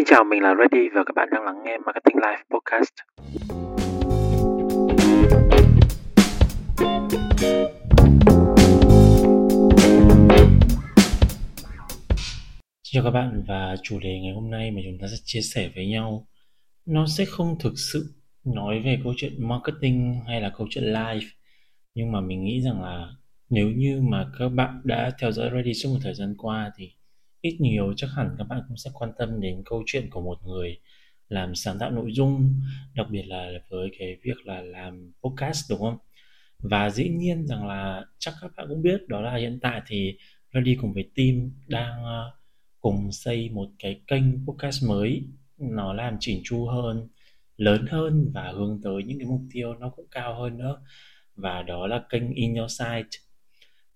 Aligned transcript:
Xin 0.00 0.06
chào, 0.06 0.24
mình 0.24 0.42
là 0.42 0.54
Ready 0.54 0.88
và 0.94 1.04
các 1.06 1.14
bạn 1.16 1.28
đang 1.32 1.44
lắng 1.44 1.62
nghe 1.64 1.78
Marketing 1.78 2.16
Live 2.16 2.42
Podcast. 2.50 2.94
Xin 12.82 12.92
chào 12.92 13.04
các 13.04 13.10
bạn 13.10 13.44
và 13.48 13.76
chủ 13.82 13.98
đề 14.00 14.20
ngày 14.22 14.32
hôm 14.34 14.50
nay 14.50 14.70
mà 14.70 14.80
chúng 14.84 14.98
ta 15.00 15.06
sẽ 15.10 15.16
chia 15.24 15.40
sẻ 15.40 15.70
với 15.74 15.86
nhau 15.86 16.26
nó 16.86 17.06
sẽ 17.06 17.24
không 17.24 17.56
thực 17.60 17.72
sự 17.92 18.14
nói 18.44 18.80
về 18.84 18.98
câu 19.04 19.14
chuyện 19.16 19.48
marketing 19.48 20.14
hay 20.26 20.40
là 20.40 20.52
câu 20.56 20.66
chuyện 20.70 20.84
live 20.84 21.26
nhưng 21.94 22.12
mà 22.12 22.20
mình 22.20 22.44
nghĩ 22.44 22.60
rằng 22.60 22.82
là 22.82 23.08
nếu 23.50 23.68
như 23.68 24.02
mà 24.10 24.26
các 24.38 24.48
bạn 24.48 24.80
đã 24.84 25.10
theo 25.20 25.32
dõi 25.32 25.50
Ready 25.54 25.74
suốt 25.74 25.88
một 25.88 25.98
thời 26.02 26.14
gian 26.14 26.34
qua 26.38 26.70
thì 26.76 26.92
ít 27.40 27.56
nhiều 27.60 27.92
chắc 27.96 28.10
hẳn 28.16 28.34
các 28.38 28.44
bạn 28.44 28.62
cũng 28.68 28.76
sẽ 28.76 28.90
quan 28.94 29.12
tâm 29.18 29.40
đến 29.40 29.62
câu 29.64 29.82
chuyện 29.86 30.10
của 30.10 30.20
một 30.20 30.38
người 30.44 30.80
làm 31.28 31.54
sáng 31.54 31.78
tạo 31.78 31.90
nội 31.90 32.12
dung, 32.12 32.54
đặc 32.94 33.06
biệt 33.10 33.22
là 33.22 33.50
với 33.70 33.90
cái 33.98 34.16
việc 34.22 34.46
là 34.46 34.60
làm 34.60 35.12
podcast, 35.22 35.70
đúng 35.70 35.80
không? 35.80 35.98
Và 36.58 36.90
dĩ 36.90 37.08
nhiên 37.08 37.46
rằng 37.46 37.66
là 37.66 38.04
chắc 38.18 38.34
các 38.40 38.50
bạn 38.56 38.66
cũng 38.68 38.82
biết 38.82 39.08
đó 39.08 39.20
là 39.20 39.36
hiện 39.36 39.58
tại 39.62 39.82
thì 39.86 40.16
Ready 40.54 40.76
cùng 40.80 40.92
với 40.92 41.10
team 41.16 41.50
đang 41.68 42.04
ờ, 42.04 42.32
cùng 42.80 43.12
xây 43.12 43.50
một 43.50 43.68
cái 43.78 44.00
kênh 44.06 44.46
podcast 44.46 44.84
mới. 44.88 45.24
Nó 45.58 45.92
làm 45.92 46.16
chỉnh 46.20 46.40
chu 46.44 46.66
hơn, 46.66 47.08
lớn 47.56 47.86
hơn 47.90 48.30
và 48.34 48.52
hướng 48.52 48.80
tới 48.82 49.02
những 49.06 49.18
cái 49.18 49.28
mục 49.28 49.40
tiêu 49.52 49.74
nó 49.74 49.88
cũng 49.88 50.06
cao 50.10 50.40
hơn 50.40 50.58
nữa. 50.58 50.82
Và 51.34 51.62
đó 51.62 51.86
là 51.86 52.04
kênh 52.10 52.34
In 52.34 52.54
Your 52.54 52.72
Site 52.78 53.18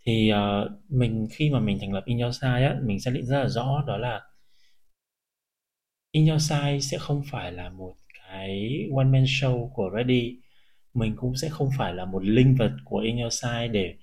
thì 0.06 0.32
uh, 0.32 0.70
mình 0.88 1.26
khi 1.30 1.50
mà 1.50 1.60
mình 1.60 1.78
thành 1.80 1.92
lập 1.92 2.02
In 2.06 2.18
Your 2.18 2.44
size 2.44 2.68
á 2.68 2.76
mình 2.82 3.00
xác 3.00 3.10
định 3.14 3.26
rất 3.26 3.42
là 3.42 3.48
rõ 3.48 3.84
đó 3.86 3.96
là 3.96 4.20
In 6.10 6.26
Your 6.26 6.52
size 6.52 6.80
sẽ 6.80 6.98
không 6.98 7.22
phải 7.30 7.52
là 7.52 7.70
một 7.70 7.94
cái 8.14 8.80
one 8.96 9.04
man 9.04 9.24
show 9.24 9.68
của 9.68 9.90
Ready. 9.96 10.36
Mình 10.94 11.16
cũng 11.16 11.36
sẽ 11.36 11.48
không 11.48 11.70
phải 11.78 11.94
là 11.94 12.04
một 12.04 12.24
linh 12.24 12.54
vật 12.54 12.72
của 12.84 12.98
In 12.98 13.16
Your 13.16 13.44
size 13.44 13.70
để 13.70 13.94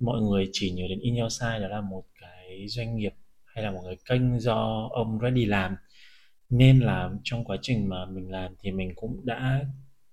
mọi 0.00 0.20
người 0.20 0.48
chỉ 0.52 0.70
nhớ 0.70 0.86
đến 0.88 0.98
In 1.00 1.16
Your 1.16 1.42
size 1.42 1.60
đó 1.60 1.68
là 1.68 1.80
một 1.80 2.04
cái 2.20 2.68
doanh 2.68 2.96
nghiệp 2.96 3.14
hay 3.44 3.64
là 3.64 3.70
một 3.70 3.82
cái 3.86 3.96
kênh 4.04 4.40
do 4.40 4.88
ông 4.92 5.18
Ready 5.22 5.44
làm. 5.44 5.76
Nên 6.50 6.80
là 6.80 7.10
trong 7.24 7.44
quá 7.44 7.56
trình 7.62 7.88
mà 7.88 8.06
mình 8.06 8.30
làm 8.30 8.54
thì 8.62 8.70
mình 8.70 8.92
cũng 8.94 9.20
đã 9.26 9.64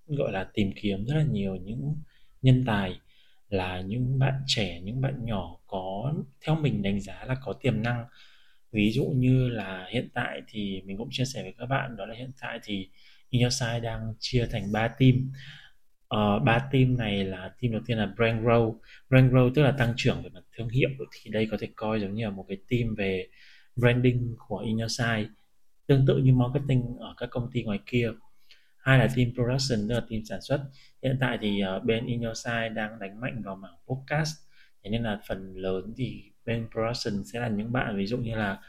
gọi 0.08 0.32
là 0.32 0.48
tìm 0.54 0.72
kiếm 0.76 1.06
rất 1.06 1.16
là 1.16 1.23
nhiều 1.23 1.56
những 1.56 1.95
nhân 2.42 2.64
tài 2.67 3.00
là 3.50 3.81
những 3.81 4.20
bạn 4.20 4.34
trẻ 4.48 4.81
những 4.81 5.02
bạn 5.02 5.26
nhỏ 5.26 5.58
có 5.67 6.14
theo 6.42 6.56
mình 6.56 6.81
đánh 6.81 7.02
giá 7.02 7.26
là 7.28 7.36
có 7.44 7.54
tiềm 7.54 7.84
năng. 7.84 8.06
Ví 8.72 8.92
dụ 8.92 9.06
như 9.06 9.50
là 9.50 9.88
hiện 9.89 10.09
tại 10.14 10.42
thì 10.48 10.81
mình 10.86 10.98
cũng 10.98 11.09
chia 11.12 11.26
sẻ 11.26 11.44
với 11.44 11.54
các 11.58 11.66
bạn 11.66 11.95
đó 11.95 12.06
là 12.06 12.16
hiện 12.16 12.31
tại 12.42 12.59
thì 12.64 12.89
Innoside 13.30 13.80
đang 13.80 14.14
chia 14.20 14.48
thành 14.52 14.72
3 14.72 14.88
team. 14.88 15.31
Uh, 16.16 16.44
ba 16.44 16.70
team 16.72 16.98
này 16.98 17.26
là 17.26 17.52
team 17.62 17.72
đầu 17.72 17.81
tiên 17.86 17.98
là 17.98 18.06
brand 18.17 18.44
growth 18.45 18.78
brand 19.09 19.34
growth 19.34 19.52
tức 19.56 19.61
là 19.64 19.72
tăng 19.72 19.94
trưởng 19.98 20.23
về 20.23 20.30
mặt 20.30 20.44
thương 20.58 20.70
hiệu. 20.70 20.89
Thì 21.11 21.32
đây 21.32 21.48
có 21.52 21.58
thể 21.59 21.67
coi 21.76 22.02
giống 22.02 22.14
như 22.16 22.26
là 22.26 22.32
một 22.32 22.45
cái 22.48 22.58
team 22.70 22.95
về 22.95 23.28
branding 23.76 24.36
của 24.48 24.58
Innoside 24.58 25.28
tương 25.88 26.06
tự 26.06 26.17
như 26.17 26.34
marketing 26.34 26.98
ở 27.00 27.14
các 27.17 27.30
công 27.32 27.52
ty 27.52 27.64
ngoài 27.64 27.80
kia 27.86 28.11
hai 28.88 29.00
là 29.00 29.08
team 29.16 29.30
production 29.34 29.90
tức 29.90 29.96
là 29.96 30.02
team 30.10 30.22
sản 30.30 30.42
xuất. 30.42 30.62
Hiện 31.04 31.18
tại 31.22 31.38
thì 31.42 31.62
uh, 31.78 31.84
bên 31.84 32.06
In 32.06 32.22
Your 32.22 32.38
Side 32.46 32.70
đang 32.70 33.00
đánh 33.00 33.22
mạnh 33.22 33.42
vào 33.46 33.56
mảng 33.56 33.76
podcast. 33.88 34.36
Thế 34.84 34.90
nên 34.90 35.04
là 35.04 35.20
phần 35.28 35.56
lớn 35.56 35.94
thì 35.98 36.24
bên 36.46 36.68
production 36.72 37.24
sẽ 37.34 37.40
là 37.40 37.48
những 37.48 37.72
bạn 37.72 37.98
ví 37.98 38.06
dụ 38.06 38.18
như 38.18 38.36
là 38.36 38.60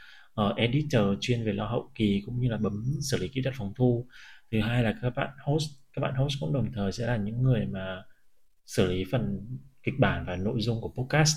uh, 0.41 0.57
editor 0.57 1.17
chuyên 1.21 1.43
về 1.43 1.53
lo 1.53 1.65
hậu 1.65 1.91
kỳ 1.95 2.23
cũng 2.25 2.39
như 2.39 2.49
là 2.49 2.57
bấm 2.57 2.83
xử 3.01 3.17
lý 3.17 3.27
kỹ 3.27 3.41
thuật 3.41 3.55
phòng 3.57 3.73
thu. 3.75 4.07
Thứ 4.51 4.61
hai 4.61 4.83
là 4.83 4.93
các 5.01 5.09
bạn 5.15 5.29
host 5.43 5.69
các 5.93 5.99
bạn 6.01 6.15
host 6.15 6.33
cũng 6.39 6.53
đồng 6.53 6.71
thời 6.73 6.91
sẽ 6.91 7.07
là 7.07 7.17
những 7.17 7.43
người 7.43 7.65
mà 7.65 8.03
xử 8.65 8.91
lý 8.91 9.03
phần 9.11 9.47
kịch 9.83 9.95
bản 9.99 10.25
và 10.25 10.35
nội 10.35 10.61
dung 10.61 10.81
của 10.81 10.89
podcast. 10.89 11.35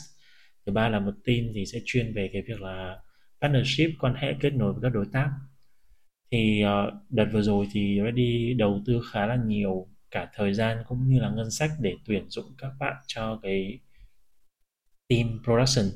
Thứ 0.66 0.72
ba 0.72 0.88
là 0.88 1.00
một 1.00 1.14
team 1.24 1.44
thì 1.54 1.66
sẽ 1.66 1.78
chuyên 1.84 2.14
về 2.14 2.30
cái 2.32 2.42
việc 2.42 2.60
là 2.60 2.96
partnership 3.40 3.90
quan 4.00 4.14
hệ 4.14 4.34
kết 4.40 4.50
nối 4.54 4.72
với 4.72 4.82
các 4.82 4.88
đối 4.88 5.06
tác 5.12 5.30
thì 6.32 6.64
uh, 6.64 6.94
đợt 7.10 7.26
vừa 7.32 7.42
rồi 7.42 7.66
thì 7.72 8.00
Ready 8.04 8.54
đầu 8.54 8.80
tư 8.86 9.00
khá 9.12 9.26
là 9.26 9.36
nhiều 9.46 9.88
cả 10.10 10.30
thời 10.34 10.54
gian 10.54 10.78
cũng 10.88 11.08
như 11.08 11.20
là 11.20 11.30
ngân 11.30 11.50
sách 11.50 11.70
để 11.80 11.94
tuyển 12.06 12.30
dụng 12.30 12.54
các 12.58 12.70
bạn 12.80 12.96
cho 13.06 13.40
cái 13.42 13.78
team 15.08 15.40
production. 15.44 15.86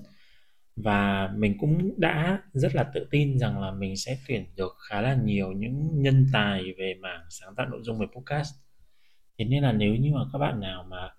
Và 0.76 1.30
mình 1.36 1.58
cũng 1.58 2.00
đã 2.00 2.42
rất 2.52 2.74
là 2.74 2.90
tự 2.94 3.06
tin 3.10 3.38
rằng 3.38 3.60
là 3.60 3.70
mình 3.70 3.96
sẽ 3.96 4.18
tuyển 4.28 4.44
được 4.56 4.72
khá 4.88 5.00
là 5.00 5.14
nhiều 5.24 5.52
những 5.52 6.02
nhân 6.02 6.26
tài 6.32 6.62
về 6.78 6.94
mảng 7.00 7.20
sáng 7.30 7.54
tạo 7.56 7.68
nội 7.68 7.80
dung 7.82 7.98
về 7.98 8.06
podcast. 8.16 8.54
Thế 9.38 9.44
nên 9.44 9.62
là 9.62 9.72
nếu 9.72 9.94
như 9.94 10.12
mà 10.14 10.20
các 10.32 10.38
bạn 10.38 10.60
nào 10.60 10.86
mà 10.90 11.10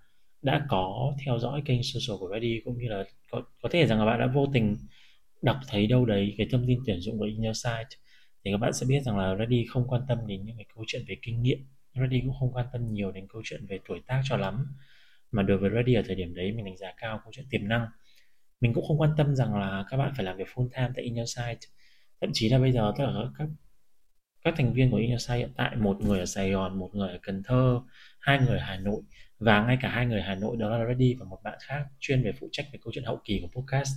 đã 0.42 0.66
có 0.70 1.14
theo 1.26 1.40
dõi 1.40 1.62
kênh 1.66 1.84
social 1.84 2.20
của 2.20 2.30
Ready 2.34 2.62
cũng 2.66 2.78
như 2.78 2.88
là 2.90 3.04
có, 3.32 3.42
có 3.62 3.70
thể 3.72 3.88
rằng 3.88 4.00
là 4.00 4.06
bạn 4.06 4.20
đã 4.20 4.28
vô 4.28 4.46
tình 4.54 4.78
đọc 5.42 5.58
thấy 5.68 5.88
đâu 5.88 6.06
đấy 6.06 6.36
cái 6.38 6.48
thông 6.52 6.68
tin 6.68 6.80
tuyển 6.86 7.00
dụng 7.00 7.18
của 7.20 7.26
Inner 7.26 7.58
site 7.64 8.07
thì 8.46 8.52
các 8.52 8.58
bạn 8.58 8.74
sẽ 8.74 8.86
biết 8.90 9.00
rằng 9.04 9.18
là 9.18 9.36
Ready 9.36 9.66
không 9.70 9.88
quan 9.88 10.02
tâm 10.08 10.28
đến 10.28 10.46
những 10.46 10.56
cái 10.56 10.66
câu 10.76 10.84
chuyện 10.88 11.02
về 11.08 11.18
kinh 11.22 11.42
nghiệm. 11.42 11.58
Ready 11.96 12.22
cũng 12.22 12.36
không 12.40 12.54
quan 12.54 12.66
tâm 12.74 12.94
nhiều 12.94 13.12
đến 13.12 13.28
câu 13.30 13.42
chuyện 13.46 13.66
về 13.66 13.80
tuổi 13.88 14.02
tác 14.08 14.22
cho 14.24 14.38
lắm. 14.38 14.68
Mà 15.32 15.44
đối 15.44 15.58
với 15.58 15.70
Ready 15.70 15.94
ở 15.94 16.02
thời 16.08 16.16
điểm 16.16 16.36
đấy, 16.36 16.52
mình 16.52 16.66
đánh 16.66 16.78
giá 16.78 16.94
cao 16.98 17.20
câu 17.24 17.32
chuyện 17.36 17.46
tiềm 17.50 17.68
năng. 17.68 17.88
Mình 18.62 18.74
cũng 18.74 18.86
không 18.88 19.02
quan 19.02 19.12
tâm 19.18 19.36
rằng 19.36 19.56
là 19.56 19.86
các 19.90 19.98
bạn 19.98 20.14
phải 20.16 20.26
làm 20.26 20.38
việc 20.38 20.48
full 20.56 20.70
time 20.76 20.90
tại 20.96 21.06
In 21.06 21.16
thậm 22.22 22.30
chí 22.34 22.50
là 22.50 22.60
bây 22.60 22.72
giờ 22.72 22.94
tất 22.98 23.04
cả 23.06 23.30
các 23.38 23.48
các 24.44 24.54
thành 24.58 24.74
viên 24.74 24.92
của 24.92 24.98
In 24.98 25.18
hiện 25.30 25.54
tại, 25.56 25.76
một 25.76 25.98
người 26.02 26.20
ở 26.20 26.26
Sài 26.26 26.52
Gòn, 26.52 26.80
một 26.80 26.96
người 26.96 27.10
ở 27.10 27.20
Cần 27.22 27.44
Thơ, 27.44 27.82
hai 28.20 28.40
người 28.40 28.58
ở 28.58 28.64
Hà 28.66 28.78
Nội, 28.78 29.02
và 29.40 29.66
ngay 29.66 29.78
cả 29.82 29.90
hai 29.90 30.06
người 30.06 30.22
Hà 30.22 30.36
Nội, 30.36 30.58
đó 30.58 30.78
là 30.78 30.86
Ready 30.86 31.16
và 31.20 31.26
một 31.26 31.40
bạn 31.44 31.58
khác 31.62 31.86
chuyên 32.00 32.24
về 32.24 32.32
phụ 32.40 32.50
trách 32.52 32.66
về 32.74 32.80
câu 32.84 32.94
chuyện 32.94 33.04
hậu 33.04 33.22
kỳ 33.26 33.42
của 33.42 33.62
podcast, 33.62 33.92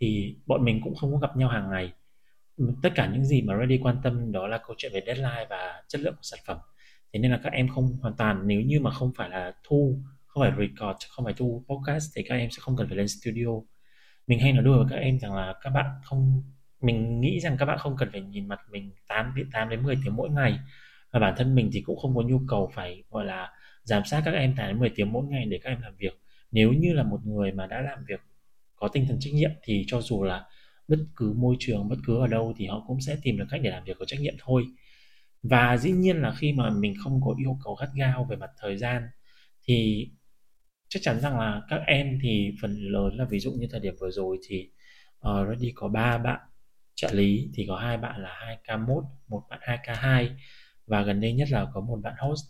thì 0.00 0.36
bọn 0.46 0.64
mình 0.64 0.80
cũng 0.84 0.94
không 0.94 1.12
có 1.12 1.18
gặp 1.18 1.36
nhau 1.36 1.48
hàng 1.48 1.70
ngày 1.70 1.92
tất 2.82 2.90
cả 2.94 3.10
những 3.12 3.24
gì 3.24 3.42
mà 3.42 3.54
Ready 3.60 3.78
quan 3.82 3.96
tâm 4.02 4.32
đó 4.32 4.46
là 4.46 4.58
câu 4.58 4.74
chuyện 4.78 4.92
về 4.94 5.00
deadline 5.06 5.46
và 5.50 5.82
chất 5.88 6.00
lượng 6.00 6.14
của 6.14 6.22
sản 6.22 6.40
phẩm. 6.46 6.58
Thế 7.12 7.20
nên 7.20 7.30
là 7.30 7.40
các 7.42 7.52
em 7.52 7.68
không 7.68 7.98
hoàn 8.02 8.14
toàn, 8.16 8.46
nếu 8.46 8.60
như 8.60 8.80
mà 8.80 8.90
không 8.90 9.12
phải 9.16 9.28
là 9.28 9.52
thu, 9.64 9.98
không 10.26 10.42
phải 10.42 10.52
record, 10.58 10.98
không 11.10 11.24
phải 11.24 11.34
thu 11.36 11.64
podcast 11.68 12.04
thì 12.16 12.22
các 12.22 12.34
em 12.34 12.50
sẽ 12.50 12.60
không 12.60 12.76
cần 12.76 12.88
phải 12.88 12.96
lên 12.96 13.08
studio. 13.08 13.46
Mình 14.26 14.38
hay 14.38 14.52
nói 14.52 14.64
đùa 14.64 14.76
với 14.78 14.86
các 14.90 14.96
em 14.96 15.18
rằng 15.18 15.34
là 15.34 15.54
các 15.62 15.70
bạn 15.70 15.86
không, 16.04 16.42
mình 16.80 17.20
nghĩ 17.20 17.40
rằng 17.40 17.56
các 17.58 17.66
bạn 17.66 17.78
không 17.78 17.96
cần 17.96 18.08
phải 18.12 18.20
nhìn 18.20 18.48
mặt 18.48 18.60
mình 18.70 18.92
8 19.08 19.34
8 19.52 19.68
đến 19.68 19.82
10 19.82 19.96
tiếng 20.04 20.16
mỗi 20.16 20.30
ngày. 20.30 20.58
Và 21.12 21.20
bản 21.20 21.34
thân 21.36 21.54
mình 21.54 21.70
thì 21.72 21.80
cũng 21.80 21.98
không 21.98 22.16
có 22.16 22.22
nhu 22.22 22.40
cầu 22.48 22.70
phải, 22.74 23.04
gọi 23.10 23.24
là, 23.24 23.52
giám 23.82 24.04
sát 24.04 24.22
các 24.24 24.34
em 24.34 24.54
8 24.56 24.68
đến 24.68 24.78
10 24.78 24.90
tiếng 24.94 25.12
mỗi 25.12 25.24
ngày 25.26 25.46
để 25.46 25.58
các 25.62 25.70
em 25.70 25.80
làm 25.80 25.96
việc. 25.96 26.20
Nếu 26.50 26.72
như 26.72 26.92
là 26.92 27.02
một 27.02 27.20
người 27.24 27.52
mà 27.52 27.66
đã 27.66 27.80
làm 27.80 28.04
việc 28.08 28.20
có 28.76 28.88
tinh 28.88 29.06
thần 29.08 29.16
trách 29.20 29.34
nhiệm 29.34 29.50
thì 29.62 29.84
cho 29.86 30.00
dù 30.00 30.22
là 30.22 30.44
bất 30.88 30.98
cứ 31.16 31.32
môi 31.32 31.56
trường 31.58 31.88
bất 31.88 31.96
cứ 32.06 32.18
ở 32.20 32.26
đâu 32.26 32.54
thì 32.56 32.66
họ 32.66 32.84
cũng 32.86 33.00
sẽ 33.00 33.16
tìm 33.22 33.38
được 33.38 33.44
cách 33.50 33.60
để 33.64 33.70
làm 33.70 33.84
việc 33.84 33.96
có 33.98 34.04
trách 34.04 34.20
nhiệm 34.20 34.34
thôi. 34.38 34.64
Và 35.42 35.76
dĩ 35.76 35.90
nhiên 35.92 36.16
là 36.16 36.34
khi 36.34 36.52
mà 36.52 36.70
mình 36.70 36.94
không 37.04 37.20
có 37.24 37.34
yêu 37.38 37.58
cầu 37.64 37.74
gắt 37.74 37.88
gao 37.96 38.24
về 38.24 38.36
mặt 38.36 38.50
thời 38.60 38.76
gian 38.76 39.02
thì 39.64 40.08
chắc 40.88 41.00
chắn 41.02 41.20
rằng 41.20 41.38
là 41.38 41.62
các 41.68 41.80
em 41.86 42.18
thì 42.22 42.54
phần 42.62 42.76
lớn 42.76 43.16
là 43.16 43.24
ví 43.24 43.40
dụ 43.40 43.52
như 43.52 43.66
thời 43.70 43.80
điểm 43.80 43.94
vừa 44.00 44.10
rồi 44.10 44.38
thì 44.48 44.70
ờ, 45.18 45.42
uh, 45.42 45.48
Ready 45.48 45.72
có 45.74 45.88
ba 45.88 46.18
bạn 46.18 46.40
trợ 46.94 47.12
lý 47.12 47.50
thì 47.54 47.66
có 47.68 47.76
hai 47.76 47.96
bạn 47.98 48.22
là 48.22 48.58
2K1 48.64 49.02
một 49.28 49.42
bạn 49.50 49.60
2K2 49.62 50.28
và 50.86 51.02
gần 51.02 51.20
đây 51.20 51.32
nhất 51.32 51.48
là 51.50 51.66
có 51.74 51.80
một 51.80 51.96
bạn 52.02 52.14
host 52.18 52.44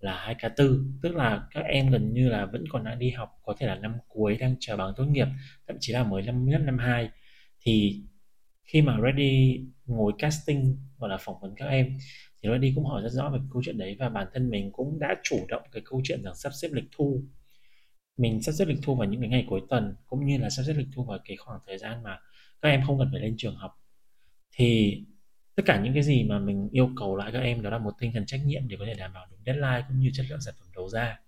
là 0.00 0.34
2K4 0.38 0.92
tức 1.02 1.16
là 1.16 1.46
các 1.50 1.64
em 1.64 1.90
gần 1.90 2.12
như 2.14 2.28
là 2.28 2.46
vẫn 2.46 2.64
còn 2.70 2.84
đang 2.84 2.98
đi 2.98 3.10
học 3.10 3.40
có 3.42 3.54
thể 3.58 3.66
là 3.66 3.74
năm 3.74 3.94
cuối 4.08 4.36
đang 4.36 4.56
chờ 4.60 4.76
bằng 4.76 4.92
tốt 4.96 5.04
nghiệp 5.04 5.28
thậm 5.68 5.76
chí 5.80 5.92
là 5.92 6.04
mới 6.04 6.22
năm 6.22 6.48
nhất 6.48 6.60
năm 6.64 6.78
hai 6.78 7.10
thì 7.62 8.02
khi 8.64 8.82
mà 8.82 8.98
Ready 9.04 9.60
ngồi 9.86 10.12
casting, 10.18 10.78
gọi 10.98 11.10
là 11.10 11.16
phỏng 11.20 11.40
vấn 11.40 11.54
các 11.56 11.66
em, 11.66 11.98
thì 12.42 12.48
Ready 12.48 12.72
cũng 12.74 12.84
hỏi 12.84 13.02
rất 13.02 13.10
rõ 13.12 13.30
về 13.30 13.38
câu 13.52 13.62
chuyện 13.64 13.78
đấy 13.78 13.96
và 13.98 14.08
bản 14.08 14.26
thân 14.34 14.50
mình 14.50 14.72
cũng 14.72 14.98
đã 14.98 15.16
chủ 15.22 15.46
động 15.48 15.62
cái 15.72 15.82
câu 15.84 16.00
chuyện 16.04 16.22
rằng 16.24 16.34
sắp 16.34 16.50
xếp 16.62 16.68
lịch 16.72 16.84
thu. 16.96 17.22
Mình 18.16 18.42
sắp 18.42 18.52
xếp 18.52 18.64
lịch 18.64 18.78
thu 18.82 18.94
vào 18.96 19.08
những 19.08 19.20
cái 19.20 19.30
ngày 19.30 19.46
cuối 19.48 19.60
tuần, 19.70 19.96
cũng 20.06 20.26
như 20.26 20.38
là 20.38 20.50
sắp 20.50 20.62
xếp 20.66 20.74
lịch 20.74 20.88
thu 20.94 21.04
vào 21.04 21.18
cái 21.24 21.36
khoảng 21.36 21.60
thời 21.66 21.78
gian 21.78 22.02
mà 22.02 22.18
các 22.62 22.68
em 22.68 22.82
không 22.86 22.98
cần 22.98 23.08
phải 23.12 23.20
lên 23.20 23.34
trường 23.38 23.56
học. 23.56 23.72
Thì 24.56 24.98
tất 25.56 25.62
cả 25.66 25.80
những 25.84 25.94
cái 25.94 26.02
gì 26.02 26.24
mà 26.24 26.38
mình 26.38 26.68
yêu 26.72 26.90
cầu 26.96 27.16
lại 27.16 27.32
các 27.32 27.40
em 27.40 27.62
đó 27.62 27.70
là 27.70 27.78
một 27.78 27.94
tinh 28.00 28.12
thần 28.14 28.26
trách 28.26 28.40
nhiệm 28.46 28.68
để 28.68 28.76
có 28.80 28.86
thể 28.86 28.94
đảm 28.94 29.12
bảo 29.14 29.26
đúng 29.30 29.40
deadline 29.46 29.84
cũng 29.88 30.00
như 30.00 30.10
chất 30.14 30.26
lượng 30.30 30.40
sản 30.40 30.54
phẩm 30.60 30.68
đầu 30.74 30.88
ra 30.88 31.21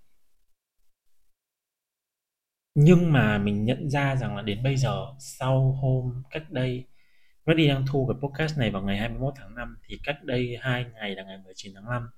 nhưng 2.75 3.13
mà 3.13 3.39
mình 3.39 3.65
nhận 3.65 3.91
ra 3.91 4.17
rằng 4.17 4.37
là 4.37 4.43
đến 4.43 4.63
bây 4.63 4.77
giờ 4.77 5.07
sau 5.19 5.73
hôm 5.73 6.23
cách 6.31 6.51
đây 6.51 6.87
Ready 7.47 7.69
đang 7.69 7.87
thu 7.87 8.07
cái 8.07 8.17
podcast 8.23 8.59
này 8.59 8.71
vào 8.71 8.83
ngày 8.83 8.97
21 8.99 9.35
tháng 9.37 9.55
5 9.55 9.77
thì 9.85 9.99
cách 10.05 10.25
đây 10.25 10.57
hai 10.61 10.85
ngày 10.95 11.15
là 11.15 11.23
ngày 11.25 11.39
19 11.45 11.73
tháng 11.75 11.85
5 11.91 12.09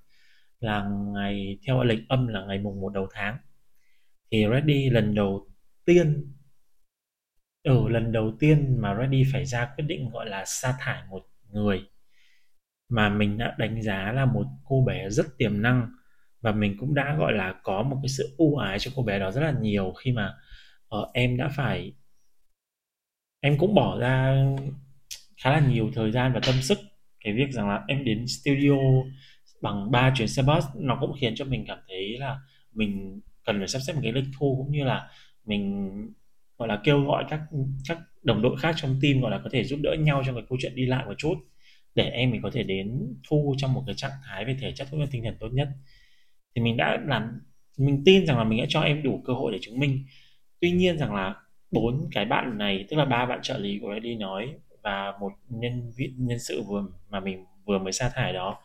là 0.59 0.89
ngày 1.13 1.59
theo 1.67 1.83
lịch 1.83 1.99
âm 2.09 2.27
là 2.27 2.45
ngày 2.45 2.59
mùng 2.59 2.81
1 2.81 2.89
đầu 2.93 3.07
tháng. 3.13 3.37
Thì 4.31 4.45
Ready 4.51 4.89
lần 4.89 5.15
đầu 5.15 5.47
tiên 5.85 6.33
ở 7.63 7.75
ừ, 7.75 7.89
lần 7.89 8.11
đầu 8.11 8.31
tiên 8.39 8.77
mà 8.81 8.95
Ready 8.99 9.23
phải 9.33 9.45
ra 9.45 9.65
quyết 9.75 9.85
định 9.87 10.09
gọi 10.09 10.29
là 10.29 10.45
sa 10.45 10.75
thải 10.79 11.03
một 11.09 11.27
người 11.49 11.81
mà 12.89 13.09
mình 13.09 13.37
đã 13.37 13.55
đánh 13.57 13.81
giá 13.81 14.11
là 14.11 14.25
một 14.25 14.45
cô 14.65 14.83
bé 14.87 15.09
rất 15.09 15.25
tiềm 15.37 15.61
năng 15.61 15.91
và 16.41 16.51
mình 16.51 16.77
cũng 16.79 16.93
đã 16.93 17.15
gọi 17.19 17.33
là 17.33 17.55
có 17.63 17.83
một 17.83 17.97
cái 18.03 18.09
sự 18.09 18.35
ưu 18.37 18.55
ái 18.57 18.79
cho 18.79 18.91
cô 18.95 19.03
bé 19.03 19.19
đó 19.19 19.31
rất 19.31 19.41
là 19.41 19.51
nhiều 19.61 19.93
khi 19.93 20.11
mà 20.11 20.33
uh, 20.95 21.13
em 21.13 21.37
đã 21.37 21.49
phải 21.55 21.93
em 23.39 23.57
cũng 23.57 23.75
bỏ 23.75 23.99
ra 23.99 24.45
khá 25.37 25.51
là 25.51 25.67
nhiều 25.67 25.91
thời 25.93 26.11
gian 26.11 26.33
và 26.33 26.39
tâm 26.45 26.55
sức. 26.61 26.79
Cái 27.23 27.33
việc 27.33 27.51
rằng 27.51 27.69
là 27.69 27.83
em 27.87 28.03
đến 28.03 28.25
studio 28.27 28.77
bằng 29.61 29.91
ba 29.91 30.13
chuyến 30.15 30.27
xe 30.27 30.43
bus 30.43 30.65
nó 30.75 30.97
cũng 31.01 31.11
khiến 31.19 31.35
cho 31.35 31.45
mình 31.45 31.65
cảm 31.67 31.77
thấy 31.87 32.17
là 32.19 32.39
mình 32.73 33.21
cần 33.45 33.57
phải 33.57 33.67
sắp 33.67 33.79
xếp 33.79 33.93
một 33.93 33.99
cái 34.03 34.11
lịch 34.11 34.25
thu 34.39 34.55
cũng 34.57 34.71
như 34.71 34.83
là 34.83 35.09
mình 35.45 35.91
gọi 36.57 36.67
là 36.67 36.81
kêu 36.83 37.05
gọi 37.05 37.25
các 37.29 37.39
các 37.87 37.99
đồng 38.23 38.41
đội 38.41 38.57
khác 38.59 38.75
trong 38.77 38.99
team 39.01 39.21
gọi 39.21 39.31
là 39.31 39.39
có 39.43 39.49
thể 39.53 39.63
giúp 39.63 39.79
đỡ 39.83 39.95
nhau 39.99 40.23
trong 40.25 40.35
cái 40.35 40.43
câu 40.49 40.57
chuyện 40.61 40.75
đi 40.75 40.85
lại 40.85 41.05
một 41.05 41.13
chút 41.17 41.35
để 41.95 42.09
em 42.09 42.31
mình 42.31 42.41
có 42.41 42.49
thể 42.53 42.63
đến 42.63 43.13
thu 43.29 43.55
trong 43.57 43.73
một 43.73 43.83
cái 43.85 43.95
trạng 43.95 44.11
thái 44.25 44.45
về 44.45 44.57
thể 44.61 44.71
chất 44.75 44.87
cũng 44.91 44.99
như 44.99 45.05
tinh 45.11 45.23
thần 45.23 45.37
tốt 45.39 45.49
nhất. 45.53 45.69
Thì 46.55 46.61
mình 46.61 46.77
đã 46.77 46.97
làm 47.07 47.41
mình 47.77 48.03
tin 48.05 48.25
rằng 48.25 48.37
là 48.37 48.43
mình 48.43 48.59
đã 48.59 48.65
cho 48.69 48.81
em 48.81 49.03
đủ 49.03 49.21
cơ 49.25 49.33
hội 49.33 49.51
để 49.51 49.57
chứng 49.61 49.79
minh 49.79 50.05
tuy 50.61 50.71
nhiên 50.71 50.97
rằng 50.97 51.15
là 51.15 51.35
bốn 51.71 52.09
cái 52.11 52.25
bạn 52.25 52.57
này, 52.57 52.85
tức 52.89 52.97
là 52.97 53.05
ba 53.05 53.25
bạn 53.25 53.39
trợ 53.41 53.57
lý 53.57 53.79
của 53.81 53.89
Eddie 53.89 54.15
nói 54.15 54.53
và 54.83 55.13
một 55.19 55.31
nhân 55.49 55.91
viên 55.95 56.27
nhân 56.27 56.39
sự 56.39 56.63
vừa 56.67 56.83
mà 57.09 57.19
mình 57.19 57.45
vừa 57.65 57.79
mới 57.79 57.91
sa 57.91 58.09
thải 58.15 58.33
đó, 58.33 58.61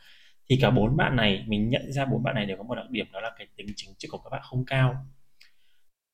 thì 0.49 0.59
cả 0.61 0.71
bốn 0.71 0.97
bạn 0.97 1.17
này, 1.17 1.45
mình 1.47 1.69
nhận 1.69 1.93
ra 1.93 2.05
bốn 2.05 2.23
bạn 2.23 2.35
này 2.35 2.47
đều 2.47 2.57
có 2.57 2.63
một 2.63 2.75
đặc 2.75 2.91
điểm 2.91 3.07
đó 3.13 3.21
là 3.21 3.31
cái 3.39 3.47
tính 3.57 3.67
chính 3.77 3.91
trực 3.99 4.11
của 4.11 4.19
các 4.19 4.31
bạn 4.31 4.41
không 4.45 4.65
cao. 4.67 5.07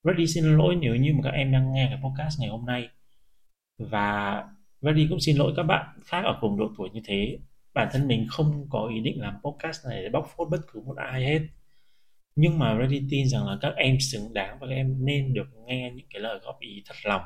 Reddy 0.04 0.26
xin 0.26 0.44
lỗi 0.44 0.76
nếu 0.80 0.96
như 0.96 1.12
mà 1.14 1.20
các 1.24 1.30
em 1.30 1.52
đang 1.52 1.72
nghe 1.72 1.86
cái 1.90 1.98
podcast 2.04 2.40
ngày 2.40 2.48
hôm 2.48 2.66
nay. 2.66 2.88
Và 3.78 4.44
Reddy 4.80 5.06
cũng 5.10 5.20
xin 5.20 5.36
lỗi 5.36 5.52
các 5.56 5.62
bạn 5.62 5.86
khác 6.04 6.24
ở 6.24 6.38
cùng 6.40 6.58
độ 6.58 6.70
tuổi 6.78 6.90
như 6.92 7.00
thế. 7.04 7.38
Bản 7.74 7.88
thân 7.92 8.08
mình 8.08 8.26
không 8.28 8.66
có 8.70 8.88
ý 8.94 9.00
định 9.00 9.20
làm 9.20 9.34
podcast 9.42 9.86
này 9.88 10.02
để 10.02 10.08
bóc 10.08 10.28
phốt 10.36 10.48
bất 10.50 10.58
cứ 10.72 10.80
một 10.80 10.96
ai 10.96 11.24
hết 11.24 11.40
nhưng 12.40 12.58
mà 12.58 12.78
Reddy 12.80 13.02
tin 13.10 13.28
rằng 13.28 13.46
là 13.46 13.58
các 13.60 13.72
em 13.76 13.96
xứng 14.00 14.34
đáng 14.34 14.58
và 14.60 14.66
các 14.66 14.74
em 14.74 15.04
nên 15.04 15.34
được 15.34 15.48
nghe 15.66 15.92
những 15.94 16.06
cái 16.10 16.22
lời 16.22 16.38
góp 16.42 16.60
ý 16.60 16.82
thật 16.86 16.94
lòng 17.04 17.22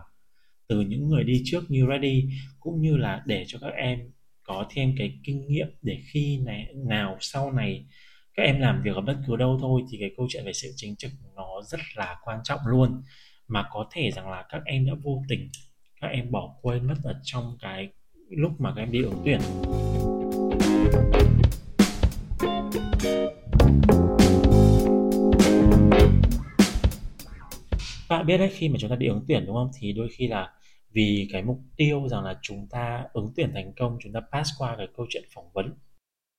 từ 0.68 0.80
những 0.80 1.08
người 1.08 1.24
đi 1.24 1.42
trước 1.44 1.64
như 1.68 1.86
Reddy, 1.90 2.24
cũng 2.60 2.82
như 2.82 2.96
là 2.96 3.22
để 3.26 3.44
cho 3.46 3.58
các 3.60 3.72
em 3.76 3.98
có 4.42 4.66
thêm 4.70 4.94
cái 4.98 5.12
kinh 5.24 5.48
nghiệm 5.48 5.68
để 5.82 5.98
khi 6.12 6.38
này, 6.44 6.66
nào 6.86 7.16
sau 7.20 7.52
này 7.52 7.86
các 8.34 8.42
em 8.42 8.60
làm 8.60 8.82
việc 8.82 8.94
ở 8.94 9.00
bất 9.00 9.16
cứ 9.26 9.36
đâu 9.36 9.58
thôi 9.60 9.82
thì 9.90 9.98
cái 10.00 10.10
câu 10.16 10.26
chuyện 10.30 10.44
về 10.46 10.52
sự 10.52 10.68
chính 10.76 10.96
trực 10.96 11.10
nó 11.36 11.62
rất 11.62 11.80
là 11.94 12.16
quan 12.24 12.38
trọng 12.44 12.60
luôn. 12.66 13.02
Mà 13.48 13.64
có 13.70 13.88
thể 13.92 14.10
rằng 14.10 14.30
là 14.30 14.44
các 14.48 14.62
em 14.64 14.86
đã 14.86 14.92
vô 15.02 15.22
tình, 15.28 15.48
các 16.00 16.08
em 16.08 16.30
bỏ 16.30 16.54
quên 16.62 16.86
mất 16.86 16.96
ở 17.04 17.20
trong 17.22 17.56
cái 17.60 17.88
lúc 18.30 18.52
mà 18.58 18.72
các 18.76 18.82
em 18.82 18.92
đi 18.92 19.02
ứng 19.02 19.22
tuyển. 19.24 19.40
Bạn 28.22 28.26
biết 28.26 28.38
đấy 28.38 28.50
khi 28.52 28.68
mà 28.68 28.76
chúng 28.80 28.90
ta 28.90 28.96
đi 28.96 29.06
ứng 29.06 29.24
tuyển 29.28 29.46
đúng 29.46 29.56
không? 29.56 29.70
Thì 29.80 29.92
đôi 29.92 30.08
khi 30.12 30.28
là 30.28 30.52
vì 30.90 31.28
cái 31.32 31.42
mục 31.42 31.58
tiêu 31.76 32.08
rằng 32.08 32.24
là 32.24 32.38
chúng 32.42 32.68
ta 32.70 33.04
ứng 33.12 33.32
tuyển 33.36 33.50
thành 33.54 33.72
công 33.76 33.98
chúng 34.02 34.12
ta 34.12 34.20
pass 34.32 34.50
qua 34.58 34.76
cái 34.76 34.88
câu 34.96 35.06
chuyện 35.10 35.24
phỏng 35.34 35.52
vấn. 35.52 35.74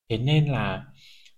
Thế 0.08 0.18
nên 0.18 0.46
là 0.46 0.84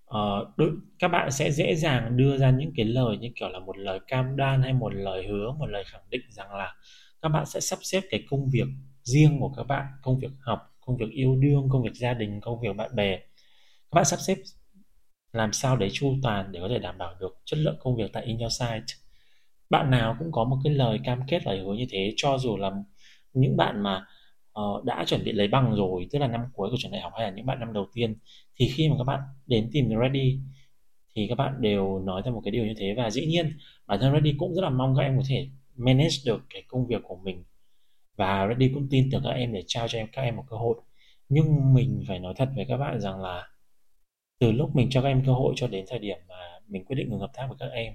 uh, 0.04 0.56
đôi, 0.56 0.70
các 0.98 1.08
bạn 1.08 1.30
sẽ 1.30 1.50
dễ 1.50 1.74
dàng 1.74 2.16
đưa 2.16 2.38
ra 2.38 2.50
những 2.50 2.72
cái 2.76 2.86
lời 2.86 3.16
như 3.16 3.28
kiểu 3.36 3.48
là 3.48 3.58
một 3.58 3.78
lời 3.78 4.00
cam 4.08 4.36
đoan 4.36 4.62
hay 4.62 4.72
một 4.72 4.94
lời 4.94 5.26
hứa 5.26 5.52
một 5.58 5.66
lời 5.66 5.84
khẳng 5.86 6.10
định 6.10 6.22
rằng 6.30 6.54
là 6.54 6.74
các 7.22 7.28
bạn 7.28 7.46
sẽ 7.46 7.60
sắp 7.60 7.78
xếp 7.82 8.00
cái 8.10 8.24
công 8.30 8.50
việc 8.50 8.66
riêng 9.02 9.40
của 9.40 9.52
các 9.56 9.64
bạn 9.64 9.86
công 10.02 10.18
việc 10.18 10.30
học 10.40 10.58
công 10.80 10.96
việc 10.96 11.10
yêu 11.12 11.36
đương 11.36 11.68
công 11.70 11.82
việc 11.82 11.94
gia 11.94 12.14
đình 12.14 12.40
công 12.40 12.60
việc 12.60 12.76
bạn 12.76 12.90
bè. 12.94 13.18
Các 13.90 13.94
bạn 13.94 14.04
sắp 14.04 14.18
xếp 14.20 14.36
làm 15.32 15.52
sao 15.52 15.76
để 15.76 15.90
chu 15.92 16.14
toàn 16.22 16.52
để 16.52 16.60
có 16.60 16.68
thể 16.68 16.78
đảm 16.78 16.98
bảo 16.98 17.14
được 17.20 17.38
chất 17.44 17.58
lượng 17.58 17.76
công 17.80 17.96
việc 17.96 18.10
tại 18.12 18.24
in 18.24 18.38
your 18.38 18.52
site 18.60 19.05
bạn 19.70 19.90
nào 19.90 20.16
cũng 20.18 20.32
có 20.32 20.44
một 20.44 20.58
cái 20.64 20.74
lời 20.74 21.00
cam 21.04 21.20
kết 21.28 21.46
lời 21.46 21.58
hứa 21.58 21.74
như 21.74 21.86
thế 21.90 22.12
cho 22.16 22.38
dù 22.38 22.56
là 22.56 22.70
những 23.32 23.56
bạn 23.56 23.82
mà 23.82 24.04
uh, 24.60 24.84
đã 24.84 25.04
chuẩn 25.06 25.24
bị 25.24 25.32
lấy 25.32 25.48
bằng 25.48 25.74
rồi 25.74 26.08
tức 26.12 26.18
là 26.18 26.28
năm 26.28 26.40
cuối 26.52 26.70
của 26.70 26.76
trường 26.78 26.92
đại 26.92 27.00
học 27.00 27.12
hay 27.16 27.30
là 27.30 27.36
những 27.36 27.46
bạn 27.46 27.60
năm 27.60 27.72
đầu 27.72 27.86
tiên 27.94 28.16
thì 28.56 28.68
khi 28.68 28.88
mà 28.88 28.94
các 28.98 29.04
bạn 29.04 29.20
đến 29.46 29.70
tìm 29.72 29.88
ready 30.02 30.40
thì 31.16 31.26
các 31.28 31.34
bạn 31.34 31.54
đều 31.60 31.98
nói 31.98 32.22
ra 32.24 32.30
một 32.30 32.40
cái 32.44 32.50
điều 32.50 32.66
như 32.66 32.74
thế. 32.76 32.94
Và 32.96 33.10
dĩ 33.10 33.26
nhiên 33.26 33.58
bản 33.86 34.00
thân 34.00 34.12
ready 34.12 34.34
cũng 34.38 34.54
rất 34.54 34.62
là 34.62 34.70
mong 34.70 34.94
các 34.96 35.02
em 35.02 35.16
có 35.18 35.22
thể 35.28 35.48
manage 35.76 36.16
được 36.26 36.40
cái 36.50 36.62
công 36.68 36.86
việc 36.86 37.02
của 37.02 37.16
mình. 37.16 37.44
Và 38.16 38.46
ready 38.48 38.70
cũng 38.74 38.88
tin 38.90 39.08
tưởng 39.12 39.22
các 39.24 39.30
em 39.30 39.52
để 39.52 39.62
trao 39.66 39.88
cho 39.88 39.98
em 39.98 40.08
các 40.12 40.22
em 40.22 40.36
một 40.36 40.44
cơ 40.50 40.56
hội. 40.56 40.76
Nhưng 41.28 41.74
mình 41.74 42.04
phải 42.08 42.18
nói 42.18 42.34
thật 42.36 42.48
với 42.56 42.64
các 42.68 42.76
bạn 42.76 43.00
rằng 43.00 43.22
là 43.22 43.48
từ 44.40 44.52
lúc 44.52 44.76
mình 44.76 44.88
cho 44.90 45.02
các 45.02 45.08
em 45.08 45.22
cơ 45.26 45.32
hội 45.32 45.54
cho 45.56 45.68
đến 45.68 45.84
thời 45.88 45.98
điểm 45.98 46.18
mà 46.28 46.34
mình 46.68 46.84
quyết 46.84 46.96
định 46.96 47.10
ngừng 47.10 47.20
hợp 47.20 47.30
tác 47.34 47.46
với 47.48 47.56
các 47.60 47.70
em 47.74 47.94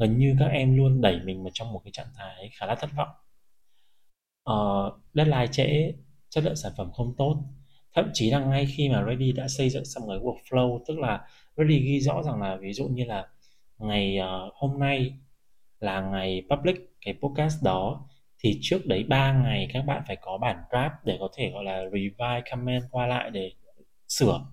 gần 0.00 0.18
như 0.18 0.36
các 0.38 0.46
em 0.46 0.76
luôn 0.76 1.00
đẩy 1.00 1.20
mình 1.24 1.42
vào 1.42 1.50
trong 1.54 1.72
một 1.72 1.80
cái 1.84 1.90
trạng 1.92 2.12
thái 2.16 2.50
khá 2.52 2.66
là 2.66 2.74
thất 2.74 2.90
vọng. 2.96 3.08
Uh, 4.50 5.00
deadline 5.14 5.46
trễ 5.46 5.92
chất 6.28 6.44
lượng 6.44 6.56
sản 6.56 6.72
phẩm 6.76 6.90
không 6.92 7.14
tốt. 7.18 7.42
Thậm 7.94 8.10
chí 8.14 8.30
là 8.30 8.38
ngay 8.38 8.66
khi 8.66 8.88
mà 8.88 9.04
Ready 9.06 9.32
đã 9.32 9.48
xây 9.48 9.70
dựng 9.70 9.84
xong 9.84 10.08
cái 10.08 10.18
workflow 10.18 10.78
tức 10.86 10.98
là 10.98 11.26
Ready 11.56 11.78
ghi 11.78 12.00
rõ 12.00 12.22
rằng 12.22 12.42
là 12.42 12.56
ví 12.56 12.72
dụ 12.72 12.88
như 12.88 13.04
là 13.04 13.28
ngày 13.78 14.18
uh, 14.20 14.52
hôm 14.54 14.78
nay 14.78 15.12
là 15.80 16.00
ngày 16.00 16.42
public 16.50 16.76
cái 17.00 17.14
podcast 17.22 17.64
đó 17.64 18.08
thì 18.38 18.58
trước 18.62 18.86
đấy 18.86 19.04
3 19.08 19.32
ngày 19.32 19.68
các 19.72 19.82
bạn 19.82 20.02
phải 20.06 20.16
có 20.16 20.38
bản 20.38 20.56
draft 20.70 20.90
để 21.04 21.16
có 21.20 21.28
thể 21.36 21.50
gọi 21.50 21.64
là 21.64 21.82
revise 21.92 22.42
comment 22.50 22.82
qua 22.90 23.06
lại 23.06 23.30
để 23.30 23.52
sửa. 24.08 24.46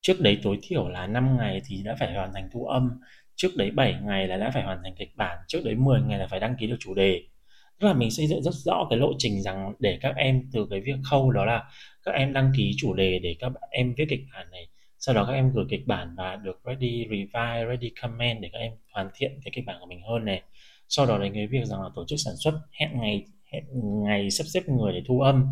Trước 0.00 0.20
đấy 0.20 0.38
tối 0.42 0.58
thiểu 0.62 0.88
là 0.88 1.06
5 1.06 1.36
ngày 1.36 1.60
thì 1.66 1.82
đã 1.82 1.96
phải 1.98 2.14
hoàn 2.14 2.32
thành 2.34 2.48
thu 2.52 2.64
âm 2.64 3.00
trước 3.40 3.56
đấy 3.56 3.70
7 3.70 3.94
ngày 4.02 4.28
là 4.28 4.36
đã 4.36 4.50
phải 4.54 4.62
hoàn 4.62 4.78
thành 4.84 4.94
kịch 4.98 5.16
bản, 5.16 5.38
trước 5.48 5.60
đấy 5.64 5.74
10 5.74 6.00
ngày 6.00 6.18
là 6.18 6.26
phải 6.26 6.40
đăng 6.40 6.56
ký 6.60 6.66
được 6.66 6.76
chủ 6.80 6.94
đề. 6.94 7.22
Tức 7.78 7.86
là 7.86 7.94
mình 7.94 8.10
xây 8.10 8.26
dựng 8.26 8.42
rất 8.42 8.54
rõ 8.54 8.86
cái 8.90 8.98
lộ 8.98 9.12
trình 9.18 9.42
rằng 9.42 9.74
để 9.78 9.98
các 10.00 10.16
em 10.16 10.42
từ 10.52 10.66
cái 10.70 10.80
việc 10.80 10.96
khâu 11.10 11.30
đó 11.32 11.44
là 11.44 11.64
các 12.02 12.12
em 12.12 12.32
đăng 12.32 12.52
ký 12.56 12.72
chủ 12.76 12.94
đề 12.94 13.18
để 13.18 13.36
các 13.40 13.52
em 13.70 13.94
viết 13.96 14.06
kịch 14.08 14.20
bản 14.34 14.50
này, 14.50 14.68
sau 14.98 15.14
đó 15.14 15.24
các 15.24 15.32
em 15.32 15.52
gửi 15.52 15.64
kịch 15.68 15.86
bản 15.86 16.14
và 16.16 16.36
được 16.36 16.60
ready, 16.64 17.06
revise, 17.10 17.66
ready 17.68 17.90
comment 18.02 18.40
để 18.40 18.50
các 18.52 18.58
em 18.58 18.72
hoàn 18.92 19.10
thiện 19.14 19.40
cái 19.44 19.52
kịch 19.54 19.64
bản 19.66 19.76
của 19.80 19.86
mình 19.86 20.02
hơn 20.02 20.24
này. 20.24 20.42
Sau 20.88 21.06
đó 21.06 21.18
đến 21.18 21.34
cái 21.34 21.46
việc 21.46 21.64
rằng 21.64 21.82
là 21.82 21.88
tổ 21.94 22.04
chức 22.08 22.18
sản 22.24 22.34
xuất, 22.44 22.54
hẹn 22.80 23.00
ngày 23.00 23.24
hẹn 23.52 23.64
ngày 24.04 24.30
sắp 24.30 24.44
xếp 24.44 24.68
người 24.68 24.92
để 24.92 25.02
thu 25.08 25.20
âm, 25.20 25.46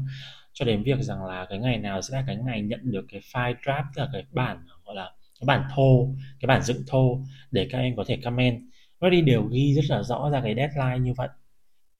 cho 0.53 0.65
đến 0.65 0.83
việc 0.83 0.99
rằng 1.01 1.25
là 1.25 1.47
cái 1.51 1.59
ngày 1.59 1.79
nào 1.79 2.03
sẽ 2.03 2.17
là 2.17 2.25
cái 2.27 2.37
ngày 2.37 2.63
nhận 2.63 2.81
được 2.85 3.05
cái 3.09 3.21
file 3.21 3.55
draft, 3.63 3.85
tức 3.95 4.03
là 4.03 4.09
cái 4.13 4.23
bản 4.33 4.67
gọi 4.85 4.97
là 4.97 5.11
cái 5.41 5.47
bản 5.47 5.65
thô, 5.75 6.09
cái 6.41 6.47
bản 6.47 6.63
dựng 6.63 6.83
thô 6.87 7.19
để 7.51 7.69
các 7.71 7.79
em 7.79 7.97
có 7.97 8.05
thể 8.07 8.17
comment. 8.25 8.61
Ready 9.01 9.21
đều 9.21 9.45
ghi 9.45 9.75
rất 9.75 9.85
là 9.89 10.03
rõ 10.03 10.31
ra 10.31 10.41
cái 10.41 10.55
deadline 10.55 10.99
như 10.99 11.15
vậy. 11.17 11.29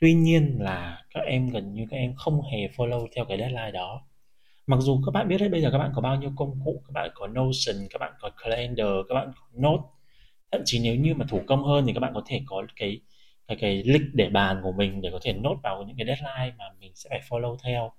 Tuy 0.01 0.15
nhiên 0.15 0.57
là 0.61 1.05
các 1.15 1.21
em 1.21 1.51
gần 1.51 1.75
như 1.75 1.87
các 1.91 1.97
em 1.97 2.15
không 2.17 2.43
hề 2.43 2.69
follow 2.77 3.07
theo 3.17 3.25
cái 3.25 3.39
deadline 3.39 3.71
đó. 3.71 4.07
Mặc 4.67 4.77
dù 4.81 5.03
các 5.07 5.11
bạn 5.13 5.29
biết 5.29 5.39
đấy 5.39 5.49
bây 5.49 5.63
giờ 5.63 5.71
các 5.73 5.79
bạn 5.79 5.91
có 5.95 6.01
bao 6.01 6.17
nhiêu 6.17 6.33
công 6.37 6.61
cụ, 6.65 6.83
các 6.87 6.93
bạn 6.93 7.11
có 7.15 7.27
Notion, 7.27 7.89
các 7.91 7.99
bạn 8.01 8.13
có 8.21 8.31
Calendar, 8.43 8.89
các 9.09 9.15
bạn 9.15 9.33
có 9.37 9.47
Note. 9.53 9.83
Thậm 10.53 10.63
chí 10.65 10.81
nếu 10.83 10.97
như 10.97 11.15
mà 11.15 11.27
thủ 11.29 11.41
công 11.47 11.65
hơn 11.65 11.87
thì 11.87 11.93
các 11.93 12.01
bạn 12.01 12.13
có 12.15 12.23
thể 12.27 12.41
có 12.47 12.67
cái 12.77 13.01
cái 13.49 13.57
cái 13.61 13.83
lịch 13.83 14.03
để 14.15 14.29
bàn 14.29 14.61
của 14.63 14.73
mình 14.73 15.01
để 15.01 15.11
có 15.13 15.19
thể 15.23 15.33
nốt 15.33 15.57
vào 15.63 15.83
những 15.83 15.97
cái 15.97 16.07
deadline 16.07 16.57
mà 16.59 16.65
mình 16.81 16.93
sẽ 16.95 17.11
phải 17.11 17.21
follow 17.29 17.57
theo. 17.65 17.93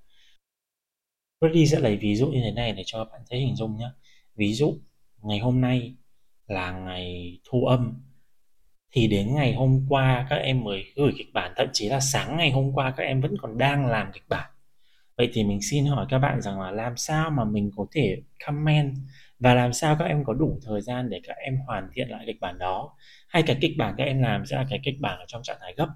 Ready 1.41 1.67
sẽ 1.67 1.79
lấy 1.79 1.97
ví 1.97 2.15
dụ 2.15 2.27
như 2.27 2.41
thế 2.43 2.51
này 2.51 2.71
để 2.73 2.83
cho 2.85 3.03
các 3.03 3.11
bạn 3.11 3.21
thấy 3.29 3.39
hình 3.39 3.55
dung 3.55 3.77
nhé 3.77 3.89
ví 4.35 4.53
dụ 4.53 4.77
ngày 5.23 5.39
hôm 5.39 5.61
nay 5.61 5.95
là 6.47 6.71
ngày 6.71 7.39
thu 7.49 7.65
âm. 7.65 8.01
Thì 8.91 9.07
đến 9.07 9.35
ngày 9.35 9.53
hôm 9.53 9.85
qua 9.89 10.27
các 10.29 10.35
em 10.35 10.63
mới 10.63 10.85
gửi 10.95 11.11
kịch 11.17 11.33
bản, 11.33 11.53
thậm 11.57 11.67
chí 11.73 11.89
là 11.89 11.99
sáng 11.99 12.37
ngày 12.37 12.51
hôm 12.51 12.71
qua 12.73 12.93
các 12.97 13.03
em 13.03 13.21
vẫn 13.21 13.35
còn 13.41 13.57
đang 13.57 13.85
làm 13.85 14.11
kịch 14.13 14.29
bản. 14.29 14.49
Vậy 15.17 15.29
thì 15.33 15.43
mình 15.43 15.59
xin 15.61 15.85
hỏi 15.85 16.05
các 16.09 16.19
bạn 16.19 16.41
rằng 16.41 16.61
là 16.61 16.71
làm 16.71 16.97
sao 16.97 17.29
mà 17.29 17.43
mình 17.45 17.71
có 17.75 17.85
thể 17.91 18.21
comment 18.45 18.95
và 19.39 19.53
làm 19.53 19.73
sao 19.73 19.95
các 19.99 20.05
em 20.05 20.23
có 20.23 20.33
đủ 20.33 20.59
thời 20.65 20.81
gian 20.81 21.09
để 21.09 21.21
các 21.27 21.37
em 21.37 21.57
hoàn 21.67 21.89
thiện 21.93 22.09
lại 22.09 22.23
kịch 22.27 22.39
bản 22.41 22.57
đó? 22.57 22.95
Hay 23.27 23.43
cái 23.43 23.57
kịch 23.61 23.71
bản 23.77 23.95
các 23.97 24.03
em 24.03 24.21
làm 24.21 24.45
sẽ 24.45 24.55
là 24.55 24.65
cái 24.69 24.79
kịch 24.83 24.95
bản 24.99 25.19
ở 25.19 25.25
trong 25.27 25.43
trạng 25.43 25.57
thái 25.61 25.73
gấp? 25.77 25.87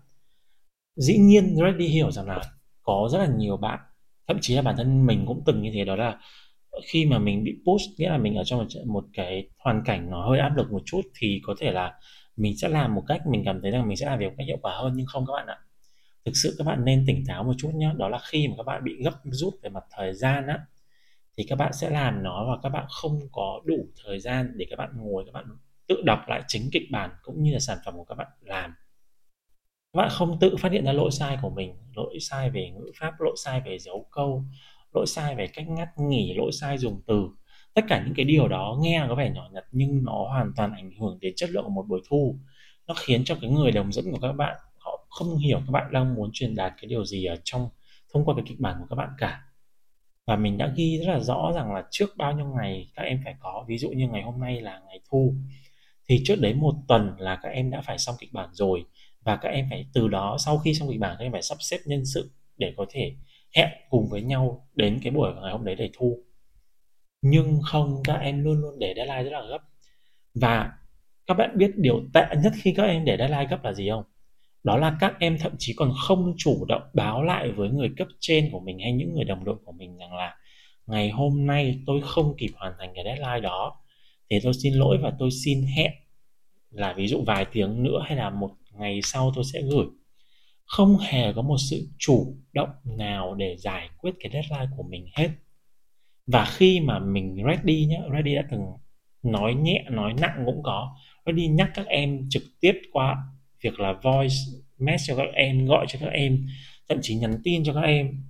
Dĩ 0.95 1.17
nhiên 1.17 1.55
Reddy 1.55 1.87
hiểu 1.87 2.11
rằng 2.11 2.27
là 2.27 2.41
có 2.83 3.09
rất 3.11 3.19
là 3.19 3.27
nhiều 3.37 3.57
bạn, 3.57 3.79
thậm 4.27 4.37
chí 4.41 4.55
là 4.55 4.61
bản 4.61 4.77
thân 4.77 5.05
mình 5.05 5.25
cũng 5.27 5.43
từng 5.45 5.61
như 5.61 5.71
thế, 5.73 5.85
đó 5.85 5.95
là 5.95 6.19
khi 6.85 7.05
mà 7.05 7.19
mình 7.19 7.43
bị 7.43 7.55
push 7.65 7.99
nghĩa 7.99 8.09
là 8.09 8.17
mình 8.17 8.35
ở 8.35 8.43
trong 8.43 8.59
một, 8.59 8.65
một 8.85 9.05
cái 9.13 9.49
hoàn 9.57 9.81
cảnh 9.85 10.09
nó 10.09 10.29
hơi 10.29 10.39
áp 10.39 10.57
lực 10.57 10.71
một 10.71 10.81
chút 10.85 11.01
thì 11.19 11.41
có 11.43 11.55
thể 11.59 11.71
là 11.71 11.93
mình 12.35 12.57
sẽ 12.57 12.67
làm 12.67 12.95
một 12.95 13.03
cách 13.07 13.21
mình 13.27 13.43
cảm 13.45 13.61
thấy 13.61 13.71
rằng 13.71 13.87
mình 13.87 13.97
sẽ 13.97 14.05
làm 14.05 14.19
việc 14.19 14.25
một 14.25 14.33
cách 14.37 14.47
hiệu 14.47 14.57
quả 14.61 14.77
hơn 14.77 14.93
nhưng 14.95 15.05
không 15.05 15.25
các 15.27 15.33
bạn 15.33 15.47
ạ. 15.47 15.57
Thực 16.25 16.31
sự 16.35 16.55
các 16.57 16.67
bạn 16.67 16.85
nên 16.85 17.03
tỉnh 17.07 17.23
táo 17.27 17.43
một 17.43 17.53
chút 17.57 17.71
nhé 17.75 17.91
đó 17.97 18.09
là 18.09 18.19
khi 18.23 18.47
mà 18.47 18.53
các 18.57 18.63
bạn 18.63 18.83
bị 18.83 18.91
gấp 19.03 19.13
rút 19.23 19.53
về 19.63 19.69
mặt 19.69 19.83
thời 19.91 20.13
gian 20.13 20.47
á 20.47 20.59
thì 21.37 21.43
các 21.49 21.55
bạn 21.55 21.73
sẽ 21.73 21.89
làm 21.89 22.23
nó 22.23 22.45
và 22.47 22.57
các 22.63 22.69
bạn 22.69 22.85
không 22.89 23.19
có 23.31 23.61
đủ 23.65 23.87
thời 24.05 24.19
gian 24.19 24.51
để 24.55 24.65
các 24.69 24.75
bạn 24.75 24.89
ngồi 24.95 25.23
các 25.25 25.31
bạn 25.31 25.45
tự 25.87 26.01
đọc 26.05 26.19
lại 26.27 26.41
chính 26.47 26.69
kịch 26.71 26.83
bản 26.91 27.09
cũng 27.23 27.43
như 27.43 27.53
là 27.53 27.59
sản 27.59 27.77
phẩm 27.85 27.97
của 27.97 28.03
các 28.03 28.15
bạn 28.15 28.27
làm. 28.41 28.73
Các 29.93 29.97
bạn 29.97 30.09
không 30.11 30.37
tự 30.39 30.55
phát 30.59 30.71
hiện 30.71 30.85
ra 30.85 30.91
lỗi 30.91 31.11
sai 31.11 31.37
của 31.41 31.49
mình 31.49 31.75
lỗi 31.95 32.17
sai 32.21 32.49
về 32.49 32.69
ngữ 32.69 32.91
pháp 32.99 33.13
lỗi 33.19 33.35
sai 33.37 33.61
về 33.65 33.79
dấu 33.79 34.07
câu 34.11 34.43
lỗi 34.93 35.07
sai 35.07 35.35
về 35.35 35.47
cách 35.47 35.69
ngắt 35.69 35.89
nghỉ, 35.97 36.33
lỗi 36.33 36.51
sai 36.51 36.77
dùng 36.77 37.01
từ. 37.07 37.27
Tất 37.73 37.85
cả 37.87 38.03
những 38.05 38.13
cái 38.15 38.25
điều 38.25 38.47
đó 38.47 38.77
nghe 38.81 39.05
có 39.09 39.15
vẻ 39.15 39.31
nhỏ 39.35 39.49
nhặt 39.53 39.63
nhưng 39.71 40.03
nó 40.03 40.25
hoàn 40.29 40.51
toàn 40.55 40.73
ảnh 40.73 40.91
hưởng 40.99 41.17
đến 41.21 41.33
chất 41.35 41.49
lượng 41.49 41.63
của 41.63 41.69
một 41.69 41.85
buổi 41.87 42.01
thu. 42.09 42.35
Nó 42.87 42.93
khiến 42.97 43.23
cho 43.23 43.35
cái 43.41 43.49
người 43.49 43.71
đồng 43.71 43.91
dẫn 43.91 44.05
của 44.11 44.19
các 44.21 44.31
bạn, 44.31 44.57
họ 44.77 45.05
không 45.09 45.37
hiểu 45.37 45.57
các 45.57 45.71
bạn 45.71 45.93
đang 45.93 46.15
muốn 46.15 46.29
truyền 46.33 46.55
đạt 46.55 46.73
cái 46.81 46.87
điều 46.89 47.05
gì 47.05 47.25
ở 47.25 47.35
trong, 47.43 47.69
thông 48.13 48.25
qua 48.25 48.35
cái 48.35 48.43
kịch 48.47 48.59
bản 48.59 48.75
của 48.79 48.85
các 48.89 48.95
bạn 48.95 49.09
cả. 49.17 49.41
Và 50.27 50.35
mình 50.35 50.57
đã 50.57 50.73
ghi 50.75 50.97
rất 50.97 51.13
là 51.13 51.19
rõ 51.19 51.51
rằng 51.55 51.73
là 51.73 51.83
trước 51.91 52.09
bao 52.17 52.33
nhiêu 52.33 52.45
ngày 52.45 52.91
các 52.95 53.03
em 53.03 53.21
phải 53.23 53.35
có. 53.39 53.65
Ví 53.67 53.77
dụ 53.77 53.89
như 53.89 54.07
ngày 54.07 54.21
hôm 54.23 54.39
nay 54.39 54.61
là 54.61 54.81
ngày 54.87 54.99
thu. 55.09 55.33
Thì 56.09 56.21
trước 56.25 56.35
đấy 56.39 56.53
một 56.53 56.75
tuần 56.87 57.15
là 57.17 57.39
các 57.41 57.49
em 57.49 57.69
đã 57.71 57.81
phải 57.81 57.97
xong 57.97 58.15
kịch 58.19 58.33
bản 58.33 58.49
rồi. 58.53 58.85
Và 59.21 59.35
các 59.35 59.49
em 59.49 59.67
phải, 59.69 59.85
từ 59.93 60.07
đó 60.07 60.37
sau 60.39 60.57
khi 60.57 60.73
xong 60.73 60.89
kịch 60.91 60.99
bản, 60.99 61.15
các 61.19 61.25
em 61.25 61.31
phải 61.31 61.41
sắp 61.41 61.57
xếp 61.59 61.77
nhân 61.85 62.05
sự 62.05 62.31
để 62.57 62.73
có 62.77 62.85
thể 62.89 63.15
hẹn 63.55 63.69
cùng 63.89 64.07
với 64.09 64.21
nhau 64.21 64.67
đến 64.75 64.99
cái 65.03 65.11
buổi 65.11 65.33
ngày 65.33 65.51
hôm 65.51 65.65
đấy 65.65 65.75
để 65.75 65.89
thu. 65.93 66.19
Nhưng 67.21 67.59
không, 67.63 68.01
các 68.03 68.15
em 68.15 68.43
luôn 68.43 68.61
luôn 68.61 68.79
để 68.79 68.93
deadline 68.95 69.23
rất 69.23 69.29
là 69.29 69.41
gấp. 69.49 69.59
Và 70.33 70.71
các 71.27 71.33
bạn 71.33 71.57
biết 71.57 71.71
điều 71.75 72.01
tệ 72.13 72.25
nhất 72.43 72.53
khi 72.61 72.73
các 72.73 72.83
em 72.83 73.05
để 73.05 73.17
deadline 73.17 73.47
gấp 73.49 73.63
là 73.63 73.73
gì 73.73 73.89
không? 73.89 74.03
Đó 74.63 74.77
là 74.77 74.97
các 74.99 75.13
em 75.19 75.37
thậm 75.37 75.51
chí 75.57 75.73
còn 75.77 75.93
không 76.07 76.33
chủ 76.37 76.65
động 76.67 76.81
báo 76.93 77.23
lại 77.23 77.51
với 77.51 77.69
người 77.69 77.89
cấp 77.97 78.07
trên 78.19 78.49
của 78.51 78.59
mình 78.59 78.79
hay 78.79 78.93
những 78.93 79.13
người 79.13 79.23
đồng 79.23 79.45
đội 79.45 79.55
của 79.65 79.71
mình 79.71 79.97
rằng 79.97 80.13
là, 80.13 80.35
ngày 80.87 81.09
hôm 81.09 81.45
nay 81.45 81.79
tôi 81.85 82.01
không 82.05 82.35
kịp 82.37 82.51
hoàn 82.55 82.73
thành 82.79 82.91
cái 82.95 83.03
deadline 83.03 83.39
đó 83.39 83.79
thì 84.29 84.39
tôi 84.43 84.53
xin 84.53 84.73
lỗi 84.73 84.97
và 85.01 85.13
tôi 85.19 85.29
xin 85.45 85.63
hẹn. 85.75 85.91
Là 86.69 86.93
ví 86.93 87.07
dụ 87.07 87.23
vài 87.27 87.45
tiếng 87.51 87.83
nữa 87.83 88.03
hay 88.05 88.17
là 88.17 88.29
một 88.29 88.51
ngày 88.71 88.99
sau 89.03 89.31
tôi 89.35 89.43
sẽ 89.53 89.61
gửi 89.61 89.85
không 90.65 90.97
hề 90.97 91.33
có 91.33 91.41
một 91.41 91.57
sự 91.69 91.87
chủ 91.97 92.37
động 92.53 92.69
nào 92.85 93.35
để 93.35 93.55
giải 93.57 93.89
quyết 93.97 94.11
cái 94.19 94.31
deadline 94.33 94.75
của 94.77 94.83
mình 94.83 95.07
hết. 95.13 95.29
Và 96.27 96.45
khi 96.45 96.79
mà 96.79 96.99
mình 96.99 97.37
ready 97.45 97.85
nhé 97.85 98.01
ready 98.13 98.35
đã 98.35 98.43
từng 98.51 98.61
nói 99.23 99.53
nhẹ, 99.53 99.85
nói 99.89 100.13
nặng 100.21 100.43
cũng 100.45 100.63
có. 100.63 100.95
Ready 101.25 101.47
nhắc 101.47 101.71
các 101.75 101.87
em 101.87 102.27
trực 102.29 102.43
tiếp 102.61 102.81
qua 102.91 103.17
việc 103.61 103.79
là 103.79 103.93
voice 104.03 104.35
message 104.77 105.07
cho 105.07 105.15
các 105.15 105.33
em, 105.33 105.65
gọi 105.65 105.85
cho 105.89 105.99
các 105.99 106.09
em, 106.09 106.47
thậm 106.89 106.99
chí 107.01 107.15
nhắn 107.15 107.41
tin 107.43 107.63
cho 107.63 107.73
các 107.73 107.81
em, 107.81 108.23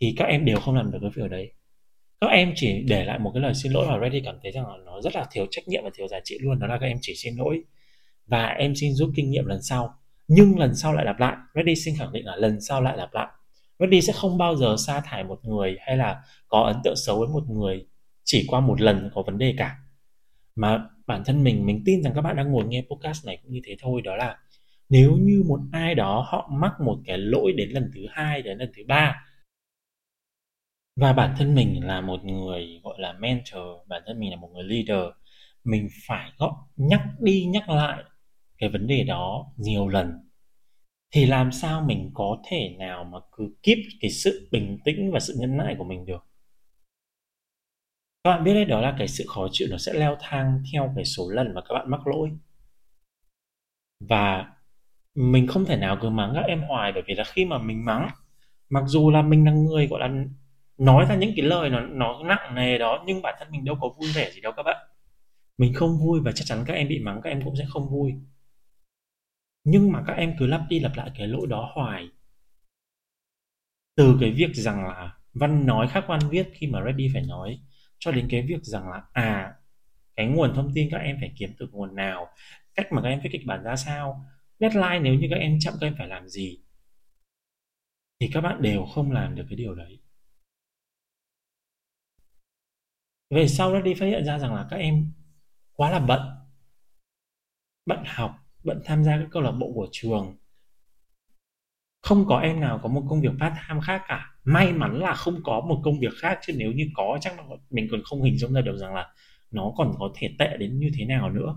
thì 0.00 0.14
các 0.16 0.24
em 0.24 0.44
đều 0.44 0.60
không 0.60 0.74
làm 0.74 0.90
được 0.90 0.98
cái 1.00 1.10
việc 1.14 1.30
đấy. 1.30 1.52
Các 2.20 2.26
em 2.26 2.52
chỉ 2.56 2.82
để 2.82 3.04
lại 3.04 3.18
một 3.18 3.30
cái 3.34 3.42
lời 3.42 3.54
xin 3.54 3.72
lỗi 3.72 3.86
và 3.88 3.98
ready 3.98 4.20
cảm 4.24 4.38
thấy 4.42 4.52
rằng 4.52 4.66
là 4.66 4.76
nó 4.84 5.00
rất 5.00 5.14
là 5.14 5.26
thiếu 5.32 5.46
trách 5.50 5.68
nhiệm 5.68 5.84
và 5.84 5.90
thiếu 5.94 6.08
giá 6.08 6.20
trị 6.24 6.38
luôn, 6.40 6.58
đó 6.58 6.66
là 6.66 6.78
các 6.78 6.86
em 6.86 6.98
chỉ 7.00 7.14
xin 7.16 7.36
lỗi. 7.36 7.62
Và 8.26 8.46
em 8.46 8.74
xin 8.74 8.94
rút 8.94 9.10
kinh 9.16 9.30
nghiệm 9.30 9.46
lần 9.46 9.62
sau 9.62 9.94
nhưng 10.32 10.58
lần 10.58 10.74
sau 10.74 10.92
lại 10.92 11.04
lặp 11.04 11.20
lại. 11.20 11.36
Reddy 11.54 11.74
xin 11.74 11.94
khẳng 11.98 12.12
định 12.12 12.26
là 12.26 12.36
lần 12.36 12.60
sau 12.60 12.82
lại 12.82 12.96
lặp 12.96 13.14
lại. 13.14 13.28
Reddy 13.78 14.00
sẽ 14.00 14.12
không 14.12 14.38
bao 14.38 14.56
giờ 14.56 14.76
sa 14.86 15.00
thải 15.00 15.24
một 15.24 15.44
người 15.44 15.76
hay 15.80 15.96
là 15.96 16.22
có 16.48 16.62
ấn 16.62 16.76
tượng 16.84 16.96
xấu 16.96 17.18
với 17.18 17.28
một 17.28 17.44
người 17.48 17.86
chỉ 18.24 18.46
qua 18.48 18.60
một 18.60 18.80
lần 18.80 19.10
có 19.14 19.22
vấn 19.22 19.38
đề 19.38 19.54
cả. 19.58 19.76
Mà 20.56 20.84
bản 21.06 21.22
thân 21.24 21.44
mình 21.44 21.66
mình 21.66 21.82
tin 21.86 22.02
rằng 22.02 22.12
các 22.14 22.20
bạn 22.20 22.36
đang 22.36 22.52
ngồi 22.52 22.64
nghe 22.64 22.84
podcast 22.90 23.26
này 23.26 23.38
cũng 23.42 23.52
như 23.52 23.60
thế 23.64 23.76
thôi, 23.80 24.02
đó 24.04 24.16
là 24.16 24.38
nếu 24.88 25.16
như 25.16 25.42
một 25.48 25.60
ai 25.72 25.94
đó 25.94 26.26
họ 26.28 26.50
mắc 26.52 26.72
một 26.80 26.98
cái 27.04 27.18
lỗi 27.18 27.52
đến 27.56 27.70
lần 27.70 27.90
thứ 27.94 28.00
hai, 28.10 28.42
đến 28.42 28.58
lần 28.58 28.72
thứ 28.76 28.82
ba, 28.88 29.24
và 30.96 31.12
bản 31.12 31.34
thân 31.38 31.54
mình 31.54 31.86
là 31.86 32.00
một 32.00 32.24
người 32.24 32.80
gọi 32.84 32.94
là 32.98 33.12
mentor, 33.12 33.62
bản 33.88 34.02
thân 34.06 34.20
mình 34.20 34.30
là 34.30 34.36
một 34.36 34.48
người 34.54 34.64
leader, 34.64 35.04
mình 35.64 35.88
phải 36.06 36.30
gọi 36.38 36.50
nhắc 36.76 37.00
đi 37.20 37.44
nhắc 37.44 37.68
lại 37.68 38.02
cái 38.62 38.70
vấn 38.70 38.86
đề 38.86 39.04
đó 39.04 39.52
nhiều 39.56 39.88
lần. 39.88 40.12
Thì 41.14 41.26
làm 41.26 41.52
sao 41.52 41.84
mình 41.86 42.10
có 42.14 42.42
thể 42.50 42.76
nào 42.78 43.04
mà 43.04 43.18
cứ 43.36 43.44
keep 43.62 43.78
cái 44.00 44.10
sự 44.10 44.48
bình 44.52 44.78
tĩnh 44.84 45.10
và 45.12 45.20
sự 45.20 45.34
nhân 45.38 45.56
nại 45.56 45.74
của 45.78 45.84
mình 45.84 46.06
được? 46.06 46.26
Các 48.24 48.30
bạn 48.30 48.44
biết 48.44 48.54
đấy, 48.54 48.64
đó 48.64 48.80
là 48.80 48.94
cái 48.98 49.08
sự 49.08 49.24
khó 49.28 49.48
chịu 49.52 49.68
nó 49.70 49.78
sẽ 49.78 49.92
leo 49.92 50.16
thang 50.20 50.62
theo 50.72 50.92
cái 50.96 51.04
số 51.04 51.30
lần 51.30 51.54
mà 51.54 51.60
các 51.68 51.74
bạn 51.74 51.90
mắc 51.90 52.06
lỗi. 52.06 52.30
Và 54.08 54.52
mình 55.14 55.46
không 55.46 55.64
thể 55.64 55.76
nào 55.76 55.98
cứ 56.00 56.10
mắng 56.10 56.32
các 56.34 56.44
em 56.48 56.62
hoài, 56.68 56.92
bởi 56.92 57.02
vì 57.06 57.14
là 57.14 57.24
khi 57.24 57.44
mà 57.44 57.58
mình 57.58 57.84
mắng, 57.84 58.08
mặc 58.68 58.84
dù 58.86 59.10
là 59.10 59.22
mình 59.22 59.44
là 59.44 59.52
người, 59.52 59.86
gọi 59.86 60.00
là, 60.00 60.24
nói 60.78 61.06
ra 61.08 61.14
những 61.14 61.32
cái 61.36 61.46
lời 61.46 61.70
nó 61.70 61.80
nó 61.80 62.22
nặng 62.24 62.54
nề 62.54 62.78
đó, 62.78 63.02
nhưng 63.06 63.22
bản 63.22 63.34
thân 63.38 63.48
mình 63.50 63.64
đâu 63.64 63.76
có 63.80 63.88
vui 63.88 64.10
vẻ 64.14 64.30
gì 64.30 64.40
đâu 64.40 64.52
các 64.56 64.62
bạn. 64.62 64.86
Mình 65.58 65.74
không 65.74 65.98
vui 65.98 66.20
và 66.24 66.32
chắc 66.32 66.44
chắn 66.46 66.64
các 66.66 66.74
em 66.74 66.88
bị 66.88 66.98
mắng, 66.98 67.20
các 67.24 67.30
em 67.30 67.42
cũng 67.44 67.56
sẽ 67.56 67.64
không 67.68 67.88
vui 67.90 68.12
nhưng 69.64 69.92
mà 69.92 70.04
các 70.06 70.12
em 70.12 70.34
cứ 70.38 70.46
lặp 70.46 70.60
đi 70.68 70.80
lặp 70.80 70.92
lại 70.96 71.10
cái 71.18 71.28
lỗi 71.28 71.46
đó 71.46 71.70
hoài. 71.74 72.08
Từ 73.96 74.16
cái 74.20 74.30
việc 74.30 74.50
rằng 74.54 74.84
là 74.84 75.14
văn 75.34 75.66
nói 75.66 75.88
khác 75.88 76.04
văn 76.08 76.20
viết 76.30 76.48
khi 76.54 76.66
mà 76.66 76.82
ready 76.84 77.08
phải 77.12 77.22
nói, 77.22 77.60
cho 77.98 78.12
đến 78.12 78.28
cái 78.30 78.42
việc 78.42 78.64
rằng 78.64 78.88
là 78.88 79.02
à 79.12 79.54
cái 80.16 80.26
nguồn 80.26 80.54
thông 80.54 80.72
tin 80.74 80.88
các 80.90 80.98
em 80.98 81.16
phải 81.20 81.32
kiếm 81.38 81.50
từ 81.58 81.68
nguồn 81.72 81.94
nào, 81.94 82.26
cách 82.74 82.92
mà 82.92 83.02
các 83.02 83.08
em 83.08 83.20
viết 83.22 83.30
kịch 83.32 83.46
bản 83.46 83.62
ra 83.64 83.76
sao, 83.76 84.24
deadline 84.60 84.98
nếu 85.00 85.14
như 85.14 85.26
các 85.30 85.36
em 85.36 85.58
chậm 85.60 85.74
các 85.80 85.86
em 85.86 85.94
phải 85.98 86.08
làm 86.08 86.28
gì, 86.28 86.58
thì 88.20 88.30
các 88.32 88.40
bạn 88.40 88.62
đều 88.62 88.84
không 88.84 89.12
làm 89.12 89.34
được 89.34 89.44
cái 89.48 89.56
điều 89.56 89.74
đấy. 89.74 90.00
Về 93.30 93.48
sau 93.48 93.72
ready 93.72 93.94
phát 93.94 94.06
hiện 94.06 94.24
ra 94.24 94.38
rằng 94.38 94.54
là 94.54 94.66
các 94.70 94.76
em 94.76 95.12
quá 95.74 95.90
là 95.90 95.98
bận 95.98 96.20
bận 97.86 98.02
học 98.06 98.41
bận 98.64 98.80
tham 98.84 99.04
gia 99.04 99.18
các 99.18 99.28
câu 99.30 99.42
lạc 99.42 99.50
bộ 99.50 99.72
của 99.74 99.88
trường. 99.92 100.36
Không 102.02 102.24
có 102.26 102.40
em 102.40 102.60
nào 102.60 102.80
có 102.82 102.88
một 102.88 103.02
công 103.08 103.20
việc 103.20 103.32
part 103.40 103.54
time 103.68 103.80
khác 103.82 104.02
cả. 104.08 104.34
May 104.44 104.72
mắn 104.72 104.98
là 105.00 105.14
không 105.14 105.40
có 105.44 105.60
một 105.60 105.80
công 105.84 106.00
việc 106.00 106.12
khác 106.16 106.38
chứ 106.46 106.52
nếu 106.56 106.72
như 106.72 106.88
có 106.94 107.18
chắc 107.20 107.38
là 107.38 107.44
mình 107.70 107.88
còn 107.90 108.00
không 108.04 108.22
hình 108.22 108.38
dung 108.38 108.52
ra 108.52 108.60
được 108.60 108.76
rằng 108.76 108.94
là 108.94 109.14
nó 109.50 109.72
còn 109.76 109.94
có 109.98 110.12
thể 110.14 110.28
tệ 110.38 110.56
đến 110.56 110.78
như 110.78 110.90
thế 110.98 111.04
nào 111.04 111.30
nữa. 111.30 111.56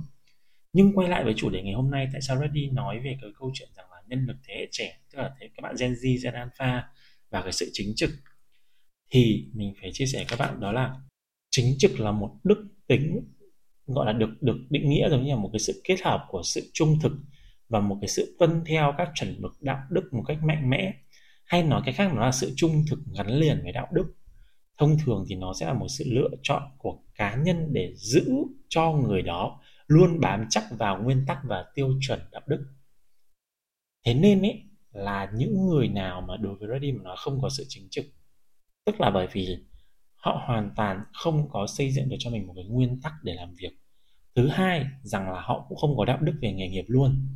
Nhưng 0.74 0.94
quay 0.96 1.10
lại 1.10 1.24
với 1.24 1.34
chủ 1.38 1.50
đề 1.50 1.62
ngày 1.64 1.74
hôm 1.74 1.92
nay 1.92 2.08
tại 2.12 2.22
sao 2.22 2.38
Reddy 2.38 2.70
nói 2.70 3.00
về 3.00 3.18
cái 3.22 3.32
câu 3.40 3.52
chuyện 3.54 3.70
rằng 3.76 3.92
là 3.92 3.98
nhân 4.08 4.26
lực 4.26 4.36
thế 4.48 4.56
hệ 4.56 4.68
trẻ 4.72 5.00
tức 5.12 5.20
là 5.20 5.36
thế 5.40 5.50
các 5.56 5.62
bạn 5.62 5.76
Gen 5.80 5.94
Z, 5.94 6.24
Gen 6.24 6.34
Alpha 6.34 6.84
và 7.30 7.42
cái 7.42 7.52
sự 7.52 7.70
chính 7.74 7.94
trực. 7.96 8.10
Thì 9.12 9.50
mình 9.54 9.74
phải 9.82 9.90
chia 9.94 10.06
sẻ 10.06 10.26
các 10.28 10.40
bạn 10.40 10.60
đó 10.60 10.72
là 10.72 10.96
chính 11.50 11.76
trực 11.80 12.00
là 12.00 12.12
một 12.12 12.36
đức 12.44 12.68
tính 12.88 13.35
gọi 13.88 14.06
là 14.06 14.13
được 14.13 14.30
được 14.42 14.58
định 14.70 14.89
nghĩa 14.89 15.10
giống 15.10 15.24
như 15.24 15.30
là 15.30 15.36
một 15.36 15.50
cái 15.54 15.60
sự 15.60 15.82
kết 15.84 16.01
hợp 16.04 16.25
của 16.30 16.42
sự 16.44 16.62
trung 16.74 17.00
thực 17.01 17.12
và 17.70 17.80
một 17.80 17.98
cái 18.01 18.08
sự 18.08 18.36
tuân 18.39 18.63
theo 18.65 18.94
các 18.98 19.10
chuẩn 19.15 19.42
mực 19.42 19.51
đạo 19.62 19.80
đức 19.89 20.13
một 20.13 20.24
cách 20.27 20.38
mạnh 20.44 20.70
mẽ. 20.70 20.94
Hay 21.46 21.63
nói 21.63 21.82
cách 21.86 21.96
khác, 21.98 22.12
nó 22.13 22.22
là 22.22 22.32
sự 22.32 22.54
trung 22.56 22.84
thực 22.89 23.00
gắn 23.18 23.27
liền 23.27 23.60
với 23.63 23.72
đạo 23.72 23.88
đức. 23.92 24.15
Thông 24.77 24.98
thường 25.06 25.25
thì 25.30 25.36
nó 25.36 25.54
sẽ 25.54 25.65
là 25.65 25.74
một 25.74 25.88
sự 25.88 26.06
lựa 26.08 26.30
chọn 26.44 26.63
của 26.77 27.00
cá 27.15 27.36
nhân 27.36 27.74
để 27.74 27.94
giữ 27.96 28.25
cho 28.70 28.92
người 28.92 29.22
đó 29.22 29.62
luôn 29.88 30.20
bám 30.20 30.46
chắc 30.50 30.63
vào 30.72 31.04
nguyên 31.04 31.25
tắc 31.27 31.38
và 31.44 31.65
tiêu 31.75 31.94
chuẩn 32.01 32.20
đạo 32.32 32.42
đức. 32.48 32.65
Thế 34.06 34.13
nên 34.13 34.42
ấy, 34.42 34.63
là 34.92 35.32
những 35.36 35.68
người 35.68 35.88
nào 35.88 36.22
mà 36.22 36.38
đối 36.38 36.56
với 36.56 36.70
Ready 36.70 36.92
mà 36.92 37.04
nó 37.04 37.15
không 37.18 37.42
có 37.42 37.50
sự 37.50 37.65
chính 37.68 37.88
trực, 37.89 38.06
tức 38.86 39.01
là 39.01 39.10
bởi 39.10 39.27
vì 39.32 39.58
họ 40.25 40.44
hoàn 40.46 40.72
toàn 40.75 41.03
không 41.13 41.50
có 41.50 41.67
xây 41.67 41.91
dựng 41.91 42.10
được 42.10 42.15
cho 42.20 42.29
mình 42.29 42.48
một 42.48 42.53
cái 42.55 42.65
nguyên 42.65 43.01
tắc 43.01 43.13
để 43.24 43.34
làm 43.34 43.55
việc. 43.55 43.72
Thứ 44.36 44.48
hai, 44.48 44.86
rằng 45.01 45.32
là 45.32 45.41
họ 45.41 45.65
cũng 45.70 45.77
không 45.77 45.98
có 45.98 46.05
đạo 46.05 46.17
đức 46.22 46.34
về 46.41 46.53
nghề 46.53 46.70
nghiệp 46.70 46.86
luôn. 46.88 47.27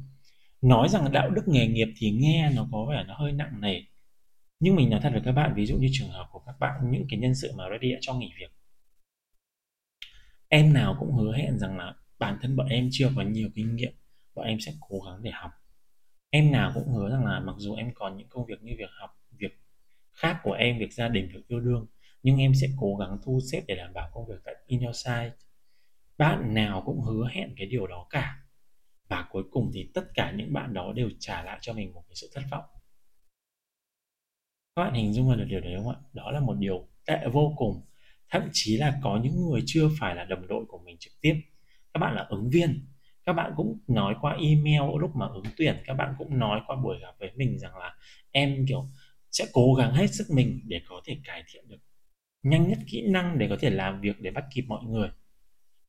Nói 0.62 0.90
rằng 0.90 1.12
đạo 1.12 1.30
đức 1.30 1.48
nghề 1.48 1.68
nghiệp 1.68 1.88
thì 1.98 2.12
nghe 2.12 2.52
nó 2.56 2.68
có 2.72 2.86
vẻ 2.90 3.04
nó 3.08 3.16
hơi 3.18 3.32
nặng 3.32 3.62
nề. 3.62 3.82
Nhưng 4.60 4.76
mình 4.76 4.90
nói 4.90 5.00
thật 5.04 5.10
với 5.12 5.22
các 5.26 5.32
bạn, 5.32 5.54
ví 5.56 5.66
dụ 5.66 5.78
như 5.78 5.90
trường 5.92 6.10
hợp 6.10 6.28
của 6.32 6.40
các 6.40 6.60
bạn, 6.60 6.92
những 6.92 7.06
cái 7.10 7.20
nhân 7.20 7.36
sự 7.36 7.52
mà 7.58 7.64
ready 7.70 7.92
đã 7.92 7.98
cho 8.02 8.14
nghỉ 8.14 8.32
việc. 8.40 8.52
Em 10.48 10.74
nào 10.74 10.96
cũng 11.00 11.14
hứa 11.14 11.38
hẹn 11.38 11.60
rằng 11.60 11.78
là 11.78 11.94
bản 12.20 12.38
thân 12.42 12.56
bọn 12.56 12.68
em 12.68 12.90
chưa 12.92 13.12
có 13.16 13.22
nhiều 13.22 13.50
kinh 13.56 13.76
nghiệm, 13.76 13.94
bọn 14.36 14.46
em 14.46 14.60
sẽ 14.60 14.72
cố 14.90 15.00
gắng 15.00 15.24
để 15.24 15.32
học. 15.32 15.52
Em 16.30 16.52
nào 16.52 16.72
cũng 16.74 16.94
hứa 16.94 17.10
rằng 17.10 17.26
là 17.26 17.40
mặc 17.40 17.56
dù 17.58 17.76
em 17.76 17.92
còn 17.94 18.18
những 18.18 18.28
công 18.30 18.46
việc 18.46 18.64
như 18.64 18.74
việc 18.78 18.90
học, 19.00 19.10
việc 19.32 19.60
khác 20.14 20.40
của 20.44 20.54
em, 20.54 20.80
việc 20.80 20.94
gia 20.94 21.08
đình, 21.08 21.30
việc 21.34 21.48
yêu 21.48 21.60
đương 21.60 21.86
nhưng 22.24 22.38
em 22.38 22.52
sẽ 22.62 22.68
cố 22.80 22.96
gắng 22.96 23.18
thu 23.24 23.40
xếp 23.52 23.62
để 23.68 23.76
đảm 23.76 23.94
bảo 23.94 24.10
công 24.14 24.28
việc 24.28 24.38
tại 24.46 24.56
in 24.68 24.82
your 24.82 24.96
side 24.96 25.32
bạn 26.20 26.54
nào 26.54 26.84
cũng 26.86 27.02
hứa 27.02 27.28
hẹn 27.32 27.54
cái 27.58 27.68
điều 27.68 27.88
đó 27.88 28.08
cả. 28.10 28.38
Và 29.10 29.28
cuối 29.32 29.44
cùng 29.52 29.72
thì 29.74 29.90
tất 29.94 30.04
cả 30.14 30.34
những 30.38 30.54
bạn 30.54 30.74
đó 30.74 30.94
đều 30.94 31.10
trả 31.20 31.44
lại 31.44 31.58
cho 31.62 31.74
mình 31.74 31.94
một 31.94 32.04
cái 32.08 32.16
sự 32.16 32.30
thất 32.34 32.42
vọng. 32.52 32.64
Các 34.76 34.84
bạn 34.84 34.94
hình 34.94 35.14
dung 35.14 35.30
ra 35.30 35.36
được 35.36 35.46
điều 35.50 35.60
đấy 35.60 35.74
không 35.78 35.90
ạ? 35.90 35.96
Đó 36.14 36.32
là 36.32 36.40
một 36.40 36.54
điều 36.54 36.88
tệ 37.06 37.28
vô 37.34 37.54
cùng. 37.58 37.82
Thậm 38.30 38.50
chí 38.54 38.78
là 38.78 39.00
có 39.04 39.20
những 39.24 39.46
người 39.46 39.62
chưa 39.66 39.90
phải 40.00 40.16
là 40.16 40.26
đồng 40.26 40.48
đội 40.48 40.66
của 40.68 40.80
mình 40.86 40.98
trực 41.00 41.14
tiếp. 41.22 41.42
Các 41.94 42.00
bạn 42.00 42.16
là 42.16 42.26
ứng 42.30 42.50
viên. 42.50 42.86
Các 43.26 43.34
bạn 43.34 43.54
cũng 43.56 43.80
nói 43.88 44.16
qua 44.22 44.34
email 44.34 45.00
lúc 45.00 45.16
mà 45.16 45.28
ứng 45.28 45.46
tuyển. 45.58 45.76
Các 45.86 45.94
bạn 45.94 46.16
cũng 46.18 46.40
nói 46.40 46.62
qua 46.68 46.76
buổi 46.76 47.00
gặp 47.02 47.16
với 47.20 47.32
mình 47.36 47.60
rằng 47.60 47.78
là 47.78 47.96
em, 48.32 48.66
kiểu, 48.68 48.90
sẽ 49.32 49.46
cố 49.54 49.74
gắng 49.74 49.94
hết 49.94 50.08
sức 50.08 50.28
mình 50.30 50.62
để 50.66 50.82
có 50.88 51.02
thể 51.06 51.18
cải 51.24 51.44
thiện 51.48 51.68
được 51.68 51.80
nhanh 52.44 52.68
nhất 52.70 52.78
kỹ 52.88 53.02
năng 53.08 53.38
để 53.38 53.48
có 53.50 53.58
thể 53.60 53.70
làm 53.70 54.02
việc 54.02 54.22
để 54.22 54.32
bắt 54.32 54.46
kịp 54.56 54.66
mọi 54.68 54.84
người. 54.84 55.10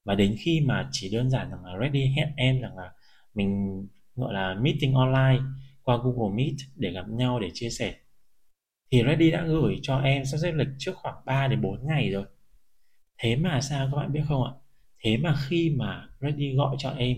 Và 0.04 0.14
đến 0.14 0.36
khi 0.38 0.60
mà 0.60 0.88
chỉ 0.92 1.10
đơn 1.12 1.30
giản 1.30 1.50
rằng 1.50 1.64
là 1.64 1.78
ready 1.80 2.06
hẹn 2.06 2.28
em 2.36 2.60
rằng 2.60 2.76
là 2.76 2.92
mình, 3.34 3.82
gọi 4.16 4.34
là 4.34 4.54
meeting 4.54 4.94
online, 4.94 5.40
qua 5.82 5.98
Google 6.04 6.36
Meet 6.36 6.54
để 6.76 6.90
gặp 6.92 7.08
nhau 7.08 7.40
để 7.40 7.50
chia 7.54 7.70
sẻ, 7.70 7.94
thì 8.92 9.02
Ready 9.06 9.30
đã 9.30 9.42
gửi 9.46 9.78
cho 9.82 9.98
em 9.98 10.24
sắp 10.24 10.38
xếp 10.38 10.52
lịch 10.52 10.68
trước 10.78 10.96
khoảng 10.96 11.24
3 11.26 11.48
đến 11.48 11.60
4 11.62 11.86
ngày 11.86 12.10
rồi. 12.10 12.24
Thế 13.18 13.36
mà 13.36 13.60
sao 13.60 13.88
các 13.92 13.96
bạn 13.96 14.12
biết 14.12 14.22
không 14.28 14.44
ạ? 14.44 14.52
Thế 15.04 15.16
mà 15.16 15.34
khi 15.48 15.70
mà 15.78 16.08
Ready 16.20 16.54
gọi 16.54 16.76
cho 16.78 16.90
em 16.90 17.16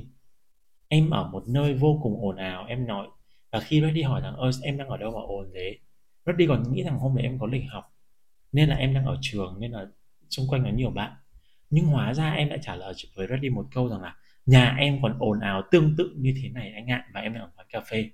em 0.88 1.10
ở 1.10 1.28
một 1.28 1.44
nơi 1.48 1.74
vô 1.74 2.00
cùng 2.02 2.24
ồn 2.24 2.36
ào, 2.36 2.66
em 2.66 2.86
nói, 2.86 3.08
và 3.52 3.60
khi 3.60 3.80
Ready 3.80 4.02
hỏi 4.02 4.20
rằng, 4.20 4.36
ơ, 4.36 4.50
em 4.62 4.78
đang 4.78 4.88
ở 4.88 4.96
đâu 4.96 5.10
mà 5.10 5.20
ồn 5.20 5.50
thế? 5.54 5.78
Ready 6.26 6.46
còn 6.46 6.72
nghĩ 6.72 6.82
rằng 6.82 6.98
hôm 6.98 7.14
nay 7.14 7.24
em 7.24 7.38
có 7.38 7.46
lịch 7.46 7.62
học 7.70 7.91
nên 8.52 8.68
là 8.68 8.76
em 8.76 8.94
đang 8.94 9.04
ở 9.06 9.18
trường, 9.20 9.56
nên 9.60 9.72
là 9.72 9.86
xung 10.30 10.46
quanh 10.48 10.64
có 10.64 10.70
nhiều 10.70 10.90
bạn. 10.90 11.12
Nhưng 11.70 11.84
hóa 11.84 12.14
ra 12.14 12.32
em 12.32 12.48
lại 12.48 12.58
trả 12.62 12.76
lời 12.76 12.94
với 13.14 13.26
Reddy 13.30 13.50
một 13.50 13.66
câu 13.74 13.88
rằng 13.88 14.00
là 14.00 14.16
nhà 14.46 14.76
em 14.78 15.02
còn 15.02 15.16
ồn 15.18 15.40
ào 15.40 15.62
tương 15.70 15.94
tự 15.98 16.14
như 16.18 16.34
thế 16.42 16.48
này 16.48 16.72
anh 16.72 16.86
ạ, 16.86 17.06
và 17.14 17.20
em 17.20 17.34
đang 17.34 17.42
ở 17.42 17.50
quán 17.56 17.66
cà 17.70 17.80
phê. 17.80 18.10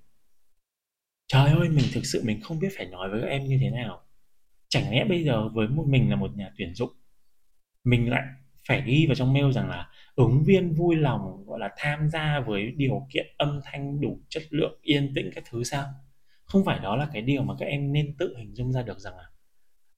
Trời 1.27 1.51
ơi, 1.51 1.69
mình 1.69 1.85
thực 1.95 2.07
sự 2.07 2.23
mình 2.25 2.41
không 2.41 2.59
biết 2.59 2.69
phải 2.77 2.87
nói 2.87 3.11
với 3.11 3.21
các 3.21 3.29
em 3.29 3.45
như 3.45 3.59
thế 3.61 3.71
nào. 3.71 4.03
Chẳng 4.69 4.91
lẽ 4.91 5.05
bây 5.05 5.25
giờ 5.25 5.49
với 5.49 5.69
một 5.69 5.85
mình 5.89 6.11
là 6.11 6.17
một 6.17 6.37
nhà 6.37 6.51
tuyển 6.59 6.75
dụng, 6.75 6.91
mình 7.85 8.11
lại 8.11 8.23
phải 8.69 8.83
ghi 8.87 9.07
vào 9.07 9.15
trong 9.15 9.33
mail 9.33 9.53
rằng 9.53 9.69
là 9.69 9.89
ứng 10.15 10.45
viên 10.45 10.73
vui 10.73 10.97
lòng, 10.97 11.45
gọi 11.47 11.59
là, 11.59 11.71
tham 11.77 12.09
gia 12.09 12.41
với 12.41 12.73
điều 12.77 13.07
kiện 13.13 13.27
âm 13.37 13.61
thanh, 13.65 14.01
đủ 14.01 14.21
chất 14.29 14.43
lượng, 14.51 14.79
yên 14.83 15.13
tĩnh 15.15 15.31
các 15.35 15.45
thứ 15.51 15.65
sao? 15.65 15.85
Không 16.45 16.65
phải 16.65 16.79
đó 16.79 16.97
là 16.97 17.09
cái 17.13 17.23
điều 17.23 17.43
mà 17.43 17.55
các 17.59 17.67
em 17.67 17.93
nên 17.93 18.17
tự 18.19 18.35
hình 18.39 18.55
dung 18.55 18.73
ra 18.73 18.83
được 18.83 18.99
rằng 18.99 19.17
là 19.17 19.25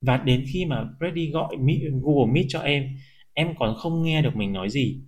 và 0.00 0.16
đến 0.16 0.44
khi 0.52 0.64
mà 0.64 0.84
Freddy 1.00 1.32
gọi 1.32 1.56
Meet, 1.56 1.78
Google 2.02 2.32
Meet 2.32 2.46
cho 2.48 2.60
em 2.60 2.96
em 3.34 3.54
còn 3.58 3.74
không 3.78 4.02
nghe 4.02 4.22
được 4.22 4.36
mình 4.36 4.52
nói 4.52 4.70
gì. 4.70 5.00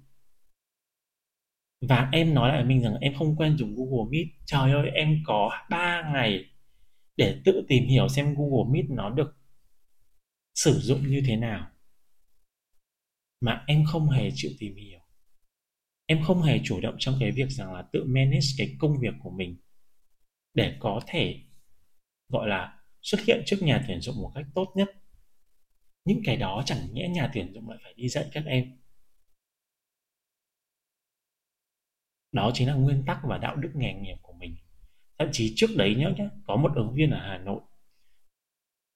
Và 1.89 2.09
em 2.13 2.35
nói 2.35 2.49
lại 2.49 2.59
với 2.59 2.69
mình 2.69 2.83
rằng 2.83 2.95
em 3.01 3.15
không 3.15 3.37
quen 3.37 3.57
dùng 3.59 3.75
Google 3.77 4.11
Meet. 4.11 4.27
Trời 4.47 4.73
ơi 4.73 4.91
em 4.95 5.23
có 5.27 5.51
3 5.71 6.11
ngày 6.13 6.45
để 7.17 7.41
tự 7.45 7.65
tìm 7.69 7.85
hiểu 7.85 8.09
xem 8.09 8.35
Google 8.35 8.73
Meet 8.73 8.91
nó 8.91 9.11
được 9.11 9.37
sử 10.55 10.79
dụng 10.79 11.11
như 11.11 11.23
thế 11.27 11.37
nào. 11.37 11.71
Mà 13.41 13.65
em 13.67 13.85
không 13.85 14.11
hề 14.11 14.31
chịu 14.35 14.51
tìm 14.59 14.77
hiểu. 14.77 15.01
Em 16.07 16.23
không 16.23 16.43
hề 16.43 16.61
chủ 16.65 16.81
động 16.81 16.95
trong 16.99 17.15
cái 17.21 17.31
việc 17.31 17.49
rằng 17.49 17.73
là 17.73 17.85
tự 17.93 18.05
manage 18.05 18.47
cái 18.59 18.77
công 18.79 19.01
việc 19.01 19.15
của 19.23 19.31
mình 19.31 19.57
để 20.55 20.77
có 20.81 21.01
thể 21.07 21.41
gọi 22.29 22.49
là 22.49 22.82
xuất 23.03 23.21
hiện 23.21 23.43
trước 23.47 23.63
nhà 23.63 23.85
tuyển 23.89 24.01
dụng 24.01 24.17
một 24.23 24.33
cách 24.35 24.47
tốt 24.55 24.73
nhất. 24.77 24.89
Những 26.05 26.21
cái 26.25 26.37
đó 26.37 26.63
chẳng 26.67 26.79
nhẽ 26.93 27.09
nhà 27.09 27.31
tuyển 27.35 27.53
dụng 27.55 27.69
lại 27.69 27.79
phải 27.83 27.95
đi 27.95 28.09
dạy 28.09 28.25
các 28.33 28.45
em. 28.47 28.79
Đó 32.33 32.51
chính 32.55 32.69
là 32.69 32.75
nguyên 32.75 33.03
tắc 33.07 33.19
và 33.25 33.39
đạo 33.39 33.57
đức 33.57 33.71
nghề 33.75 33.93
nghiệp 33.95 34.17
của 34.23 34.33
mình. 34.33 34.57
Thậm 35.19 35.29
chí 35.33 35.53
trước 35.57 35.67
đấy 35.77 35.95
nhớ 35.95 36.13
nhé 36.17 36.29
có 36.47 36.57
một 36.57 36.73
ứng 36.75 36.95
viên 36.95 37.11
ở 37.11 37.19
Hà 37.19 37.39
Nội. 37.39 37.61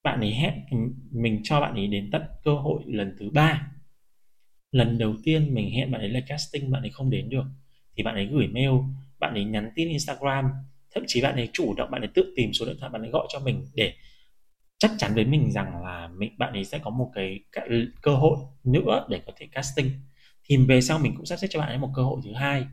Bạn 0.03 0.19
ấy 0.19 0.33
hẹn 0.33 0.53
mình 1.11 1.41
cho 1.43 1.61
bạn 1.61 1.73
ấy 1.73 1.87
đến 1.87 2.09
tận 2.11 2.21
cơ 2.43 2.55
hội 2.55 2.83
lần 2.85 3.15
thứ 3.19 3.29
ba. 3.29 3.71
Lần 4.71 4.97
đầu 4.97 5.15
tiên 5.23 5.53
mình 5.53 5.71
hẹn 5.71 5.91
bạn 5.91 6.01
ấy 6.01 6.09
là 6.09 6.19
casting, 6.27 6.71
bạn 6.71 6.81
ấy 6.81 6.91
không 6.91 7.09
đến 7.09 7.29
được. 7.29 7.43
Thì 7.95 8.03
bạn 8.03 8.15
ấy 8.15 8.25
gửi 8.25 8.47
mail, 8.47 8.71
bạn 9.19 9.33
ấy 9.33 9.45
nhắn 9.45 9.71
tin 9.75 9.89
Instagram 9.89 10.45
thậm 10.95 11.03
chí 11.07 11.21
bạn 11.21 11.35
ấy 11.35 11.49
chủ 11.53 11.73
động 11.77 11.91
bạn 11.91 12.01
ấy 12.01 12.09
tự 12.13 12.33
tìm 12.35 12.53
số 12.53 12.65
điện 12.65 12.75
thoại 12.79 12.91
bạn 12.91 13.01
ấy 13.01 13.11
gọi 13.11 13.27
cho 13.29 13.39
mình 13.39 13.65
để 13.73 13.93
chắc 14.79 14.91
chắn 14.97 15.15
với 15.15 15.25
mình 15.25 15.51
rằng 15.51 15.83
là 15.83 16.07
mình 16.17 16.35
bạn 16.37 16.53
ấy 16.53 16.65
sẽ 16.65 16.79
có 16.79 16.89
một 16.89 17.11
cái, 17.15 17.39
cái 17.51 17.69
cơ 18.01 18.15
hội 18.15 18.37
nữa 18.63 19.05
để 19.09 19.21
có 19.25 19.33
thể 19.37 19.47
casting. 19.51 19.91
Thì 20.43 20.57
về 20.57 20.81
sau 20.81 20.99
mình 20.99 21.13
cũng 21.17 21.25
sắp 21.25 21.35
xếp 21.35 21.47
cho 21.49 21.59
bạn 21.59 21.69
ấy 21.69 21.77
một 21.77 21.91
cơ 21.95 22.03
hội 22.03 22.21
thứ 22.23 22.33
hai. 22.33 22.65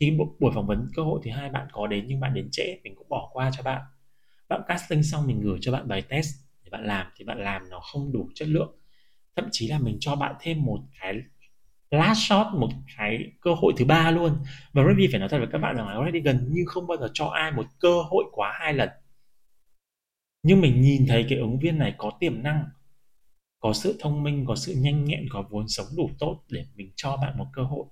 Thì 0.00 0.10
buổi 0.40 0.52
phỏng 0.54 0.66
vấn 0.66 0.88
cơ 0.96 1.02
hội 1.02 1.20
thứ 1.24 1.30
hai 1.30 1.50
bạn 1.50 1.66
có 1.72 1.86
đến 1.86 2.04
nhưng 2.08 2.20
bạn 2.20 2.34
đến 2.34 2.48
trễ 2.52 2.78
mình 2.84 2.94
cũng 2.96 3.08
bỏ 3.08 3.30
qua 3.32 3.50
cho 3.56 3.62
bạn. 3.62 3.82
Bạn 4.48 4.62
casting 4.68 5.02
xong 5.02 5.26
mình 5.26 5.40
gửi 5.40 5.58
cho 5.60 5.72
bạn 5.72 5.88
bài 5.88 6.02
test 6.08 6.34
để 6.64 6.70
bạn 6.70 6.86
làm 6.86 7.06
thì 7.16 7.24
bạn 7.24 7.38
làm 7.38 7.70
nó 7.70 7.80
không 7.80 8.12
đủ 8.12 8.30
chất 8.34 8.48
lượng. 8.48 8.78
Thậm 9.36 9.48
chí 9.52 9.68
là 9.68 9.78
mình 9.78 9.96
cho 10.00 10.16
bạn 10.16 10.34
thêm 10.40 10.64
một 10.64 10.78
cái 11.00 11.14
last 11.90 12.18
shot 12.28 12.46
một 12.54 12.68
cái 12.96 13.32
cơ 13.40 13.54
hội 13.54 13.72
thứ 13.76 13.84
ba 13.84 14.10
luôn. 14.10 14.32
Và 14.72 14.82
Reddy 14.88 15.08
phải 15.10 15.20
nói 15.20 15.28
thật 15.28 15.38
với 15.38 15.48
các 15.52 15.58
bạn 15.58 15.76
rằng 15.76 15.88
là 15.88 16.04
Reddy 16.04 16.20
gần 16.20 16.48
như 16.50 16.64
không 16.66 16.86
bao 16.86 16.98
giờ 16.98 17.08
cho 17.14 17.26
ai 17.26 17.52
một 17.52 17.66
cơ 17.80 18.02
hội 18.02 18.24
quá 18.32 18.52
hai 18.60 18.74
lần. 18.74 18.88
Nhưng 20.42 20.60
mình 20.60 20.80
nhìn 20.80 21.06
thấy 21.08 21.26
cái 21.28 21.38
ứng 21.38 21.58
viên 21.58 21.78
này 21.78 21.94
có 21.98 22.10
tiềm 22.20 22.42
năng, 22.42 22.64
có 23.60 23.72
sự 23.72 23.96
thông 24.00 24.22
minh, 24.22 24.44
có 24.48 24.56
sự 24.56 24.74
nhanh 24.78 25.04
nhẹn, 25.04 25.26
có 25.30 25.44
vốn 25.50 25.68
sống 25.68 25.86
đủ 25.96 26.10
tốt 26.18 26.44
để 26.50 26.64
mình 26.74 26.92
cho 26.96 27.16
bạn 27.16 27.38
một 27.38 27.46
cơ 27.52 27.62
hội. 27.62 27.86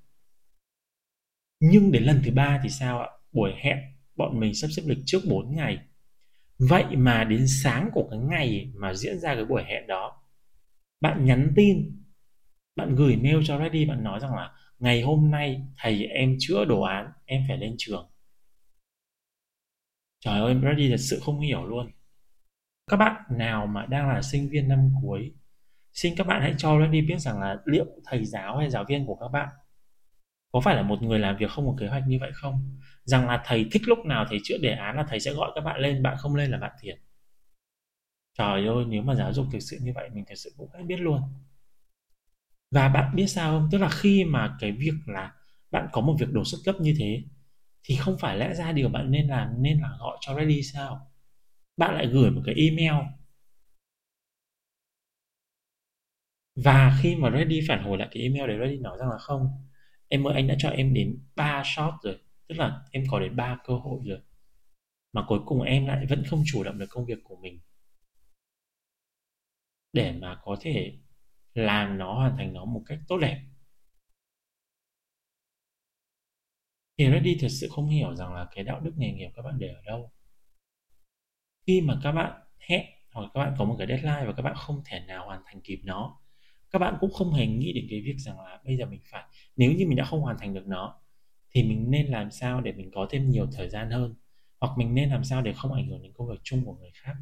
Nhưng 1.61 1.93
đến 1.93 2.03
lần 2.03 2.21
thứ 2.25 2.31
ba 2.31 2.61
thì 2.63 2.69
sao 2.69 3.01
ạ? 3.01 3.09
Buổi 3.33 3.53
hẹn, 3.63 3.79
bọn 4.17 4.41
mình 4.41 4.55
sắp 4.55 4.69
xếp 4.77 4.83
lịch 4.87 4.99
trước 5.07 5.19
4 5.29 5.57
ngày. 5.57 5.79
Vậy 6.59 6.85
mà 6.97 7.25
đến 7.25 7.47
sáng 7.49 7.91
của 7.93 8.09
cái 8.11 8.19
ngày 8.19 8.73
mà 8.75 8.95
diễn 8.95 9.19
ra 9.19 9.35
cái 9.35 9.45
buổi 9.45 9.63
hẹn 9.65 9.87
đó, 9.87 10.23
bạn 11.01 11.25
nhắn 11.25 11.53
tin 11.57 11.96
bạn 12.77 12.95
gửi 12.95 13.17
mail 13.17 13.39
cho 13.45 13.59
Ready 13.59 13.85
bạn 13.85 14.05
nói 14.05 14.21
rằng 14.21 14.35
là 14.35 14.53
ngày 14.79 15.03
hôm 15.03 15.31
nay 15.31 15.63
thầy 15.79 16.07
em 16.07 16.37
chữa 16.39 16.65
đồ 16.65 16.81
án, 16.83 17.13
em 17.25 17.45
phải 17.49 17.59
lên 17.59 17.75
trường. 17.79 18.11
Trời 20.21 20.41
ơi 20.41 20.57
Ready 20.63 20.91
thật 20.91 21.01
sự 21.01 21.21
không 21.25 21.41
hiểu 21.41 21.67
luôn. 21.67 21.91
Các 22.91 22.97
bạn 22.97 23.23
nào 23.31 23.67
mà 23.67 23.87
đang 23.87 24.09
là 24.09 24.23
sinh 24.23 24.49
viên 24.49 24.69
năm 24.69 24.91
cuối, 25.03 25.35
xin 25.93 26.15
các 26.17 26.27
bạn 26.27 26.43
hãy 26.43 26.55
cho 26.59 26.81
Ready 26.81 27.01
biết 27.01 27.19
rằng 27.19 27.41
là 27.41 27.59
liệu 27.65 27.87
thầy 28.05 28.25
giáo 28.25 28.57
hay 28.57 28.71
giáo 28.71 28.85
viên 28.89 29.07
của 29.07 29.17
các 29.17 29.29
bạn 29.29 29.49
có 30.53 30.61
phải 30.61 30.77
là 30.77 30.83
một 30.83 31.03
người 31.03 31.19
làm 31.19 31.37
việc 31.37 31.51
không 31.51 31.67
có 31.67 31.75
kế 31.81 31.89
hoạch 31.89 32.03
như 32.07 32.19
vậy 32.21 32.31
không? 32.35 32.79
Rằng 33.05 33.29
là 33.29 33.43
thầy 33.47 33.67
thích 33.73 33.83
lúc 33.87 33.99
nào 33.99 34.27
thầy 34.29 34.39
chữa 34.45 34.59
đề 34.63 34.71
án 34.71 34.97
là 34.97 35.07
thầy 35.09 35.21
sẽ 35.21 35.33
gọi 35.33 35.53
các 35.55 35.61
bạn 35.61 35.81
lên, 35.81 36.03
bạn 36.03 36.17
không 36.19 36.35
lên 36.35 36.51
là 36.51 36.59
bạn 36.59 36.73
thiệt. 36.81 36.99
Trời 38.39 38.67
ơi, 38.67 38.85
nếu 38.89 39.03
mà 39.03 39.15
giáo 39.15 39.33
dục 39.33 39.47
thực 39.53 39.61
sự 39.61 39.79
như 39.83 39.93
vậy, 39.95 40.11
mình 40.15 40.25
thật 40.29 40.35
sự 40.37 40.51
cũng 40.57 40.69
không 40.69 40.87
biết 40.87 41.01
luôn 41.01 41.23
và 42.77 42.89
bạn 42.89 43.17
biết 43.17 43.27
sao 43.27 43.51
không? 43.53 43.69
Tức 43.73 43.79
là 43.79 43.89
khi 43.89 44.25
mà 44.25 44.57
cái 44.61 44.73
việc 44.73 44.95
là 45.07 45.33
bạn 45.71 45.89
có 45.93 46.01
một 46.01 46.17
việc 46.21 46.31
đột 46.33 46.45
xuất 46.45 46.59
cấp 46.65 46.77
như 46.81 46.95
thế, 46.99 47.23
thì 47.85 47.97
không 47.97 48.17
phải 48.21 48.37
lẽ 48.37 48.55
ra 48.55 48.73
điều 48.73 48.89
bạn 48.89 49.11
nên 49.11 49.29
làm, 49.29 49.63
nên 49.63 49.81
là 49.81 49.89
gọi 50.01 50.19
cho 50.21 50.35
ready 50.35 50.63
sao? 50.63 51.13
Bạn 51.77 51.95
lại 51.95 52.07
gửi 52.07 52.31
một 52.31 52.43
cái 52.47 52.55
email. 52.55 53.05
Và 56.55 56.99
khi 57.03 57.17
mà 57.17 57.31
ready 57.31 57.61
phản 57.69 57.83
hồi 57.85 57.99
lại 57.99 58.09
cái 58.13 58.23
email 58.23 58.47
đấy 58.49 58.59
ready 58.61 58.79
nói 58.79 58.97
rằng 58.99 59.11
là 59.11 59.19
không, 59.19 59.49
em 60.09 60.27
ơi, 60.27 60.35
anh 60.35 60.47
đã 60.47 60.55
cho 60.59 60.69
em 60.71 60.95
đến 60.95 61.19
3 61.37 61.63
shot 61.67 61.95
rồi. 62.03 62.19
Tức 62.49 62.55
là 62.59 62.81
em 62.91 63.05
có 63.11 63.21
đến 63.21 63.37
3 63.37 63.59
cơ 63.65 63.75
hội 63.75 64.01
rồi. 64.07 64.19
Mà 65.13 65.25
cuối 65.29 65.41
cùng 65.47 65.63
em 65.63 65.87
lại 65.87 66.07
vẫn 66.11 66.25
không 66.25 66.43
chủ 66.47 66.65
động 66.65 66.79
được 66.79 66.87
công 66.91 67.07
việc 67.07 67.19
của 67.25 67.37
mình. 67.37 67.61
Để 69.93 70.13
mà 70.13 70.39
có 70.45 70.57
thể 70.61 70.93
làm 71.57 71.99
nó, 71.99 72.15
hoàn 72.15 72.37
thành 72.37 72.53
nó 72.53 72.65
một 72.65 72.83
cách 72.87 72.99
tốt 73.09 73.19
đẹp. 73.19 73.41
Thì 76.99 77.11
Reddy 77.11 77.37
thật 77.41 77.49
sự 77.49 77.69
không 77.71 77.89
hiểu 77.89 78.15
rằng 78.15 78.35
là 78.35 78.47
cái 78.55 78.65
đạo 78.65 78.81
đức 78.81 78.93
nghề 78.97 79.13
nghiệp 79.13 79.31
các 79.35 79.43
bạn 79.43 79.59
để 79.59 79.69
ở 79.69 79.83
đâu. 79.87 80.11
Khi 81.67 81.81
mà 81.81 82.01
các 82.03 82.13
bạn 82.13 82.41
hẹn 82.59 82.87
hoặc 83.13 83.31
các 83.35 83.41
bạn 83.41 83.55
có 83.59 83.65
một 83.65 83.75
cái 83.79 83.87
deadline 83.87 84.25
và 84.27 84.33
các 84.33 84.43
bạn 84.43 84.55
không 84.57 84.83
thể 84.87 85.01
nào 85.01 85.27
hoàn 85.27 85.43
thành 85.47 85.61
kịp 85.61 85.81
nó, 85.85 86.21
các 86.71 86.79
bạn 86.79 86.97
cũng 87.01 87.13
không 87.13 87.33
hề 87.33 87.47
nghĩ 87.47 87.73
đến 87.73 87.87
cái 87.91 88.01
việc 88.01 88.17
rằng 88.19 88.41
là 88.41 88.61
bây 88.65 88.77
giờ 88.77 88.87
mình 88.87 89.01
phải, 89.11 89.25
nếu 89.57 89.73
như 89.73 89.87
mình 89.87 89.97
đã 89.97 90.05
không 90.05 90.21
hoàn 90.21 90.39
thành 90.39 90.55
được 90.55 90.67
nó, 90.67 91.01
thì 91.51 91.63
mình 91.63 91.91
nên 91.91 92.07
làm 92.07 92.31
sao 92.31 92.61
để 92.61 92.73
mình 92.73 92.91
có 92.95 93.07
thêm 93.11 93.31
nhiều 93.31 93.47
thời 93.53 93.69
gian 93.69 93.91
hơn? 93.91 94.15
Hoặc 94.61 94.79
mình 94.79 94.95
nên 94.95 95.11
làm 95.11 95.25
sao 95.25 95.43
để 95.43 95.53
không 95.53 95.73
ảnh 95.73 95.89
hưởng 95.89 96.03
đến 96.03 96.13
công 96.15 96.29
việc 96.29 96.41
chung 96.43 96.65
của 96.65 96.75
người 96.75 96.91
khác? 96.95 97.15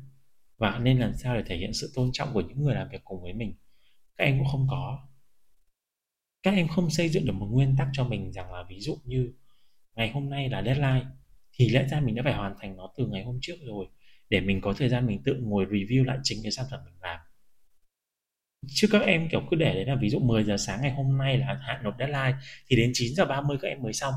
Và 0.58 0.78
nên 0.78 0.98
làm 0.98 1.14
sao 1.14 1.36
để 1.36 1.42
thể 1.46 1.56
hiện 1.56 1.72
sự 1.72 1.92
tôn 1.94 2.10
trọng 2.12 2.34
của 2.34 2.40
những 2.40 2.62
người 2.64 2.74
làm 2.74 2.88
việc 2.88 3.00
cùng 3.04 3.22
với 3.22 3.32
mình? 3.32 3.54
Các 4.18 4.24
em 4.24 4.38
cũng 4.38 4.48
không 4.48 4.66
có. 4.70 5.08
Các 6.42 6.54
em 6.54 6.68
không 6.68 6.90
xây 6.90 7.08
dựng 7.08 7.26
được 7.26 7.32
một 7.32 7.46
nguyên 7.50 7.76
tắc 7.78 7.88
cho 7.92 8.04
mình 8.04 8.32
rằng 8.32 8.52
là 8.52 8.64
ví 8.68 8.80
dụ 8.80 8.98
như 9.04 9.32
ngày 9.96 10.10
hôm 10.10 10.30
nay 10.30 10.48
là 10.48 10.62
deadline, 10.62 11.06
thì 11.52 11.68
lẽ 11.68 11.86
ra 11.88 12.00
mình 12.00 12.14
đã 12.14 12.22
phải 12.22 12.34
hoàn 12.34 12.54
thành 12.60 12.76
nó 12.76 12.92
từ 12.96 13.06
ngày 13.06 13.24
hôm 13.24 13.38
trước 13.42 13.54
rồi, 13.66 13.86
để 14.30 14.40
mình 14.40 14.60
có 14.60 14.72
thời 14.72 14.88
gian 14.88 15.06
mình 15.06 15.22
tự 15.24 15.34
ngồi 15.42 15.66
review 15.66 16.04
lại 16.04 16.18
chính 16.22 16.38
cái 16.42 16.52
sản 16.52 16.66
phẩm 16.70 16.80
mình 16.84 16.94
làm. 17.00 17.20
Chứ 18.68 18.88
các 18.92 19.02
em 19.02 19.28
kiểu 19.30 19.42
cứ 19.50 19.56
để 19.56 19.74
đấy 19.74 19.84
là 19.84 19.94
ví 19.94 20.08
dụ 20.08 20.18
10 20.18 20.44
giờ 20.44 20.56
sáng 20.56 20.80
ngày 20.82 20.92
hôm 20.92 21.18
nay 21.18 21.38
là 21.38 21.58
hạn 21.60 21.82
nộp 21.82 21.94
deadline, 21.98 22.34
thì 22.66 22.76
đến 22.76 22.90
9 22.94 23.14
giờ 23.14 23.24
30 23.24 23.58
các 23.60 23.68
em 23.68 23.82
mới 23.82 23.92
xong. 23.92 24.14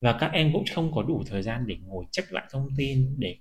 Và 0.00 0.18
các 0.20 0.30
em 0.32 0.52
cũng 0.52 0.64
không 0.74 0.92
có 0.94 1.02
đủ 1.02 1.22
thời 1.26 1.42
gian 1.42 1.66
để 1.66 1.76
ngồi 1.76 2.04
check 2.12 2.32
lại 2.32 2.44
thông 2.50 2.68
tin, 2.76 3.14
để 3.18 3.38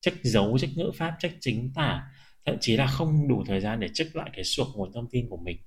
check 0.00 0.24
dấu, 0.24 0.58
check 0.58 0.76
ngữ 0.76 0.90
pháp, 0.94 1.16
check 1.18 1.36
chính 1.40 1.72
tả 1.74 2.10
thậm 2.44 2.56
chí 2.60 2.76
là 2.76 2.86
không 2.86 3.28
đủ 3.28 3.44
thời 3.46 3.60
gian 3.60 3.80
để 3.80 3.88
check 3.94 4.16
lại 4.16 4.30
cái 4.34 4.44
suộc 4.44 4.66
nguồn 4.76 4.92
thông 4.92 5.08
tin 5.10 5.28
của 5.28 5.36
mình. 5.36 5.58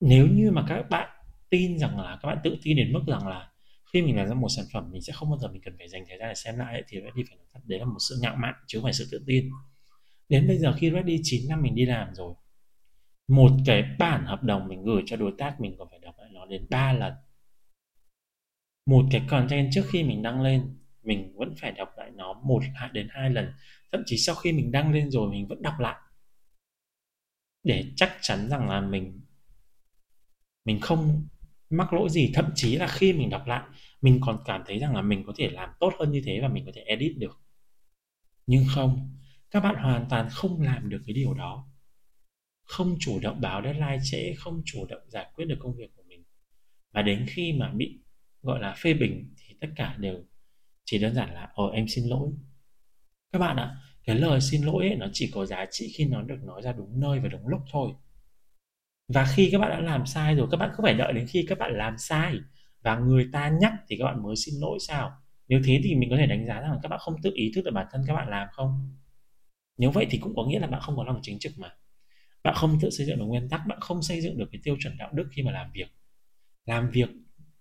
Nếu 0.00 0.26
như 0.26 0.50
mà 0.50 0.64
các 0.68 0.82
bạn 0.90 1.08
tin 1.50 1.78
rằng 1.78 2.00
là, 2.00 2.18
các 2.22 2.28
bạn 2.28 2.38
tự 2.44 2.56
tin 2.62 2.76
đến 2.76 2.92
mức 2.92 3.00
rằng 3.06 3.28
là 3.28 3.50
khi 3.92 4.02
mình 4.02 4.16
làm 4.16 4.28
ra 4.28 4.34
một 4.34 4.48
sản 4.56 4.64
phẩm, 4.72 4.90
mình 4.92 5.02
sẽ 5.02 5.12
không 5.12 5.30
bao 5.30 5.38
giờ 5.38 5.48
mình 5.48 5.62
cần 5.64 5.74
phải 5.78 5.88
dành 5.88 6.04
thời 6.08 6.18
gian 6.18 6.28
để 6.28 6.34
xem 6.34 6.58
lại 6.58 6.82
thì 6.88 7.00
Ready 7.00 7.22
phải 7.28 7.36
nói 7.36 7.46
thật, 7.52 7.60
đấy 7.64 7.78
là 7.78 7.84
một 7.84 7.98
sự 8.08 8.18
ngạo 8.22 8.36
mạn 8.36 8.54
chứ 8.66 8.78
không 8.78 8.84
phải 8.84 8.92
sự 8.92 9.08
tự 9.10 9.24
tin. 9.26 9.50
Đến 10.28 10.48
bây 10.48 10.58
giờ 10.58 10.74
khi 10.78 10.90
Ready 10.90 11.20
9 11.22 11.48
năm 11.48 11.62
mình 11.62 11.74
đi 11.74 11.86
làm 11.86 12.14
rồi, 12.14 12.34
một 13.28 13.50
cái 13.66 13.82
bản 13.98 14.26
hợp 14.26 14.42
đồng 14.42 14.68
mình 14.68 14.82
gửi 14.82 15.02
cho 15.06 15.16
đối 15.16 15.32
tác 15.38 15.60
mình 15.60 15.74
còn 15.78 15.88
phải 15.90 15.98
đọc 15.98 16.14
lại 16.18 16.30
nó 16.32 16.46
đến 16.46 16.66
3 16.70 16.92
lần. 16.92 17.12
Một 18.86 19.04
cái 19.10 19.22
content 19.28 19.68
trước 19.72 19.82
khi 19.92 20.02
mình 20.02 20.22
đăng 20.22 20.42
lên, 20.42 20.78
mình 21.02 21.36
vẫn 21.36 21.54
phải 21.60 21.72
đọc 21.72 21.88
lại 21.96 22.10
nó 22.14 22.32
một 22.32 22.62
đến 22.92 23.08
hai 23.10 23.30
lần 23.30 23.52
thậm 23.92 24.02
chí 24.06 24.18
sau 24.18 24.34
khi 24.34 24.52
mình 24.52 24.72
đăng 24.72 24.92
lên 24.92 25.10
rồi 25.10 25.30
mình 25.30 25.46
vẫn 25.46 25.62
đọc 25.62 25.74
lại. 25.78 25.96
Để 27.62 27.84
chắc 27.96 28.18
chắn 28.20 28.48
rằng 28.48 28.68
là 28.68 28.80
mình 28.80 29.20
mình 30.64 30.80
không 30.80 31.26
mắc 31.70 31.92
lỗi 31.92 32.08
gì. 32.10 32.30
Thậm 32.34 32.50
chí 32.54 32.76
là 32.76 32.86
khi 32.86 33.12
mình 33.12 33.30
đọc 33.30 33.46
lại, 33.46 33.62
mình 34.00 34.20
còn 34.22 34.38
cảm 34.44 34.62
thấy 34.66 34.78
rằng 34.78 34.96
là 34.96 35.02
mình 35.02 35.24
có 35.26 35.32
thể 35.36 35.50
làm 35.50 35.70
tốt 35.80 35.92
hơn 35.98 36.12
như 36.12 36.22
thế 36.24 36.38
và 36.42 36.48
mình 36.48 36.66
có 36.66 36.72
thể 36.74 36.82
edit 36.82 37.18
được. 37.18 37.40
Nhưng 38.46 38.64
không, 38.74 39.16
các 39.50 39.60
bạn 39.60 39.74
hoàn 39.74 40.06
toàn 40.10 40.28
không 40.30 40.62
làm 40.62 40.88
được 40.88 41.02
cái 41.06 41.14
điều 41.14 41.34
đó. 41.34 41.68
Không 42.64 42.96
chủ 43.00 43.20
động 43.20 43.40
báo 43.40 43.62
deadline 43.62 43.98
trễ, 44.04 44.34
không 44.34 44.62
chủ 44.64 44.86
động 44.86 45.02
giải 45.10 45.26
quyết 45.34 45.44
được 45.44 45.56
công 45.60 45.76
việc 45.76 45.90
của 45.96 46.02
mình. 46.08 46.24
Và 46.92 47.02
đến 47.02 47.26
khi 47.28 47.52
mà 47.52 47.72
bị, 47.72 48.00
gọi 48.42 48.60
là, 48.60 48.74
phê 48.78 48.94
bình 48.94 49.34
thì 49.36 49.54
tất 49.60 49.68
cả 49.76 49.96
đều 49.98 50.24
chỉ 50.84 50.98
đơn 50.98 51.14
giản 51.14 51.34
là 51.34 51.48
ờ 51.54 51.64
em 51.72 51.88
xin 51.88 52.04
lỗi 52.08 52.32
các 53.32 53.38
bạn 53.38 53.56
ạ 53.56 53.76
cái 54.04 54.16
lời 54.16 54.40
xin 54.40 54.62
lỗi 54.62 54.86
ấy, 54.86 54.96
nó 54.96 55.06
chỉ 55.12 55.30
có 55.34 55.46
giá 55.46 55.66
trị 55.70 55.92
khi 55.94 56.04
nó 56.04 56.22
được 56.22 56.44
nói 56.44 56.62
ra 56.62 56.72
đúng 56.72 57.00
nơi 57.00 57.20
và 57.20 57.28
đúng 57.28 57.48
lúc 57.48 57.60
thôi. 57.70 57.92
Và 59.08 59.26
khi 59.36 59.48
các 59.52 59.58
bạn 59.58 59.70
đã 59.70 59.80
làm 59.80 60.06
sai 60.06 60.34
rồi 60.34 60.48
các 60.50 60.56
bạn 60.56 60.70
không 60.74 60.84
phải 60.84 60.94
đợi 60.94 61.12
đến 61.12 61.26
khi 61.26 61.44
các 61.48 61.58
bạn 61.58 61.72
làm 61.78 61.98
sai 61.98 62.34
và 62.82 62.98
người 62.98 63.28
ta 63.32 63.48
nhắc 63.60 63.72
thì 63.88 63.96
các 63.98 64.04
bạn 64.04 64.22
mới 64.22 64.36
xin 64.36 64.54
lỗi 64.60 64.78
sao? 64.80 65.12
Nếu 65.48 65.60
thế 65.64 65.80
thì 65.84 65.94
mình 65.94 66.10
có 66.10 66.16
thể 66.16 66.26
đánh 66.26 66.46
giá 66.46 66.60
rằng 66.60 66.78
các 66.82 66.88
bạn 66.88 66.98
không 66.98 67.22
tự 67.22 67.30
ý 67.34 67.52
thức 67.54 67.62
được 67.64 67.70
bản 67.74 67.86
thân 67.92 68.04
các 68.06 68.14
bạn 68.14 68.28
làm 68.28 68.48
không? 68.52 68.96
Nếu 69.78 69.90
vậy 69.90 70.06
thì 70.10 70.18
cũng 70.18 70.32
có 70.36 70.44
nghĩa 70.44 70.58
là 70.58 70.66
bạn 70.66 70.80
không 70.80 70.96
có 70.96 71.04
lòng 71.04 71.20
chính 71.22 71.38
trực 71.38 71.52
mà. 71.58 71.74
Bạn 72.44 72.54
không 72.54 72.78
tự 72.80 72.90
xây 72.90 73.06
dựng 73.06 73.18
được 73.18 73.24
nguyên 73.24 73.48
tắc 73.48 73.66
bạn 73.66 73.80
không 73.80 74.02
xây 74.02 74.20
dựng 74.20 74.38
được 74.38 74.48
cái 74.52 74.60
tiêu 74.64 74.76
chuẩn 74.80 74.98
đạo 74.98 75.10
đức 75.12 75.28
khi 75.32 75.42
mà 75.42 75.52
làm 75.52 75.70
việc. 75.72 75.88
Làm 76.66 76.90
việc 76.90 77.08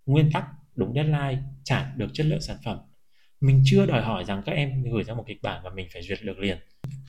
nguyên 0.06 0.32
tắc 0.34 0.45
đúng 0.75 0.93
deadline 0.93 1.43
trả 1.63 1.93
được 1.95 2.08
chất 2.13 2.25
lượng 2.25 2.41
sản 2.41 2.58
phẩm 2.63 2.80
mình 3.41 3.62
chưa 3.65 3.86
đòi 3.86 4.02
hỏi 4.02 4.23
rằng 4.23 4.41
các 4.45 4.52
em 4.52 4.84
gửi 4.84 5.04
ra 5.04 5.13
một 5.13 5.23
kịch 5.28 5.41
bản 5.41 5.62
và 5.63 5.69
mình 5.69 5.88
phải 5.93 6.02
duyệt 6.02 6.19
được 6.23 6.39
liền. 6.39 6.58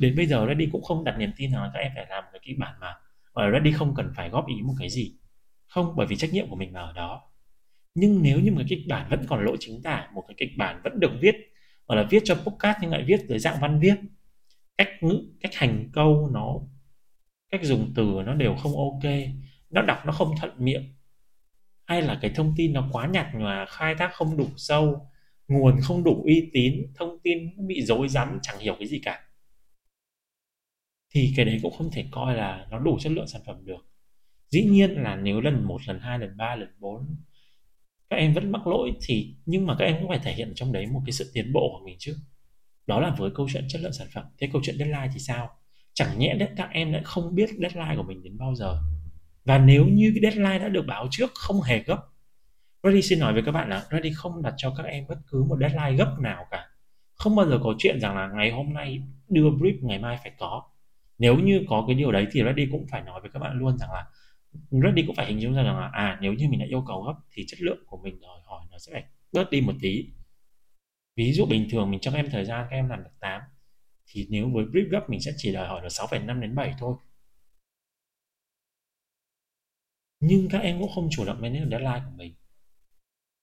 Đến 0.00 0.16
bây 0.16 0.26
giờ 0.26 0.46
Reddy 0.48 0.68
cũng 0.72 0.82
không 0.82 1.04
đặt 1.04 1.18
niềm 1.18 1.30
tin 1.36 1.52
rằng 1.52 1.70
các 1.74 1.80
em 1.80 1.92
phải 1.94 2.06
làm 2.10 2.24
một 2.24 2.30
cái 2.32 2.40
kịch 2.44 2.58
bản 2.58 2.74
mà 2.80 2.94
ở 3.32 3.50
Reddy 3.52 3.72
không 3.72 3.94
cần 3.94 4.12
phải 4.16 4.28
góp 4.28 4.48
ý 4.48 4.54
một 4.62 4.74
cái 4.78 4.90
gì. 4.90 5.12
Không, 5.66 5.96
bởi 5.96 6.06
vì 6.06 6.16
trách 6.16 6.32
nhiệm 6.32 6.48
của 6.50 6.56
mình 6.56 6.74
là 6.74 6.80
ở 6.80 6.92
đó. 6.92 7.22
Nhưng 7.94 8.22
nếu 8.22 8.40
như 8.40 8.50
một 8.50 8.58
cái 8.58 8.66
kịch 8.68 8.88
bản 8.88 9.06
vẫn 9.10 9.26
còn 9.28 9.44
lỗi 9.44 9.56
chính 9.60 9.82
tả, 9.82 10.08
một 10.14 10.24
cái 10.28 10.34
kịch 10.38 10.50
bản 10.58 10.80
vẫn 10.84 11.00
được 11.00 11.12
viết, 11.20 11.34
hoặc 11.86 11.96
là 11.96 12.06
viết 12.10 12.22
cho 12.24 12.34
podcast 12.34 12.78
nhưng 12.82 12.90
lại 12.90 13.04
viết 13.06 13.20
dưới 13.28 13.38
dạng 13.38 13.60
văn 13.60 13.80
viết, 13.80 13.94
cách 14.78 14.88
ngữ, 15.00 15.22
cách 15.40 15.54
hành 15.54 15.90
câu 15.92 16.30
nó, 16.32 16.54
cách 17.50 17.60
dùng 17.64 17.92
từ 17.94 18.22
nó 18.26 18.34
đều 18.34 18.54
không 18.54 18.76
ok, 18.76 19.12
nó 19.70 19.82
đọc 19.82 20.06
nó 20.06 20.12
không 20.12 20.34
thuận 20.40 20.64
miệng, 20.64 20.94
hay 21.86 22.02
là 22.02 22.18
cái 22.22 22.30
thông 22.34 22.54
tin 22.56 22.72
nó 22.72 22.88
quá 22.92 23.06
nhạt 23.06 23.26
nhòa, 23.34 23.66
khai 23.68 23.94
thác 23.94 24.12
không 24.12 24.36
đủ 24.36 24.48
sâu 24.56 25.10
nguồn 25.48 25.80
không 25.80 26.04
đủ 26.04 26.22
uy 26.24 26.50
tín, 26.52 26.86
thông 26.94 27.18
tin 27.22 27.66
bị 27.68 27.82
dối 27.82 28.08
rắm, 28.08 28.38
chẳng 28.42 28.58
hiểu 28.58 28.76
cái 28.78 28.88
gì 28.88 28.98
cả. 28.98 29.24
Thì 31.14 31.32
cái 31.36 31.44
đấy 31.44 31.58
cũng 31.62 31.72
không 31.78 31.90
thể 31.90 32.04
coi 32.10 32.34
là 32.34 32.66
nó 32.70 32.78
đủ 32.78 32.98
chất 33.00 33.12
lượng 33.12 33.26
sản 33.26 33.42
phẩm 33.46 33.64
được. 33.64 33.86
Dĩ 34.48 34.64
nhiên 34.64 34.90
là 34.90 35.16
nếu 35.16 35.40
lần 35.40 35.64
một, 35.64 35.80
lần 35.86 36.00
hai, 36.00 36.18
lần 36.18 36.36
ba, 36.36 36.56
lần 36.56 36.68
bốn, 36.78 37.16
các 38.10 38.16
em 38.16 38.34
vẫn 38.34 38.52
mắc 38.52 38.66
lỗi 38.66 38.92
thì, 39.02 39.36
nhưng 39.46 39.66
mà 39.66 39.76
các 39.78 39.84
em 39.84 39.96
cũng 40.00 40.08
phải 40.08 40.18
thể 40.18 40.32
hiện 40.32 40.52
trong 40.54 40.72
đấy 40.72 40.86
một 40.86 41.02
cái 41.06 41.12
sự 41.12 41.30
tiến 41.34 41.52
bộ 41.52 41.78
của 41.78 41.84
mình 41.86 41.96
chứ. 41.98 42.16
Đó 42.86 43.00
là 43.00 43.14
với 43.18 43.30
câu 43.34 43.48
chuyện 43.52 43.64
chất 43.68 43.80
lượng 43.82 43.92
sản 43.92 44.08
phẩm. 44.14 44.24
Thế 44.38 44.48
câu 44.52 44.62
chuyện 44.64 44.78
deadline 44.78 45.10
thì 45.14 45.18
sao? 45.18 45.50
Chẳng 45.94 46.18
nhẽ 46.18 46.34
đấy, 46.34 46.48
các 46.56 46.68
em 46.72 46.92
lại 46.92 47.02
không 47.04 47.34
biết 47.34 47.50
deadline 47.50 47.96
của 47.96 48.02
mình 48.02 48.22
đến 48.22 48.38
bao 48.38 48.54
giờ. 48.54 48.78
Và 49.44 49.58
nếu 49.58 49.86
như 49.86 50.12
cái 50.14 50.30
deadline 50.30 50.58
đã 50.58 50.68
được 50.68 50.84
báo 50.86 51.08
trước 51.10 51.30
không 51.34 51.62
hề 51.62 51.82
gấp 51.82 51.98
Ready 52.82 53.02
xin 53.02 53.18
nói 53.18 53.32
với 53.32 53.42
các 53.42 53.52
bạn 53.52 53.68
là 53.68 53.86
Ready 53.90 54.12
không 54.14 54.42
đặt 54.42 54.54
cho 54.56 54.74
các 54.76 54.82
em 54.86 55.06
bất 55.08 55.18
cứ 55.26 55.44
một 55.44 55.56
deadline 55.60 55.92
gấp 55.92 56.16
nào 56.20 56.46
cả. 56.50 56.68
Không 57.14 57.36
bao 57.36 57.48
giờ 57.48 57.58
có 57.62 57.74
chuyện 57.78 58.00
rằng 58.00 58.16
là 58.16 58.28
ngày 58.34 58.50
hôm 58.50 58.74
nay 58.74 59.02
đưa 59.28 59.50
brief 59.50 59.78
ngày 59.82 59.98
mai 59.98 60.18
phải 60.22 60.32
có. 60.38 60.62
Nếu 61.18 61.36
như 61.36 61.64
có 61.68 61.84
cái 61.86 61.94
điều 61.96 62.12
đấy 62.12 62.26
thì 62.32 62.42
Ready 62.44 62.68
cũng 62.72 62.86
phải 62.90 63.02
nói 63.02 63.20
với 63.20 63.30
các 63.30 63.38
bạn 63.38 63.58
luôn 63.58 63.78
rằng 63.78 63.90
là 63.90 64.06
Ready 64.70 65.02
cũng 65.06 65.16
phải 65.16 65.26
hình 65.26 65.40
dung 65.40 65.54
ra 65.54 65.62
rằng 65.62 65.78
là 65.78 65.90
à 65.92 66.18
nếu 66.20 66.32
như 66.32 66.48
mình 66.48 66.60
đã 66.60 66.66
yêu 66.68 66.84
cầu 66.86 67.02
gấp 67.02 67.14
thì 67.30 67.44
chất 67.48 67.60
lượng 67.60 67.78
của 67.86 67.96
mình 68.02 68.20
đòi 68.20 68.40
hỏi 68.44 68.66
nó 68.70 68.78
sẽ 68.78 68.92
phải 68.92 69.04
bớt 69.32 69.50
đi 69.50 69.60
một 69.60 69.74
tí. 69.80 70.06
Ví 71.16 71.32
dụ 71.32 71.46
bình 71.46 71.68
thường 71.70 71.90
mình 71.90 72.00
cho 72.00 72.10
các 72.10 72.16
em 72.16 72.30
thời 72.30 72.44
gian 72.44 72.66
các 72.70 72.76
em 72.76 72.88
làm 72.88 73.04
được 73.04 73.10
8 73.20 73.42
thì 74.06 74.26
nếu 74.30 74.50
với 74.54 74.64
brief 74.64 74.88
gấp 74.90 75.10
mình 75.10 75.20
sẽ 75.20 75.32
chỉ 75.36 75.52
đòi 75.52 75.68
hỏi 75.68 75.80
được 75.82 75.88
6,5 75.88 76.40
đến 76.40 76.54
7 76.54 76.74
thôi. 76.78 76.96
Nhưng 80.20 80.48
các 80.50 80.58
em 80.58 80.80
cũng 80.80 80.90
không 80.94 81.08
chủ 81.10 81.24
động 81.24 81.40
manage 81.40 81.66
deadline 81.70 82.02
của 82.04 82.16
mình. 82.16 82.34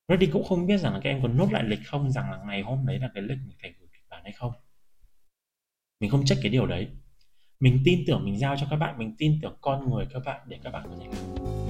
Reddy 0.08 0.28
cũng 0.28 0.44
không 0.44 0.68
biết 0.68 0.78
rằng 0.78 0.94
là 0.94 1.00
các 1.04 1.10
em 1.10 1.22
có 1.22 1.28
nốt 1.28 1.48
lại 1.52 1.64
lịch 1.64 1.80
không, 1.86 2.12
rằng 2.12 2.32
là 2.32 2.38
ngày 2.48 2.62
hôm 2.62 2.86
đấy 2.86 3.00
là 3.00 3.10
cái 3.14 3.24
lịch 3.24 3.38
mình 3.38 3.58
phải 3.62 3.74
gửi 3.80 3.90
kịch 3.94 4.06
bản 4.10 4.22
hay 4.24 4.32
không. 4.32 4.52
Mình 6.00 6.10
không 6.10 6.26
check 6.26 6.42
cái 6.44 6.52
điều 6.52 6.66
đấy. 6.66 6.88
Mình 7.60 7.80
tin 7.86 8.04
tưởng 8.08 8.26
mình 8.26 8.40
giao 8.40 8.56
cho 8.58 8.68
các 8.70 8.76
bạn, 8.76 8.98
mình 8.98 9.16
tin 9.18 9.40
tưởng 9.42 9.58
con 9.62 9.90
người 9.90 10.06
các 10.14 10.22
bạn 10.26 10.42
để 10.48 10.60
các 10.64 10.72
bạn 10.72 10.84
có 10.90 10.96
thể 11.00 11.08
làm. 11.08 11.65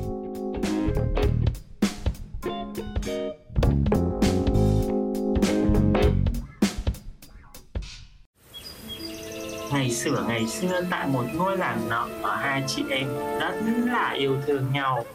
Ngày 9.71 9.91
xưa 9.91 10.25
ngày 10.27 10.47
xưa 10.47 10.81
tại 10.91 11.07
một 11.07 11.23
ngôi 11.33 11.57
làng 11.57 11.89
nọ 11.89 12.07
ở 12.21 12.35
hai 12.35 12.63
chị 12.67 12.83
em 12.89 13.07
rất 13.39 13.53
là 13.85 14.11
yêu 14.17 14.37
thương 14.47 14.65
nhau. 14.73 15.05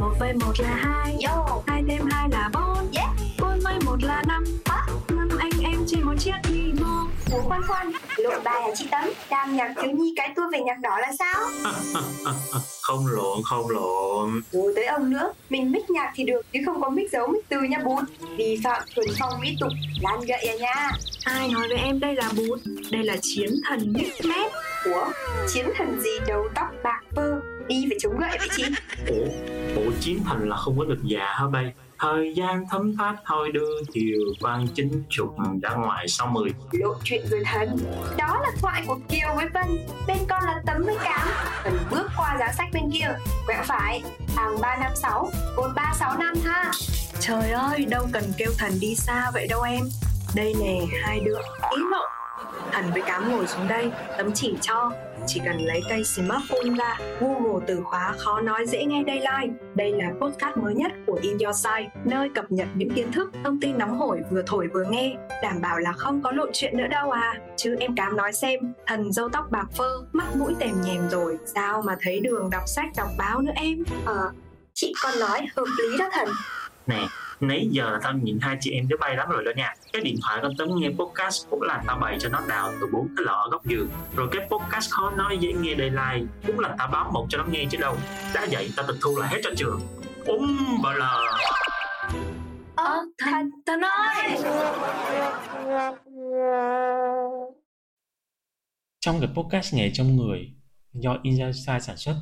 Một 0.00 0.14
vây 0.20 0.32
một 0.34 0.52
là 0.58 0.74
hai, 0.74 1.16
Yo, 1.26 1.62
hai 1.66 1.82
thêm 1.88 2.02
hai 2.10 2.28
là 2.32 2.50
bốn, 2.54 2.92
yeah, 2.94 3.10
bốn 3.40 3.60
vây 3.60 3.74
một 3.84 3.96
là 4.02 4.22
năm, 4.28 4.44
năm 5.08 5.28
anh 5.38 5.50
em 5.64 5.84
trên 5.86 6.02
một 6.02 6.14
chiếc 6.18 6.34
limo. 6.50 7.06
Ủa 7.32 7.40
khoan 7.40 7.62
khoan, 7.66 7.92
lộ 8.16 8.30
bài 8.44 8.62
à 8.62 8.70
chị 8.74 8.88
Tấm? 8.90 9.04
Đang 9.30 9.56
nhạc 9.56 9.74
thiếu 9.82 9.90
nhi 9.90 10.12
cái 10.16 10.32
tua 10.36 10.50
về 10.52 10.60
nhạc 10.60 10.78
đỏ 10.80 10.98
là 10.98 11.12
sao? 11.18 11.48
không 12.82 13.06
lộn 13.06 13.38
không 13.44 13.70
lộn 13.70 14.42
Rồi 14.52 14.72
tới 14.76 14.84
ông 14.84 15.10
nữa, 15.10 15.32
mình 15.50 15.72
mic 15.72 15.90
nhạc 15.90 16.12
thì 16.14 16.24
được, 16.24 16.42
chứ 16.52 16.60
không 16.66 16.80
có 16.80 16.90
mic 16.90 17.10
dấu 17.12 17.26
mic 17.26 17.48
từ 17.48 17.60
nha 17.60 17.78
bút. 17.84 18.00
Vi 18.36 18.60
phạm 18.64 18.82
thuần 18.96 19.08
phong 19.20 19.40
mỹ 19.40 19.56
tục, 19.60 19.72
lan 20.02 20.20
gậy 20.20 20.46
à 20.46 20.54
nha. 20.56 20.90
Ai 21.28 21.48
nói 21.48 21.68
với 21.68 21.78
em 21.78 22.00
đây 22.00 22.14
là 22.14 22.30
bút, 22.36 22.56
đây 22.92 23.02
là 23.04 23.16
chiến 23.22 23.50
thần 23.68 23.92
Mixmed. 23.92 24.52
Ủa, 24.84 25.12
chiến 25.52 25.70
thần 25.76 26.00
gì 26.00 26.10
đầu 26.28 26.48
tóc 26.54 26.66
bạc 26.82 27.00
phơ, 27.16 27.40
đi 27.68 27.86
phải 27.88 27.98
chống 28.00 28.18
gậy 28.18 28.36
vậy 28.38 28.48
chị? 28.56 28.64
ủa 29.06 29.24
ủa 29.82 29.90
chiến 30.00 30.22
thành 30.24 30.48
là 30.48 30.56
không 30.56 30.78
có 30.78 30.84
được 30.84 30.98
già 31.04 31.24
hả 31.24 31.46
bay 31.52 31.72
thời 31.98 32.34
gian 32.36 32.64
thấm 32.70 32.96
thoát 32.96 33.16
thôi 33.26 33.52
đưa 33.52 33.82
chiều 33.92 34.18
quan 34.40 34.66
chính 34.74 35.02
chục 35.08 35.36
ra 35.62 35.70
ngoài 35.70 36.08
sau 36.08 36.26
mười 36.26 36.50
Lộ 36.72 36.94
chuyện 37.04 37.26
rồi 37.30 37.42
thần. 37.44 37.78
Đó 38.18 38.40
là 38.42 38.50
thoại 38.60 38.82
của 38.86 38.98
Kiều 39.08 39.28
với 39.36 39.46
Vân, 39.54 39.86
bên 40.06 40.18
con 40.28 40.44
là 40.44 40.62
Tấm 40.66 40.84
với 40.84 40.96
Cám. 41.04 41.28
Cần 41.64 41.78
bước 41.90 42.10
qua 42.16 42.36
giá 42.40 42.52
sách 42.52 42.68
bên 42.72 42.90
kia, 42.92 43.16
quẹo 43.46 43.62
phải, 43.66 44.02
hàng 44.36 44.60
356, 44.60 45.30
cột 45.56 45.70
365 45.76 46.34
ha. 46.44 46.72
Trời 47.20 47.50
ơi, 47.50 47.84
đâu 47.88 48.06
cần 48.12 48.24
kêu 48.36 48.50
thần 48.58 48.72
đi 48.80 48.94
xa 48.94 49.30
vậy 49.34 49.46
đâu 49.46 49.62
em. 49.62 49.84
Đây 50.36 50.54
nè, 50.60 50.78
hai 51.02 51.20
đứa, 51.20 51.36
ý 51.76 51.82
mộng 51.90 52.06
Thần 52.72 52.84
với 52.92 53.02
cám 53.02 53.30
ngồi 53.30 53.46
xuống 53.46 53.68
đây, 53.68 53.90
tấm 54.18 54.30
chỉ 54.34 54.56
cho. 54.60 54.92
Chỉ 55.26 55.40
cần 55.44 55.56
lấy 55.60 55.80
cây 55.88 56.04
smartphone 56.04 56.74
ra, 56.78 56.98
Google 57.20 57.64
từ 57.66 57.80
khóa 57.84 58.14
khó 58.18 58.40
nói 58.40 58.66
dễ 58.66 58.84
nghe 58.84 59.02
đây 59.02 59.16
like. 59.16 59.54
Đây 59.74 59.92
là 59.92 60.10
podcast 60.20 60.56
mới 60.56 60.74
nhất 60.74 60.92
của 61.06 61.18
In 61.22 61.38
Your 61.38 61.56
Side, 61.56 61.90
nơi 62.04 62.28
cập 62.34 62.44
nhật 62.48 62.68
những 62.74 62.90
kiến 62.90 63.12
thức, 63.12 63.30
thông 63.44 63.60
tin 63.60 63.78
nóng 63.78 63.98
hổi 63.98 64.20
vừa 64.30 64.42
thổi 64.46 64.68
vừa 64.74 64.84
nghe. 64.90 65.16
Đảm 65.42 65.60
bảo 65.60 65.78
là 65.78 65.92
không 65.92 66.22
có 66.22 66.30
lộn 66.32 66.50
chuyện 66.52 66.76
nữa 66.76 66.86
đâu 66.90 67.10
à. 67.10 67.34
Chứ 67.56 67.76
em 67.80 67.94
cám 67.96 68.16
nói 68.16 68.32
xem, 68.32 68.60
thần 68.86 69.12
dâu 69.12 69.28
tóc 69.28 69.44
bạc 69.50 69.66
phơ, 69.76 69.90
mắt 70.12 70.36
mũi 70.36 70.54
tèm 70.58 70.80
nhèm 70.84 71.08
rồi. 71.08 71.38
Sao 71.54 71.82
mà 71.82 71.96
thấy 72.00 72.20
đường 72.20 72.50
đọc 72.50 72.62
sách 72.66 72.88
đọc 72.96 73.08
báo 73.18 73.40
nữa 73.40 73.52
em? 73.54 73.84
Ờ, 74.04 74.32
chị 74.74 74.92
con 75.02 75.20
nói 75.20 75.46
hợp 75.56 75.66
lý 75.78 75.98
đó 75.98 76.08
thần 76.12 76.28
nè 76.88 77.08
nãy 77.40 77.68
giờ 77.70 77.90
là 77.90 77.98
tao 78.02 78.12
nhìn 78.12 78.38
hai 78.40 78.56
chị 78.60 78.70
em 78.70 78.88
đứa 78.88 78.96
bay 78.96 79.16
lắm 79.16 79.28
rồi 79.28 79.44
đó 79.44 79.52
nha. 79.56 79.74
Cái 79.92 80.02
điện 80.02 80.16
thoại 80.22 80.38
con 80.42 80.52
tấm 80.58 80.68
nghe 80.74 80.88
podcast 80.88 81.50
cũng 81.50 81.62
là 81.62 81.82
tao 81.86 81.98
bày 81.98 82.16
cho 82.20 82.28
nó 82.28 82.40
đào 82.48 82.72
từ 82.80 82.86
bốn 82.92 83.08
cái 83.16 83.26
lọ 83.26 83.32
ở 83.32 83.48
góc 83.50 83.66
giường. 83.66 83.88
Rồi 84.16 84.28
cái 84.32 84.48
podcast 84.50 84.90
khó 84.90 85.10
nói 85.10 85.38
dễ 85.38 85.52
nghe 85.52 85.74
đầy 85.74 85.90
like 85.90 86.26
cũng 86.46 86.58
là 86.58 86.74
tao 86.78 86.88
báo 86.88 87.10
một 87.12 87.26
cho 87.28 87.38
nó 87.38 87.44
nghe 87.50 87.64
chứ 87.70 87.78
đâu. 87.80 87.96
Đã 88.34 88.46
vậy 88.50 88.70
tao 88.76 88.86
tịch 88.86 88.96
thu 89.02 89.18
lại 89.18 89.28
hết 89.32 89.40
cho 89.42 89.50
trường. 89.56 89.80
Úm 90.24 90.56
bà 90.82 90.92
lờ. 90.92 91.20
Ờ, 92.76 92.98
thần, 93.18 93.50
thần 93.66 93.80
ơi! 93.80 94.38
trong 99.00 99.20
cái 99.20 99.28
podcast 99.34 99.74
nghề 99.74 99.90
trong 99.94 100.16
người 100.16 100.54
do 100.92 101.18
Insight 101.22 101.82
sản 101.82 101.96
xuất 101.96 102.14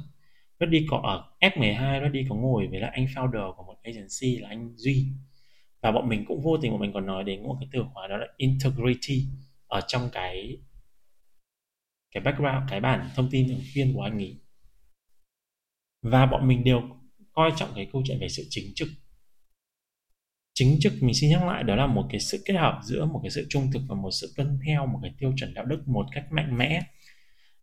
Reddy 0.61 0.87
có 0.91 1.01
ở 1.05 1.49
F12 1.51 2.03
Reddy 2.03 2.27
có 2.29 2.35
ngồi 2.35 2.67
với 2.67 2.81
lại 2.81 2.91
anh 2.95 3.07
founder 3.07 3.55
của 3.55 3.63
một 3.63 3.77
agency 3.83 4.41
là 4.41 4.49
anh 4.49 4.77
Duy. 4.77 5.07
Và 5.81 5.93
bọn 5.93 6.09
mình 6.09 6.25
cũng 6.29 6.41
vô 6.43 6.59
tình 6.63 6.73
bọn 6.73 6.81
mình 6.81 6.93
còn 6.93 7.07
nói 7.07 7.25
đến 7.25 7.43
một 7.43 7.57
cái 7.61 7.69
từ 7.73 7.85
khóa 7.95 8.07
đó 8.07 8.17
là 8.17 8.27
integrity 8.37 9.27
ở 9.67 9.81
trong 9.87 10.09
cái 10.13 10.59
cái 12.17 12.23
background, 12.23 12.71
cái 12.71 12.81
bản 12.81 13.11
thông 13.17 13.29
tin 13.31 13.49
ứng 13.49 13.61
viên 13.75 13.95
của 13.95 14.03
anh 14.03 14.19
ấy. 14.19 14.37
Và 16.03 16.27
bọn 16.27 16.49
mình 16.49 16.65
đều 16.65 16.83
coi 17.33 17.53
trọng 17.57 17.69
cái 17.75 17.89
câu 17.93 18.03
chuyện 18.07 18.19
về 18.21 18.29
sự 18.29 18.47
chính 18.51 18.73
trực. 18.75 18.89
Chính 20.55 20.77
trực, 20.81 20.93
mình 21.01 21.15
xin 21.15 21.31
nhắc 21.31 21.45
lại, 21.45 21.63
đó 21.63 21.77
là 21.77 21.87
một 21.87 22.07
cái 22.11 22.21
sự 22.21 22.43
kết 22.45 22.55
hợp 22.55 22.81
giữa 22.85 23.07
một 23.07 23.21
cái 23.23 23.31
sự 23.31 23.47
trung 23.49 23.71
thực 23.73 23.83
và 23.89 23.95
một 23.95 24.11
sự 24.11 24.33
tuân 24.37 24.59
theo 24.67 24.87
một 24.87 24.99
cái 25.03 25.15
tiêu 25.19 25.33
chuẩn 25.37 25.55
đạo 25.55 25.65
đức 25.65 25.89
một 25.89 26.07
cách 26.13 26.25
mạnh 26.31 26.59
mẽ. 26.59 26.83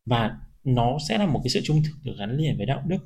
Và 0.06 0.38
nó 0.64 0.98
sẽ 1.10 1.18
là 1.18 1.26
một 1.26 1.42
cái 1.44 1.50
sự 1.50 1.62
trung 1.64 1.82
thực 1.84 1.94
được 2.04 2.16
gắn 2.20 2.38
liền 2.38 2.58
với 2.58 2.66
đạo 2.66 2.84
đức 2.88 3.00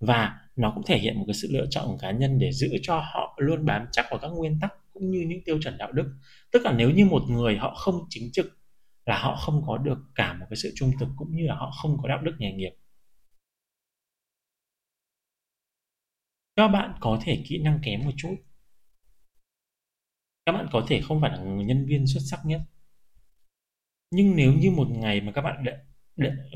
và 0.00 0.40
nó 0.56 0.72
cũng 0.74 0.84
thể 0.86 0.98
hiện 0.98 1.18
một 1.18 1.24
cái 1.26 1.34
sự 1.34 1.48
lựa 1.50 1.66
chọn 1.70 1.86
của 1.86 1.98
cá 1.98 2.10
nhân 2.10 2.38
để 2.38 2.52
giữ 2.52 2.68
cho 2.82 2.98
họ 2.98 3.38
luôn 3.38 3.64
bám 3.64 3.86
chắc 3.92 4.06
vào 4.10 4.18
các 4.22 4.28
nguyên 4.28 4.58
tắc 4.60 4.72
cũng 4.92 5.10
như 5.10 5.24
những 5.28 5.44
tiêu 5.44 5.58
chuẩn 5.62 5.78
đạo 5.78 5.92
đức. 5.92 6.14
Tức 6.52 6.62
là 6.62 6.72
nếu 6.72 6.90
như 6.90 7.04
một 7.06 7.22
người 7.28 7.56
họ 7.56 7.74
không 7.74 8.06
chính 8.10 8.32
trực 8.32 8.46
là 9.06 9.18
họ 9.18 9.36
không 9.36 9.62
có 9.66 9.78
được 9.78 9.98
cả 10.14 10.32
một 10.32 10.46
cái 10.50 10.56
sự 10.56 10.72
trung 10.74 10.92
thực 11.00 11.08
cũng 11.16 11.36
như 11.36 11.46
là 11.46 11.54
họ 11.54 11.70
không 11.82 11.98
có 12.02 12.08
đạo 12.08 12.22
đức 12.22 12.32
nghề 12.38 12.52
nghiệp. 12.52 12.72
Các 16.56 16.68
bạn 16.68 16.94
có 17.00 17.20
thể 17.24 17.44
kỹ 17.48 17.58
năng 17.58 17.80
kém 17.82 18.04
một 18.04 18.12
chút. 18.16 18.34
Các 20.46 20.52
bạn 20.52 20.66
có 20.72 20.86
thể 20.88 21.00
không 21.00 21.20
phải 21.20 21.30
là 21.30 21.44
nhân 21.44 21.86
viên 21.86 22.06
xuất 22.06 22.20
sắc 22.30 22.40
nhất. 22.44 22.60
Nhưng 24.10 24.36
nếu 24.36 24.52
như 24.52 24.70
một 24.70 24.88
ngày 24.90 25.20
mà 25.20 25.32
các 25.32 25.42
bạn 25.42 25.64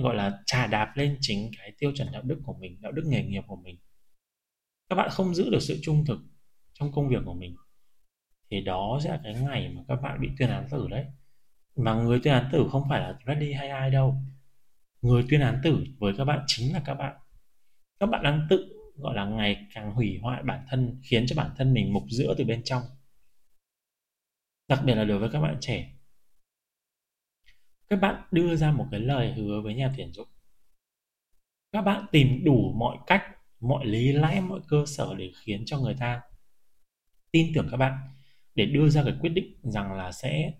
gọi 0.03 0.15
là 0.15 0.39
trà 0.47 0.67
đạp 0.67 0.93
lên 0.97 1.19
chính 1.21 1.51
cái 1.59 1.73
tiêu 1.79 1.93
chuẩn 1.97 2.13
đạo 2.13 2.23
đức 2.23 2.41
của 2.45 2.55
mình, 2.61 2.81
đạo 2.81 2.93
đức 2.93 3.03
nghề 3.07 3.25
nghiệp 3.25 3.43
của 3.47 3.57
mình. 3.57 3.79
Các 4.91 4.97
bạn 4.97 5.09
không 5.11 5.35
giữ 5.35 5.51
được 5.51 5.63
sự 5.63 5.79
trung 5.83 6.05
thực 6.05 6.19
trong 6.73 6.93
công 6.93 7.09
việc 7.09 7.23
của 7.25 7.35
mình, 7.35 7.57
thì 8.51 8.61
đó 8.61 9.01
sẽ 9.05 9.11
là 9.11 9.21
cái 9.25 9.35
ngày 9.35 9.69
mà 9.69 9.83
các 9.89 9.97
bạn 9.97 10.21
bị 10.21 10.29
tuyên 10.39 10.49
án 10.49 10.69
tử 10.71 10.89
đấy. 10.91 11.07
Mà 11.77 11.95
người 11.95 12.21
tuyên 12.23 12.35
án 12.35 12.49
tử 12.53 12.69
không 12.73 12.83
phải 12.89 13.01
là 13.01 13.19
Reddy 13.27 13.53
hay 13.53 13.69
ai 13.69 13.91
đâu. 13.91 14.17
Người 15.03 15.25
tuyên 15.31 15.41
án 15.41 15.61
tử 15.65 15.85
với 15.99 16.15
các 16.19 16.25
bạn 16.25 16.45
chính 16.47 16.73
là 16.73 16.83
các 16.85 16.95
bạn. 16.95 17.17
Các 18.01 18.07
bạn 18.07 18.23
đang 18.23 18.47
tự, 18.51 18.69
gọi 18.97 19.17
là, 19.17 19.25
ngày 19.25 19.67
càng 19.75 19.91
hủy 19.91 20.19
hoại 20.23 20.43
bản 20.43 20.67
thân, 20.69 21.01
khiến 21.03 21.27
cho 21.27 21.37
bản 21.37 21.51
thân 21.57 21.75
mình 21.75 21.93
mục 21.93 22.03
giữa 22.11 22.35
từ 22.39 22.45
bên 22.45 22.63
trong. 22.65 22.83
Đặc 24.69 24.81
biệt 24.85 24.95
là 24.95 25.05
đối 25.05 25.19
với 25.19 25.31
các 25.33 25.41
bạn 25.41 25.57
trẻ 25.61 25.96
các 27.89 28.01
bạn 28.01 28.23
đưa 28.31 28.57
ra 28.57 28.73
một 28.73 28.87
cái 28.91 29.01
lời 29.01 29.33
hứa 29.33 29.61
với 29.61 29.75
nhà 29.75 29.93
tuyển 29.97 30.13
dụng. 30.13 30.29
Các 31.73 31.83
bạn 31.83 32.07
tìm 32.13 32.45
đủ 32.45 32.73
mọi 32.77 32.99
cách, 33.07 33.23
mọi 33.61 33.87
lý 33.87 34.13
lẽ, 34.13 34.41
mọi 34.41 34.61
cơ 34.69 34.85
sở 34.87 35.15
để 35.15 35.33
khiến 35.43 35.63
cho 35.67 35.79
người 35.79 35.95
ta 35.99 36.21
tin 37.31 37.53
tưởng 37.55 37.69
các 37.71 37.77
bạn, 37.77 37.99
để 38.55 38.67
đưa 38.67 38.89
ra 38.89 39.03
cái 39.05 39.15
quyết 39.21 39.31
định 39.31 39.55
rằng 39.63 39.93
là 39.93 40.13
sẽ 40.13 40.53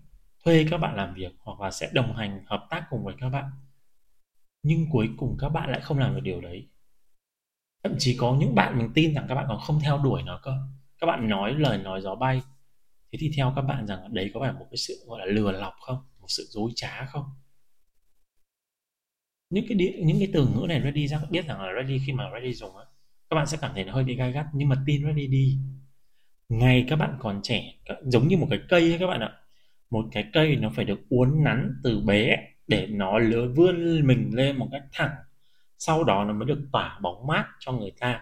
thuê 0.45 0.65
các 0.69 0.77
bạn 0.77 0.95
làm 0.95 1.13
việc 1.13 1.31
hoặc 1.39 1.59
là 1.59 1.71
sẽ 1.71 1.89
đồng 1.93 2.15
hành, 2.15 2.43
hợp 2.45 2.67
tác 2.69 2.83
cùng 2.89 3.03
với 3.03 3.15
các 3.19 3.29
bạn. 3.29 3.51
Nhưng 4.63 4.85
cuối 4.91 5.09
cùng 5.17 5.37
các 5.39 5.49
bạn 5.49 5.71
lại 5.71 5.81
không 5.81 5.99
làm 5.99 6.15
được 6.15 6.21
điều 6.23 6.41
đấy. 6.41 6.67
Thậm 7.83 7.95
chí 7.99 8.17
có 8.19 8.35
những 8.39 8.55
bạn 8.55 8.77
mình 8.77 8.91
tin 8.93 9.13
rằng 9.13 9.25
các 9.29 9.35
bạn 9.35 9.45
còn 9.47 9.59
không 9.59 9.79
theo 9.79 9.97
đuổi 9.97 10.23
nó 10.23 10.39
cơ. 10.43 10.57
Các 10.99 11.07
bạn 11.07 11.29
nói 11.29 11.55
lời 11.55 11.77
nói 11.77 12.01
gió 12.01 12.15
bay. 12.15 12.41
Thế 13.11 13.19
thì 13.21 13.31
theo 13.37 13.53
các 13.55 13.61
bạn 13.61 13.87
rằng 13.87 14.13
đấy 14.13 14.31
có 14.33 14.39
phải 14.39 14.53
một 14.53 14.65
cái 14.71 14.77
sự, 14.77 14.93
gọi 15.07 15.19
là 15.19 15.25
lừa 15.25 15.51
lọc 15.51 15.73
không? 15.81 15.97
Một 16.27 16.31
sự 16.31 16.47
dối 16.49 16.71
trá 16.75 17.05
không? 17.05 17.25
Những 19.49 19.65
cái 19.69 19.75
địa, 19.77 19.93
những 20.03 20.19
cái 20.19 20.29
từ 20.33 20.47
ngữ 20.47 20.65
này 20.69 20.81
ready 20.81 21.07
ra 21.07 21.21
biết 21.29 21.45
rằng 21.45 21.61
là 21.61 21.73
ready 21.81 21.99
khi 22.05 22.13
mà 22.13 22.23
ready 22.33 22.53
dùng 22.53 22.77
á 22.77 22.85
các 23.29 23.35
bạn 23.35 23.47
sẽ 23.47 23.57
cảm 23.61 23.71
thấy 23.73 23.83
nó 23.83 23.93
hơi 23.93 24.03
bị 24.03 24.15
gai 24.15 24.31
gắt 24.31 24.45
nhưng 24.53 24.69
mà 24.69 24.75
tin 24.85 25.05
ready 25.05 25.27
đi. 25.27 25.57
Ngày 26.49 26.85
các 26.89 26.95
bạn 26.95 27.17
còn 27.19 27.39
trẻ 27.43 27.73
giống 28.03 28.27
như 28.27 28.37
một 28.37 28.47
cái 28.49 28.59
cây 28.69 28.81
ấy 28.81 28.97
các 28.99 29.07
bạn 29.07 29.19
ạ. 29.19 29.31
Một 29.89 30.05
cái 30.11 30.25
cây 30.33 30.55
nó 30.55 30.69
phải 30.75 30.85
được 30.85 30.99
uốn 31.09 31.43
nắn 31.43 31.73
từ 31.83 32.01
bé 32.01 32.37
để 32.67 32.87
nó 32.87 33.17
lứa 33.17 33.47
vươn 33.55 34.07
mình 34.07 34.29
lên 34.33 34.57
một 34.57 34.67
cách 34.71 34.83
thẳng. 34.91 35.15
Sau 35.77 36.03
đó 36.03 36.25
nó 36.25 36.33
mới 36.33 36.45
được 36.45 36.59
tỏa 36.71 36.99
bóng 37.01 37.27
mát 37.27 37.45
cho 37.59 37.71
người 37.71 37.91
ta. 37.99 38.21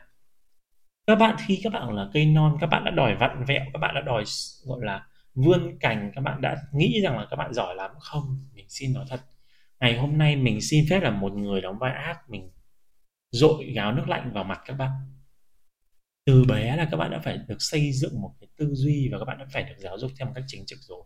Các 1.07 1.15
bạn 1.15 1.35
khi 1.47 1.59
các 1.63 1.73
bạn 1.73 1.95
là 1.95 2.09
cây 2.13 2.25
non 2.25 2.57
các 2.61 2.67
bạn 2.67 2.83
đã 2.85 2.91
đòi 2.91 3.15
vặn 3.15 3.45
vẹo 3.45 3.65
các 3.73 3.79
bạn 3.79 3.95
đã 3.95 4.01
đòi 4.01 4.23
gọi 4.65 4.79
là 4.81 5.07
vươn 5.35 5.77
cành, 5.79 6.11
các 6.15 6.21
bạn 6.21 6.41
đã 6.41 6.57
nghĩ 6.73 7.01
rằng 7.03 7.17
là 7.17 7.27
các 7.29 7.35
bạn 7.35 7.53
giỏi 7.53 7.75
lắm. 7.75 7.91
Không, 7.99 8.47
mình 8.53 8.65
xin 8.69 8.93
nói 8.93 9.05
thật. 9.09 9.21
Ngày 9.79 9.97
hôm 9.97 10.17
nay 10.17 10.35
mình 10.35 10.61
xin 10.61 10.85
phép 10.89 10.99
là 10.99 11.11
một 11.11 11.33
người 11.33 11.61
đóng 11.61 11.77
vai 11.79 11.91
ác, 11.93 12.29
mình 12.29 12.51
dội 13.31 13.71
gáo 13.75 13.91
nước 13.91 14.09
lạnh 14.09 14.31
vào 14.33 14.43
mặt 14.43 14.61
các 14.65 14.73
bạn. 14.73 14.91
Từ 16.25 16.43
bé 16.43 16.77
là 16.77 16.87
các 16.91 16.97
bạn 16.97 17.11
đã 17.11 17.19
phải 17.19 17.37
được 17.47 17.57
xây 17.59 17.91
dựng 17.91 18.21
một 18.21 18.31
cái 18.39 18.47
tư 18.57 18.69
duy 18.73 19.09
và 19.11 19.19
các 19.19 19.25
bạn 19.25 19.37
đã 19.37 19.45
phải 19.53 19.63
được 19.63 19.75
giáo 19.77 19.97
dục 19.97 20.11
theo 20.19 20.27
một 20.27 20.31
cách 20.35 20.43
chính 20.47 20.65
trực 20.65 20.79
rồi. 20.81 21.03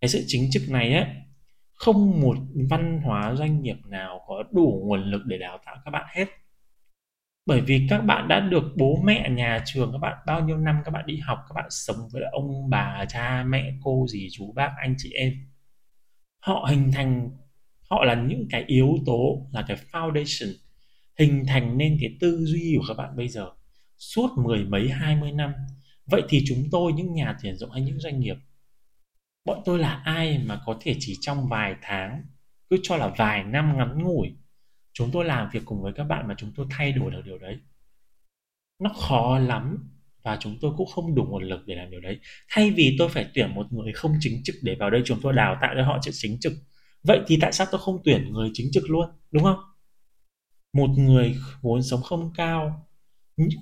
Cái 0.00 0.08
sự 0.08 0.24
chính 0.26 0.50
trực 0.50 0.62
này 0.68 0.92
á, 0.92 1.14
không 1.74 2.20
một 2.20 2.36
văn 2.70 3.00
hóa 3.04 3.34
doanh 3.34 3.62
nghiệp 3.62 3.76
nào 3.86 4.20
có 4.26 4.44
đủ 4.52 4.82
nguồn 4.84 5.02
lực 5.02 5.22
để 5.26 5.38
đào 5.38 5.58
tạo 5.66 5.76
các 5.84 5.90
bạn 5.90 6.06
hết 6.14 6.26
bởi 7.50 7.60
vì 7.60 7.86
các 7.88 8.00
bạn 8.00 8.28
đã 8.28 8.40
được 8.40 8.64
bố 8.76 9.02
mẹ 9.04 9.30
nhà 9.30 9.62
trường, 9.66 9.92
các 9.92 9.98
bạn, 9.98 10.18
bao 10.26 10.40
nhiêu 10.40 10.58
năm 10.58 10.76
các 10.84 10.90
bạn 10.90 11.06
đi 11.06 11.16
học, 11.16 11.38
các 11.48 11.52
bạn 11.54 11.66
sống 11.70 11.96
với 12.12 12.22
ông 12.32 12.70
bà, 12.70 13.04
cha, 13.08 13.44
mẹ, 13.48 13.72
cô, 13.82 14.06
dì, 14.08 14.28
chú, 14.32 14.52
bác, 14.52 14.72
anh, 14.76 14.94
chị 14.98 15.12
em. 15.12 15.32
Họ 16.40 16.66
hình 16.70 16.92
thành, 16.92 17.30
họ 17.90 18.04
là 18.04 18.14
những 18.14 18.46
cái 18.50 18.64
yếu 18.66 18.98
tố, 19.06 19.46
là 19.52 19.64
cái 19.68 19.76
foundation, 19.92 20.52
hình 21.18 21.44
thành 21.46 21.78
nên 21.78 21.96
cái 22.00 22.10
tư 22.20 22.44
duy 22.44 22.76
của 22.78 22.84
các 22.88 22.94
bạn 22.96 23.16
bây 23.16 23.28
giờ. 23.28 23.50
Suốt 23.98 24.28
mười 24.44 24.64
mấy, 24.64 24.88
hai 24.88 25.16
mươi 25.16 25.32
năm, 25.32 25.52
vậy 26.06 26.22
thì 26.28 26.42
chúng 26.46 26.64
tôi, 26.70 26.92
những 26.92 27.14
nhà 27.14 27.36
tuyển 27.42 27.56
dụng 27.56 27.70
hay 27.70 27.82
những 27.82 27.98
doanh 27.98 28.20
nghiệp, 28.20 28.36
bọn 29.44 29.62
tôi 29.64 29.78
là 29.78 30.02
ai 30.04 30.38
mà 30.38 30.60
có 30.66 30.78
thể 30.80 30.96
chỉ 30.98 31.16
trong 31.20 31.48
vài 31.48 31.74
tháng, 31.82 32.22
cứ 32.70 32.76
cho 32.82 32.96
là 32.96 33.08
vài 33.16 33.44
năm 33.44 33.76
ngắn 33.76 34.02
ngủi 34.02 34.28
chúng 34.92 35.10
tôi 35.12 35.24
làm 35.24 35.48
việc 35.52 35.62
cùng 35.64 35.82
với 35.82 35.92
các 35.92 36.04
bạn 36.04 36.28
mà 36.28 36.34
chúng 36.38 36.52
tôi 36.56 36.66
thay 36.70 36.92
đổi 36.92 37.10
được 37.10 37.22
điều 37.24 37.38
đấy. 37.38 37.58
Nó 38.78 38.90
khó 39.00 39.38
lắm 39.38 39.90
và 40.22 40.36
chúng 40.40 40.56
tôi 40.60 40.72
cũng 40.76 40.86
không 40.86 41.14
đủ 41.14 41.24
nguồn 41.24 41.42
lực 41.42 41.60
để 41.66 41.74
làm 41.74 41.90
điều 41.90 42.00
đấy. 42.00 42.20
Thay 42.48 42.70
vì 42.70 42.96
tôi 42.98 43.08
phải 43.08 43.30
tuyển 43.34 43.54
một 43.54 43.72
người 43.72 43.92
không 43.92 44.16
chính 44.20 44.40
trực 44.44 44.56
để 44.62 44.74
vào 44.74 44.90
đây 44.90 45.02
chúng 45.04 45.18
tôi 45.22 45.32
đào 45.32 45.58
tạo 45.62 45.74
cho 45.76 45.82
họ 45.82 45.98
chữ 46.02 46.10
chính 46.14 46.40
trực, 46.40 46.52
vậy 47.02 47.20
thì 47.26 47.38
tại 47.40 47.52
sao 47.52 47.66
tôi 47.70 47.80
không 47.80 48.02
tuyển 48.04 48.32
người 48.32 48.50
chính 48.52 48.70
trực 48.72 48.90
luôn, 48.90 49.08
đúng 49.30 49.42
không? 49.42 49.58
Một 50.72 50.90
người 50.90 51.36
vốn 51.62 51.82
sống 51.82 52.02
không 52.02 52.32
cao 52.36 52.86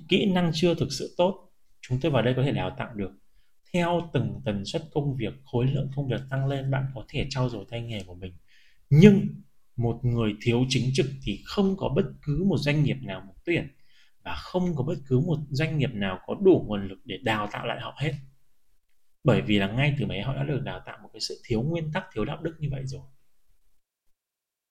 kỹ 0.09 0.25
năng 0.25 0.51
chưa 0.53 0.75
thực 0.75 0.91
sự 0.91 1.15
tốt, 1.17 1.51
chúng 1.81 1.99
tôi 2.01 2.11
vào 2.11 2.21
đây 2.21 2.33
có 2.37 2.43
thể 2.43 2.51
đào 2.51 2.75
tạo 2.77 2.93
được. 2.95 3.11
Theo 3.73 4.09
từng 4.13 4.41
tần 4.45 4.65
suất 4.65 4.83
công 4.91 5.15
việc, 5.15 5.33
khối 5.45 5.65
lượng 5.65 5.89
công 5.95 6.07
việc 6.07 6.21
tăng 6.29 6.47
lên, 6.47 6.71
bạn 6.71 6.85
có 6.95 7.05
thể 7.07 7.27
trau 7.29 7.49
dồi 7.49 7.65
tay 7.69 7.81
nghề 7.81 8.03
của 8.03 8.15
mình. 8.15 8.33
Nhưng 8.89 9.27
một 9.79 9.99
người 10.05 10.35
thiếu 10.41 10.65
chính 10.69 10.89
trực 10.93 11.05
thì 11.23 11.41
không 11.45 11.77
có 11.77 11.89
bất 11.89 12.05
cứ 12.21 12.43
một 12.47 12.57
doanh 12.57 12.83
nghiệp 12.83 12.97
nào 13.01 13.21
muốn 13.27 13.35
tuyển 13.45 13.67
và 14.23 14.35
không 14.35 14.75
có 14.75 14.83
bất 14.83 14.95
cứ 15.07 15.19
một 15.19 15.37
doanh 15.49 15.77
nghiệp 15.77 15.93
nào 15.93 16.19
có 16.25 16.35
đủ 16.41 16.65
nguồn 16.67 16.87
lực 16.87 16.99
để 17.05 17.17
đào 17.23 17.49
tạo 17.51 17.65
lại 17.65 17.79
họ 17.81 17.95
hết. 17.97 18.13
Bởi 19.23 19.41
vì 19.41 19.59
là 19.59 19.67
ngay 19.67 19.95
từ 19.99 20.05
mấy 20.05 20.21
họ 20.21 20.35
đã 20.35 20.43
được 20.43 20.61
đào 20.63 20.81
tạo 20.85 20.99
một 21.03 21.09
cái 21.13 21.19
sự 21.21 21.41
thiếu 21.45 21.61
nguyên 21.61 21.91
tắc, 21.93 22.05
thiếu 22.13 22.25
đạo 22.25 22.41
đức 22.41 22.55
như 22.59 22.67
vậy 22.71 22.81
rồi. 22.85 23.01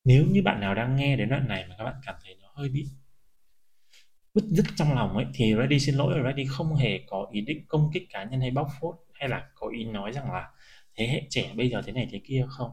Nếu 0.04 0.26
như 0.26 0.42
bạn 0.42 0.60
nào 0.60 0.74
đang 0.74 0.96
nghe 0.96 1.16
đến 1.16 1.28
đoạn 1.28 1.48
này 1.48 1.66
mà 1.68 1.74
các 1.78 1.84
bạn 1.84 1.94
cảm 2.06 2.14
thấy 2.24 2.36
nó 2.40 2.48
hơi 2.54 2.68
bị 2.68 2.86
bứt 4.34 4.44
rứt 4.44 4.66
trong 4.76 4.94
lòng 4.94 5.16
ấy, 5.16 5.26
thì 5.34 5.54
Ready 5.58 5.78
xin 5.78 5.94
lỗi 5.94 6.14
Ready 6.24 6.44
không 6.48 6.74
hề 6.74 7.00
có 7.06 7.26
ý 7.32 7.40
định 7.40 7.64
công 7.68 7.90
kích 7.92 8.06
cá 8.10 8.24
nhân 8.24 8.40
hay 8.40 8.50
bóc 8.50 8.68
phốt 8.80 8.96
hay 9.14 9.28
là 9.28 9.48
có 9.54 9.68
ý 9.68 9.84
nói 9.84 10.12
rằng 10.12 10.32
là 10.32 10.50
thế 10.96 11.08
hệ 11.08 11.22
trẻ 11.30 11.52
bây 11.56 11.70
giờ 11.70 11.82
thế 11.82 11.92
này 11.92 12.08
thế 12.10 12.20
kia 12.24 12.46
không 12.48 12.70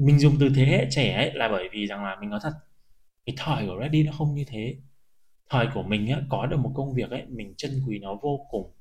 mình 0.00 0.18
dùng 0.18 0.36
từ 0.40 0.48
thế 0.56 0.64
hệ 0.64 0.86
trẻ 0.90 1.12
ấy 1.14 1.32
là 1.34 1.48
bởi 1.48 1.68
vì 1.72 1.86
rằng 1.86 2.04
là 2.04 2.16
mình 2.20 2.30
nói 2.30 2.40
thật 2.42 2.52
cái 3.26 3.34
thời 3.38 3.66
của 3.66 3.78
Ready 3.80 4.02
nó 4.02 4.12
không 4.12 4.34
như 4.34 4.44
thế. 4.46 4.76
Thời 5.50 5.66
của 5.74 5.82
mình 5.82 6.08
á, 6.08 6.22
có 6.28 6.46
được 6.46 6.56
một 6.56 6.72
công 6.74 6.94
việc 6.94 7.10
ấy 7.10 7.26
mình 7.28 7.54
trân 7.56 7.82
quý 7.88 7.98
nó 7.98 8.14
vô 8.22 8.46
cùng. 8.50 8.72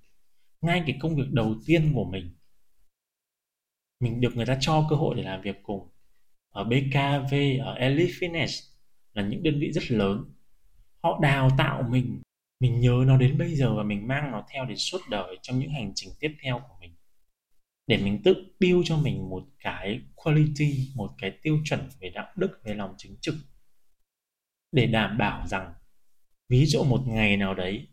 Ngay 0.61 0.83
cái 0.87 0.97
công 1.01 1.15
việc 1.15 1.31
đầu 1.31 1.55
tiên 1.65 1.91
của 1.95 2.05
mình 2.05 2.35
mình 3.99 4.21
được 4.21 4.35
người 4.35 4.45
ta 4.45 4.57
cho 4.61 4.87
cơ 4.89 4.95
hội 4.95 5.15
để 5.15 5.23
làm 5.23 5.41
việc 5.41 5.55
cùng 5.63 5.89
ở 6.49 6.63
BKV 6.63 7.35
ở 7.63 7.73
Elite 7.73 8.13
Fitness 8.13 8.69
là 9.13 9.23
những 9.23 9.43
đơn 9.43 9.59
vị 9.59 9.71
rất 9.71 9.91
lớn. 9.91 10.23
Họ 11.03 11.19
đào 11.21 11.49
tạo 11.57 11.83
mình 11.89 12.21
mình 12.59 12.79
nhớ 12.79 13.03
nó 13.07 13.17
đến 13.17 13.37
bây 13.37 13.55
giờ 13.55 13.75
và 13.75 13.83
mình 13.83 14.07
mang 14.07 14.31
nó 14.31 14.45
theo 14.53 14.65
đến 14.65 14.77
suốt 14.77 15.01
đời 15.09 15.37
trong 15.41 15.59
những 15.59 15.69
hành 15.69 15.91
trình 15.95 16.09
tiếp 16.19 16.35
theo 16.43 16.59
của 16.59 16.75
mình 16.81 16.95
để 17.89 17.97
mình 17.97 18.21
tự 18.23 18.35
build 18.59 18.81
cho 18.85 18.97
mình 18.97 19.29
một 19.29 19.43
cái 19.59 20.01
quality, 20.15 20.91
một 20.95 21.11
cái 21.17 21.31
tiêu 21.41 21.59
chuẩn 21.63 21.79
về 21.99 22.09
đạo 22.09 22.27
đức, 22.35 22.59
về 22.63 22.73
lòng 22.73 22.93
chính 22.97 23.15
trực. 23.21 23.35
Để 24.71 24.87
đảm 24.87 25.17
bảo 25.17 25.47
rằng, 25.47 25.73
ví 26.49 26.65
dụ 26.65 26.83
một 26.83 27.01
ngày 27.07 27.37
nào 27.37 27.53
đấy, 27.53 27.87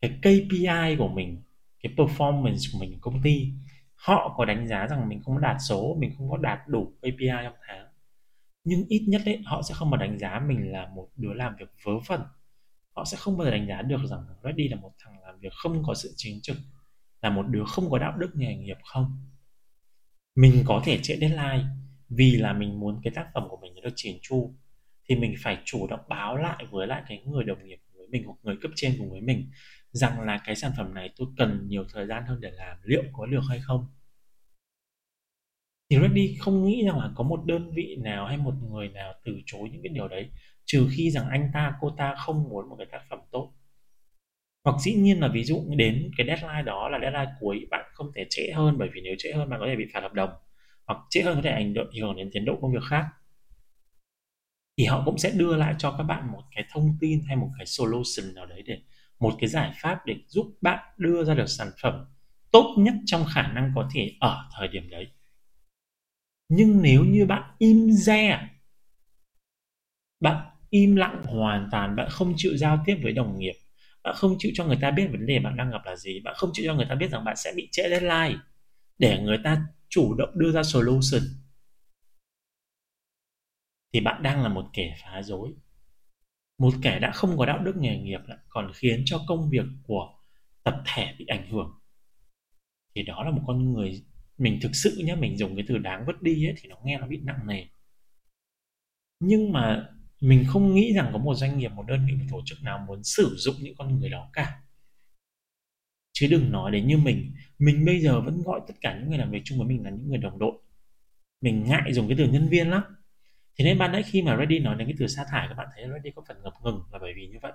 cái 0.00 0.10
KPI 0.22 0.96
của 0.98 1.08
mình, 1.08 1.42
cái 1.82 1.92
performance 1.96 2.72
của 2.72 2.78
mình 2.78 2.98
công 3.00 3.22
ty, 3.22 3.52
họ 3.94 4.34
có 4.36 4.44
đánh 4.44 4.68
giá 4.68 4.86
rằng 4.86 5.08
mình 5.08 5.22
không 5.22 5.40
đạt 5.40 5.56
số, 5.68 5.96
mình 5.98 6.10
không 6.18 6.30
có 6.30 6.36
đạt 6.36 6.68
đủ 6.68 6.92
KPI 6.98 7.28
trong 7.42 7.56
tháng, 7.66 7.86
nhưng 8.64 8.84
ít 8.88 9.04
nhất 9.08 9.22
đấy 9.26 9.42
họ 9.44 9.62
sẽ 9.62 9.74
không 9.74 9.90
mà 9.90 9.96
đánh 9.96 10.18
giá 10.18 10.40
mình 10.48 10.72
là 10.72 10.88
một 10.94 11.08
đứa 11.16 11.32
làm 11.32 11.56
việc 11.58 11.70
vớ 11.84 11.92
vẩn. 12.06 12.20
Họ 12.96 13.04
sẽ 13.04 13.16
không 13.20 13.38
bao 13.38 13.44
giờ 13.44 13.50
đánh 13.50 13.68
giá 13.68 13.82
được 13.82 14.00
rằng 14.10 14.24
Reddy 14.44 14.68
là 14.68 14.76
một 14.76 14.92
thằng 14.98 15.22
làm 15.22 15.38
việc 15.40 15.52
không 15.52 15.82
có 15.86 15.94
sự 15.94 16.12
chính 16.16 16.40
trực 16.42 16.56
là 17.22 17.30
một 17.30 17.42
đứa 17.48 17.64
không 17.64 17.90
có 17.90 17.98
đạo 17.98 18.16
đức 18.18 18.30
nghề 18.34 18.54
nghiệp 18.56 18.78
không? 18.84 19.18
Mình 20.34 20.62
có 20.66 20.82
thể 20.84 20.98
trễ 21.02 21.16
deadline 21.20 21.64
vì 22.08 22.36
là 22.36 22.52
mình 22.52 22.80
muốn 22.80 23.00
cái 23.02 23.12
tác 23.16 23.26
phẩm 23.34 23.48
của 23.48 23.56
mình 23.56 23.74
được 23.82 23.92
chỉn 23.96 24.16
chu, 24.22 24.54
thì 25.08 25.16
mình 25.16 25.34
phải 25.42 25.58
chủ 25.64 25.86
động 25.86 26.00
báo 26.08 26.36
lại 26.36 26.66
với 26.70 26.86
lại 26.86 27.02
cái 27.08 27.22
người 27.26 27.44
đồng 27.44 27.64
nghiệp 27.66 27.78
với 27.94 28.06
mình 28.08 28.24
hoặc 28.26 28.36
người 28.42 28.56
cấp 28.62 28.70
trên 28.74 28.94
cùng 28.98 29.10
với 29.10 29.20
mình 29.20 29.50
rằng 29.92 30.20
là 30.20 30.40
cái 30.44 30.56
sản 30.56 30.72
phẩm 30.76 30.94
này 30.94 31.10
tôi 31.16 31.28
cần 31.36 31.68
nhiều 31.68 31.84
thời 31.92 32.06
gian 32.06 32.24
hơn 32.26 32.40
để 32.40 32.50
làm, 32.50 32.76
liệu 32.82 33.02
có 33.12 33.26
được 33.26 33.42
hay 33.48 33.60
không? 33.60 33.86
Thì 35.90 35.98
Reddy 36.02 36.36
không 36.40 36.64
nghĩ 36.64 36.84
rằng 36.86 36.98
là 36.98 37.10
có 37.14 37.24
một 37.24 37.44
đơn 37.46 37.70
vị 37.74 37.96
nào 38.00 38.26
hay 38.26 38.36
một 38.36 38.54
người 38.70 38.88
nào 38.88 39.14
từ 39.24 39.40
chối 39.46 39.68
những 39.72 39.82
cái 39.82 39.92
điều 39.92 40.08
đấy, 40.08 40.30
trừ 40.64 40.88
khi 40.96 41.10
rằng 41.10 41.28
anh 41.28 41.50
ta, 41.54 41.74
cô 41.80 41.90
ta 41.90 42.14
không 42.14 42.42
muốn 42.48 42.68
một 42.68 42.76
cái 42.78 42.86
tác 42.92 43.02
phẩm 43.10 43.18
tốt 43.30 43.52
hoặc 44.64 44.80
dĩ 44.80 44.94
nhiên 44.94 45.20
là 45.20 45.28
ví 45.28 45.44
dụ 45.44 45.64
đến 45.76 46.10
cái 46.16 46.26
deadline 46.26 46.62
đó 46.62 46.88
là 46.88 46.98
deadline 47.02 47.32
cuối, 47.40 47.66
bạn 47.70 47.84
không 47.94 48.12
thể 48.14 48.26
trễ 48.30 48.52
hơn, 48.54 48.78
bởi 48.78 48.88
vì 48.94 49.00
nếu 49.04 49.14
trễ 49.18 49.32
hơn 49.32 49.50
bạn 49.50 49.60
có 49.60 49.66
thể 49.66 49.76
bị 49.76 49.84
phạt 49.94 50.00
hợp 50.00 50.12
đồng. 50.12 50.30
Hoặc 50.86 50.98
trễ 51.10 51.22
hơn 51.22 51.36
có 51.36 51.42
thể 51.42 51.50
ảnh 51.50 51.74
hưởng 52.00 52.16
đến 52.16 52.30
tiến 52.32 52.44
độ 52.44 52.58
công 52.62 52.72
việc 52.72 52.82
khác. 52.90 53.04
Thì 54.78 54.84
họ 54.84 55.02
cũng 55.04 55.18
sẽ 55.18 55.30
đưa 55.30 55.56
lại 55.56 55.74
cho 55.78 55.94
các 55.98 56.02
bạn 56.04 56.32
một 56.32 56.42
cái 56.54 56.64
thông 56.72 56.96
tin 57.00 57.20
hay 57.26 57.36
một 57.36 57.50
cái 57.58 57.66
solution 57.66 58.34
nào 58.34 58.46
đấy 58.46 58.62
để, 58.66 58.78
một 59.20 59.34
cái 59.40 59.48
giải 59.48 59.72
pháp 59.82 60.06
để 60.06 60.16
giúp 60.26 60.46
bạn 60.60 60.78
đưa 60.98 61.24
ra 61.24 61.34
được 61.34 61.46
sản 61.46 61.68
phẩm 61.82 62.04
tốt 62.52 62.74
nhất 62.78 62.94
trong 63.06 63.24
khả 63.34 63.52
năng 63.52 63.72
có 63.74 63.88
thể 63.94 64.10
ở 64.20 64.48
thời 64.58 64.68
điểm 64.68 64.90
đấy. 64.90 65.06
Nhưng 66.48 66.82
nếu 66.82 67.04
như 67.04 67.26
bạn 67.26 67.42
im 67.58 67.90
re, 67.90 68.48
bạn 70.20 70.46
im 70.70 70.96
lặng 70.96 71.22
hoàn 71.24 71.68
toàn, 71.72 71.96
bạn 71.96 72.08
không 72.10 72.34
chịu 72.36 72.56
giao 72.56 72.82
tiếp 72.86 72.96
với 73.02 73.12
đồng 73.12 73.38
nghiệp 73.38 73.54
bạn 74.04 74.14
không 74.16 74.36
chịu 74.38 74.52
cho 74.54 74.64
người 74.64 74.78
ta 74.80 74.90
biết 74.90 75.08
vấn 75.12 75.26
đề 75.26 75.38
bạn 75.38 75.56
đang 75.56 75.70
gặp 75.70 75.80
là 75.84 75.96
gì. 75.96 76.20
Bạn 76.20 76.34
không 76.36 76.50
chịu 76.52 76.64
cho 76.68 76.74
người 76.74 76.86
ta 76.88 76.94
biết 76.94 77.10
rằng 77.10 77.24
bạn 77.24 77.36
sẽ 77.36 77.52
bị 77.56 77.68
trễ 77.72 77.82
deadline 77.90 78.40
để 78.98 79.20
người 79.22 79.38
ta 79.44 79.66
chủ 79.88 80.14
động 80.14 80.30
đưa 80.34 80.52
ra 80.52 80.62
solution. 80.62 81.22
Thì 83.92 84.00
bạn 84.00 84.22
đang 84.22 84.42
là 84.42 84.48
một 84.48 84.64
kẻ 84.72 84.96
phá 85.02 85.22
rối 85.22 85.52
một 86.62 86.74
kẻ 86.82 86.98
đã 86.98 87.12
không 87.12 87.36
có 87.38 87.46
đạo 87.46 87.58
đức 87.58 87.76
nghề 87.76 87.98
nghiệp 87.98 88.20
lại 88.26 88.38
còn 88.48 88.72
khiến 88.74 89.02
cho 89.06 89.24
công 89.28 89.50
việc 89.50 89.64
của 89.82 90.14
tập 90.62 90.82
thể 90.94 91.14
bị 91.18 91.26
ảnh 91.26 91.50
hưởng. 91.50 91.70
Thì 92.94 93.02
đó 93.02 93.24
là 93.24 93.30
một 93.30 93.42
con 93.46 93.72
người 93.72 94.04
mình 94.38 94.58
thực 94.62 94.70
sự 94.74 95.02
nhé 95.04 95.14
mình 95.14 95.36
dùng 95.38 95.56
cái 95.56 95.64
từ 95.68 95.78
đáng 95.78 96.04
vứt 96.06 96.22
đi 96.22 96.46
ấy, 96.46 96.54
thì 96.58 96.68
nó 96.68 96.76
nghe 96.84 96.98
nó 96.98 97.06
bị 97.06 97.20
nặng 97.22 97.46
nề. 97.46 97.64
Nhưng 99.20 99.52
mà 99.52 99.88
mình 100.22 100.44
không 100.48 100.74
nghĩ 100.74 100.92
rằng 100.92 101.10
có 101.12 101.18
một 101.18 101.34
doanh 101.34 101.58
nghiệp, 101.58 101.68
một 101.68 101.84
đơn 101.86 102.06
vị, 102.06 102.14
một 102.14 102.24
tổ 102.30 102.42
chức 102.44 102.62
nào 102.62 102.84
muốn 102.88 103.04
sử 103.04 103.34
dụng 103.36 103.54
những 103.58 103.74
con 103.78 104.00
người 104.00 104.10
đó 104.10 104.30
cả. 104.32 104.60
Chứ 106.12 106.26
đừng 106.30 106.52
nói 106.52 106.70
đến 106.70 106.86
như 106.86 106.98
mình. 106.98 107.34
Mình 107.58 107.84
bây 107.84 108.00
giờ 108.00 108.20
vẫn 108.20 108.42
gọi 108.42 108.60
tất 108.68 108.74
cả 108.80 108.98
những 108.98 109.08
người 109.08 109.18
làm 109.18 109.30
việc 109.30 109.42
chung 109.44 109.58
với 109.58 109.66
mình 109.68 109.84
là 109.84 109.90
những 109.90 110.08
người 110.08 110.18
đồng 110.18 110.38
đội. 110.38 110.52
Mình 111.40 111.64
ngại 111.64 111.92
dùng 111.92 112.08
cái 112.08 112.16
từ 112.18 112.28
nhân 112.28 112.48
viên 112.48 112.70
lắm. 112.70 112.82
Thế 113.58 113.64
nên 113.64 113.78
ban 113.78 113.92
nãy 113.92 114.02
khi 114.02 114.22
mà 114.22 114.36
Reddy 114.36 114.58
nói 114.58 114.76
đến 114.78 114.88
cái 114.88 114.96
từ 114.98 115.06
sa 115.06 115.24
thải 115.30 115.48
các 115.48 115.54
bạn, 115.54 115.68
thấy 115.74 115.84
Reddy 115.94 116.10
có 116.16 116.22
phần 116.28 116.42
ngập 116.42 116.54
ngừng 116.62 116.82
là 116.92 116.98
bởi 116.98 117.12
vì 117.16 117.26
như 117.26 117.38
vậy. 117.42 117.52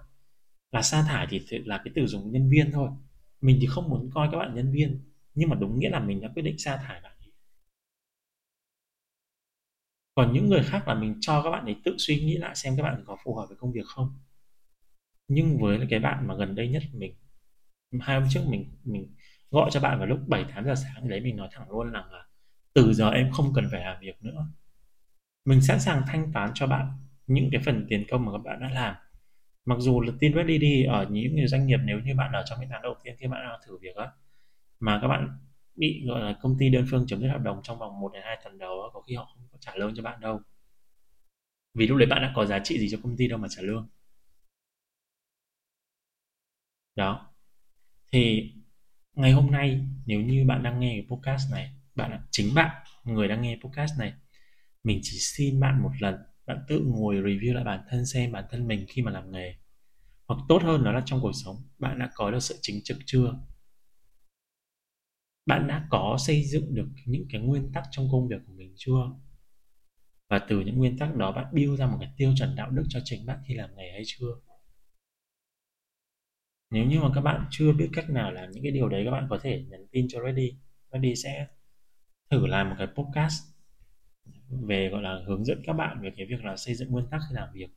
Là 0.71 0.82
sa 0.82 1.03
thải 1.08 1.27
thì 1.30 1.41
là 1.65 1.82
cái 1.86 1.91
từ 1.95 2.08
dùng 2.08 2.32
nhân 2.32 2.49
viên 2.49 2.71
thôi. 2.71 2.89
Mình 3.41 3.58
thì 3.62 3.67
không 3.67 3.89
muốn 3.89 4.10
coi 4.13 4.30
các 4.32 4.38
bạn 4.38 4.56
nhân 4.56 4.71
viên, 4.71 4.99
nhưng 5.36 5.49
mà 5.49 5.56
đúng 5.56 5.80
nghĩa 5.80 5.89
là 5.89 5.99
mình 5.99 6.21
đã 6.21 6.30
quyết 6.36 6.43
định 6.43 6.56
sa 6.58 6.77
thải 6.77 7.01
bạn 7.01 7.13
ấy 7.19 7.32
còn 10.17 10.34
những 10.34 10.49
người 10.49 10.63
khác 10.63 10.88
là 10.88 10.95
mình 10.95 11.17
cho 11.21 11.43
các 11.43 11.49
bạn 11.49 11.65
ấy 11.65 11.75
tự 11.84 11.95
suy 11.97 12.15
nghĩ 12.15 12.38
lại 12.38 12.56
xem 12.56 12.73
các 12.77 12.84
bạn 12.84 13.03
có 13.08 13.17
phù 13.23 13.36
hợp 13.36 13.45
với 13.47 13.58
công 13.58 13.71
việc 13.71 13.86
không. 13.86 14.19
Nhưng 15.27 15.58
với 15.62 15.88
cái 15.89 15.99
bạn 15.99 16.27
mà 16.27 16.36
gần 16.36 16.56
đây 16.56 16.67
nhất 16.67 16.84
mình, 16.93 17.15
hai 18.01 18.19
hôm 18.19 18.30
trước 18.30 18.41
mình 18.47 18.71
mình 18.84 19.15
gọi 19.51 19.69
cho 19.73 19.80
bạn 19.80 19.97
vào 19.99 20.08
lúc 20.08 20.19
7 20.27 20.45
8 20.56 20.65
giờ 20.65 20.75
sáng 20.75 21.10
đấy 21.10 21.19
mình 21.19 21.36
nói 21.36 21.49
thẳng 21.51 21.69
luôn 21.69 21.91
rằng 21.91 22.12
là 22.12 22.25
từ 22.73 22.93
giờ 22.93 23.10
em 23.10 23.32
không 23.32 23.53
cần 23.56 23.67
phải 23.71 23.82
làm 23.82 23.97
việc 24.01 24.23
nữa. 24.23 24.47
Mình 25.45 25.62
sẵn 25.62 25.80
sàng 25.80 26.03
thanh 26.08 26.34
toán 26.34 26.51
cho 26.53 26.67
bạn 26.67 26.88
những 27.27 27.49
cái 27.51 27.62
phần 27.65 27.86
tiền 27.89 28.06
công 28.10 28.25
mà 28.25 28.32
các 28.32 28.38
bạn 28.38 28.60
đã 28.60 28.69
làm. 28.69 28.95
Mặc 29.65 29.77
dù 29.80 30.01
là 30.01 30.13
tin 30.19 30.36
ready 30.36 30.58
đi 30.58 30.84
ở 30.84 31.08
những 31.10 31.47
doanh 31.47 31.67
nghiệp 31.67 31.80
nếu 31.84 31.99
như 31.99 32.15
bạn 32.15 32.32
ở 32.32 32.43
trong 32.45 32.60
cái 32.60 32.67
tháng 32.71 32.82
đầu 32.82 32.95
tiên 33.03 33.15
khi 33.19 33.27
bạn 33.27 33.47
đang 33.49 33.60
thử 33.67 33.77
việc 33.82 33.95
á, 33.95 34.08
mà 34.80 34.99
các 35.01 35.08
bạn 35.08 35.39
bị, 35.77 36.03
gọi 36.07 36.21
là, 36.21 36.37
công 36.41 36.55
ty 36.59 36.69
đơn 36.69 36.85
phương 36.91 37.05
chấm 37.07 37.21
dứt 37.21 37.27
hợp 37.27 37.41
đồng 37.43 37.59
trong 37.63 37.79
vòng 37.79 37.99
1 37.99 38.13
đến 38.13 38.21
2 38.25 38.37
tuần 38.43 38.57
đầu 38.57 38.89
có 38.93 39.01
khi 39.01 39.15
họ 39.15 39.25
không 39.33 39.47
có 39.51 39.57
trả 39.61 39.75
lương 39.75 39.95
cho 39.95 40.03
bạn 40.03 40.19
đâu. 40.19 40.41
Vì 41.73 41.87
lúc 41.87 41.97
đấy 41.97 42.07
bạn 42.07 42.21
đã 42.21 42.31
có 42.35 42.45
giá 42.45 42.59
trị 42.63 42.79
gì 42.79 42.89
cho 42.91 42.97
công 43.03 43.17
ty 43.17 43.27
đâu 43.27 43.39
mà 43.39 43.47
trả 43.51 43.61
lương. 43.61 43.89
Đó. 46.95 47.33
Thì 48.11 48.53
ngày 49.13 49.31
hôm 49.31 49.51
nay, 49.51 49.81
nếu 50.05 50.21
như 50.21 50.45
bạn 50.47 50.63
đang 50.63 50.79
nghe 50.79 50.93
cái 50.93 51.17
podcast 51.17 51.51
này, 51.51 51.71
bạn 51.95 52.11
là 52.11 52.21
chính 52.31 52.55
bạn, 52.55 52.85
người 53.03 53.27
đang 53.27 53.41
nghe 53.41 53.57
podcast 53.63 53.99
này, 53.99 54.13
mình 54.83 54.99
chỉ 55.03 55.17
xin 55.19 55.59
bạn 55.59 55.83
một 55.83 55.91
lần, 55.99 56.15
bạn 56.45 56.57
tự 56.67 56.79
ngồi 56.85 57.15
review 57.15 57.53
lại 57.53 57.63
bản 57.63 57.79
thân 57.89 58.05
xem 58.05 58.31
bản 58.31 58.45
thân 58.51 58.67
mình 58.67 58.85
khi 58.89 59.01
mà 59.01 59.11
làm 59.11 59.31
nghề. 59.31 59.55
Hoặc 60.27 60.39
tốt 60.49 60.63
hơn 60.63 60.83
đó 60.83 60.91
là 60.91 61.01
trong 61.05 61.21
cuộc 61.21 61.31
sống, 61.45 61.55
bạn 61.79 61.99
đã 61.99 62.09
có 62.15 62.31
được 62.31 62.39
sự 62.39 62.55
chính 62.61 62.81
trực 62.83 62.97
chưa? 63.05 63.33
Bạn 65.47 65.67
đã 65.67 65.88
có 65.89 66.17
xây 66.19 66.43
dựng 66.43 66.75
được 66.75 66.88
những 67.05 67.25
cái 67.29 67.41
nguyên 67.41 67.71
tắc 67.73 67.83
trong 67.91 68.07
công 68.12 68.27
việc 68.27 68.38
của 68.47 68.53
mình 68.53 68.73
chưa? 68.75 69.12
Và 70.29 70.39
từ 70.49 70.60
những 70.60 70.77
nguyên 70.77 70.97
tắc 70.97 71.15
đó 71.15 71.31
bạn 71.31 71.45
build 71.53 71.79
ra 71.79 71.88
một 71.88 71.97
cái 71.99 72.10
tiêu 72.17 72.33
chuẩn 72.38 72.55
đạo 72.55 72.69
đức 72.69 72.83
cho 72.89 72.99
chính 73.03 73.25
bạn 73.25 73.39
khi 73.47 73.53
làm 73.53 73.69
nghề 73.75 73.91
hay 73.91 74.03
chưa? 74.05 74.27
Nếu 76.71 76.86
như 76.86 76.99
mà 76.99 77.10
các 77.15 77.21
bạn 77.21 77.45
chưa 77.51 77.73
biết 77.73 77.89
cách 77.93 78.10
nào 78.10 78.31
làm 78.31 78.51
những 78.51 78.63
cái 78.63 78.71
điều 78.71 78.89
đấy, 78.89 79.01
các 79.05 79.12
bạn 79.12 79.27
có 79.29 79.39
thể 79.43 79.65
nhắn 79.69 79.88
tin 79.91 80.07
cho 80.10 80.19
Ready 80.23 80.57
Ready 80.93 81.15
sẽ 81.15 81.47
thử 82.31 82.47
làm 82.47 82.69
một 82.69 82.75
cái 82.77 82.88
podcast 82.88 83.43
về, 84.49 84.89
gọi 84.89 85.01
là, 85.01 85.23
hướng 85.27 85.45
dẫn 85.45 85.62
các 85.65 85.73
bạn 85.73 86.01
về 86.01 86.12
cái 86.17 86.25
việc 86.25 86.45
là 86.45 86.57
xây 86.57 86.75
dựng 86.75 86.91
nguyên 86.91 87.07
tắc 87.12 87.21
khi 87.29 87.36
làm 87.36 87.49
việc 87.53 87.69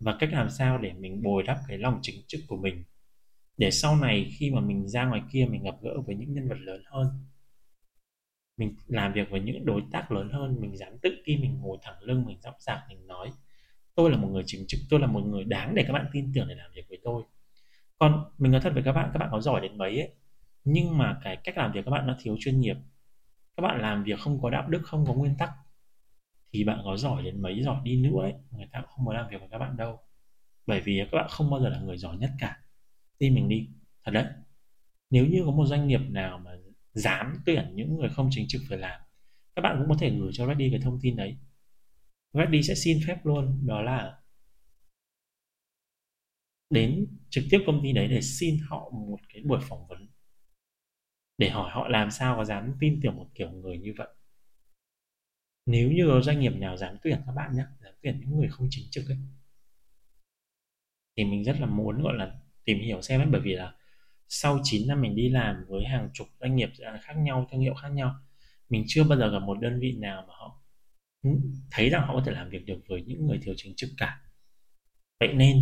và 0.00 0.16
cách 0.20 0.30
làm 0.32 0.50
sao 0.50 0.78
để 0.78 0.92
mình 0.92 1.22
bồi 1.22 1.42
đắp 1.42 1.58
cái 1.68 1.78
lòng 1.78 1.98
chính 2.02 2.16
trực 2.26 2.40
của 2.48 2.56
mình 2.56 2.84
để 3.62 3.70
sau 3.70 3.96
này 3.96 4.30
khi 4.38 4.50
mà 4.50 4.60
mình 4.60 4.88
ra 4.88 5.04
ngoài 5.04 5.22
kia 5.32 5.46
mình 5.50 5.62
gặp 5.62 5.74
gỡ 5.82 6.00
với 6.06 6.14
những 6.14 6.32
nhân 6.32 6.48
vật 6.48 6.58
lớn 6.58 6.82
hơn, 6.86 7.06
mình 8.56 8.74
làm 8.86 9.12
việc 9.12 9.30
với 9.30 9.40
những 9.40 9.64
đối 9.64 9.82
tác 9.92 10.12
lớn 10.12 10.28
hơn, 10.32 10.60
mình 10.60 10.76
dám 10.76 10.92
tự 11.02 11.10
tin, 11.24 11.40
mình 11.40 11.60
ngồi 11.60 11.78
thẳng 11.82 11.94
lưng, 12.00 12.24
mình 12.26 12.40
dõng 12.40 12.54
dạc, 12.58 12.80
mình 12.88 13.06
nói, 13.06 13.30
tôi 13.94 14.10
là 14.10 14.16
một 14.16 14.28
người 14.28 14.42
chính 14.46 14.64
trực 14.68 14.80
tôi 14.90 15.00
là 15.00 15.06
một 15.06 15.20
người 15.20 15.44
đáng 15.44 15.74
để 15.74 15.84
các 15.86 15.92
bạn 15.92 16.06
tin 16.12 16.32
tưởng 16.34 16.48
để 16.48 16.54
làm 16.54 16.70
việc 16.74 16.82
với 16.88 16.98
tôi. 17.04 17.22
Còn 17.98 18.24
mình 18.38 18.52
nói 18.52 18.60
thật 18.60 18.70
với 18.74 18.82
các 18.82 18.92
bạn 18.92 19.10
các 19.12 19.18
bạn 19.18 19.28
có 19.32 19.40
giỏi 19.40 19.60
đến 19.60 19.78
mấy 19.78 19.98
ấy, 19.98 20.14
nhưng 20.64 20.98
mà 20.98 21.20
cái 21.24 21.36
cách 21.44 21.58
làm 21.58 21.72
việc 21.72 21.84
các 21.84 21.90
bạn 21.90 22.06
nó 22.06 22.16
thiếu 22.20 22.36
chuyên 22.40 22.60
nghiệp. 22.60 22.76
Các 23.56 23.62
bạn 23.62 23.80
làm 23.80 24.04
việc 24.04 24.18
không 24.18 24.42
có 24.42 24.50
đạo 24.50 24.68
đức, 24.68 24.80
không 24.84 25.06
có 25.06 25.14
nguyên 25.14 25.36
tắc, 25.38 25.50
thì 26.52 26.64
bạn 26.64 26.80
có 26.84 26.96
giỏi 26.96 27.22
đến 27.22 27.42
mấy, 27.42 27.62
giỏi 27.62 27.80
đi 27.84 28.02
nữa 28.02 28.22
ấy. 28.22 28.32
Người 28.50 28.66
ta 28.72 28.80
cũng 28.80 28.90
không 28.96 29.04
muốn 29.04 29.14
làm 29.14 29.28
việc 29.30 29.40
với 29.40 29.48
các 29.50 29.58
bạn 29.58 29.76
đâu. 29.76 29.98
Bởi 30.66 30.80
vì 30.80 31.02
các 31.12 31.18
bạn 31.18 31.26
không 31.30 31.50
bao 31.50 31.60
giờ 31.60 31.68
là 31.68 31.80
người 31.80 31.98
giỏi 31.98 32.16
nhất 32.16 32.30
cả 32.38 32.61
team 33.22 33.34
mình 33.34 33.48
đi. 33.48 33.68
Thật 34.04 34.12
đấy. 34.12 34.26
Nếu 35.10 35.26
như 35.26 35.42
có 35.46 35.50
một 35.50 35.66
doanh 35.66 35.88
nghiệp 35.88 36.00
nào 36.10 36.38
mà 36.38 36.50
dám 36.92 37.42
tuyển 37.46 37.72
những 37.74 37.96
người 37.96 38.08
không 38.08 38.28
chính 38.30 38.46
trực 38.48 38.62
phải 38.68 38.78
làm, 38.78 39.00
các 39.56 39.62
bạn 39.62 39.76
cũng 39.78 39.88
có 39.88 39.96
thể 40.00 40.10
gửi 40.10 40.30
cho 40.32 40.46
Reddy 40.46 40.70
cái 40.70 40.80
thông 40.80 40.98
tin 41.02 41.16
đấy. 41.16 41.36
Reddy 42.32 42.62
sẽ 42.62 42.74
xin 42.74 42.98
phép 43.06 43.26
luôn, 43.26 43.66
đó 43.66 43.82
là 43.82 44.18
đến 46.70 47.06
trực 47.30 47.44
tiếp 47.50 47.58
công 47.66 47.80
ty 47.82 47.92
đấy 47.92 48.08
để 48.08 48.20
xin 48.20 48.58
họ 48.68 48.90
một 48.90 49.18
cái 49.28 49.42
buổi 49.42 49.60
phỏng 49.68 49.86
vấn. 49.88 50.08
Để 51.38 51.50
hỏi 51.50 51.70
họ 51.70 51.88
làm 51.88 52.10
sao 52.10 52.36
có 52.36 52.44
dám 52.44 52.76
tin 52.80 53.00
tưởng 53.02 53.16
một 53.16 53.30
kiểu 53.34 53.50
người 53.50 53.78
như 53.78 53.94
vậy. 53.96 54.08
Nếu 55.66 55.92
như 55.92 56.06
có 56.08 56.20
doanh 56.20 56.40
nghiệp 56.40 56.52
nào 56.56 56.76
dám 56.76 56.96
tuyển 57.02 57.22
các 57.26 57.32
bạn 57.32 57.56
nhé 57.56 57.64
dám 57.80 57.94
tuyển 58.02 58.20
những 58.20 58.36
người 58.36 58.48
không 58.48 58.66
chính 58.70 58.84
trực 58.90 59.08
ấy, 59.08 59.18
thì 61.16 61.24
mình 61.24 61.44
rất 61.44 61.60
là 61.60 61.66
muốn 61.66 62.02
gọi 62.02 62.14
là 62.14 62.41
tìm 62.64 62.78
hiểu 62.78 63.02
xem 63.02 63.20
ấy, 63.20 63.26
bởi 63.30 63.40
vì 63.40 63.52
là 63.52 63.72
sau 64.28 64.60
9 64.62 64.88
năm 64.88 65.00
mình 65.00 65.16
đi 65.16 65.28
làm 65.28 65.64
với 65.68 65.84
hàng 65.84 66.10
chục 66.12 66.26
doanh 66.40 66.56
nghiệp 66.56 66.70
à, 66.78 67.00
khác 67.02 67.14
nhau, 67.16 67.48
thương 67.50 67.60
hiệu 67.60 67.74
khác 67.74 67.88
nhau, 67.88 68.14
mình 68.68 68.84
chưa 68.86 69.04
bao 69.04 69.18
giờ 69.18 69.30
gặp 69.30 69.38
một 69.38 69.60
đơn 69.60 69.80
vị 69.80 69.96
nào 69.98 70.24
mà 70.28 70.34
họ 70.36 70.62
thấy 71.70 71.90
rằng 71.90 72.06
họ 72.06 72.14
có 72.14 72.22
thể 72.26 72.32
làm 72.32 72.50
việc 72.50 72.66
được 72.66 72.80
với 72.88 73.02
những 73.02 73.26
người 73.26 73.38
thiếu 73.42 73.54
chính 73.56 73.74
trực 73.76 73.90
cả. 73.96 74.20
Vậy 75.20 75.32
nên, 75.34 75.56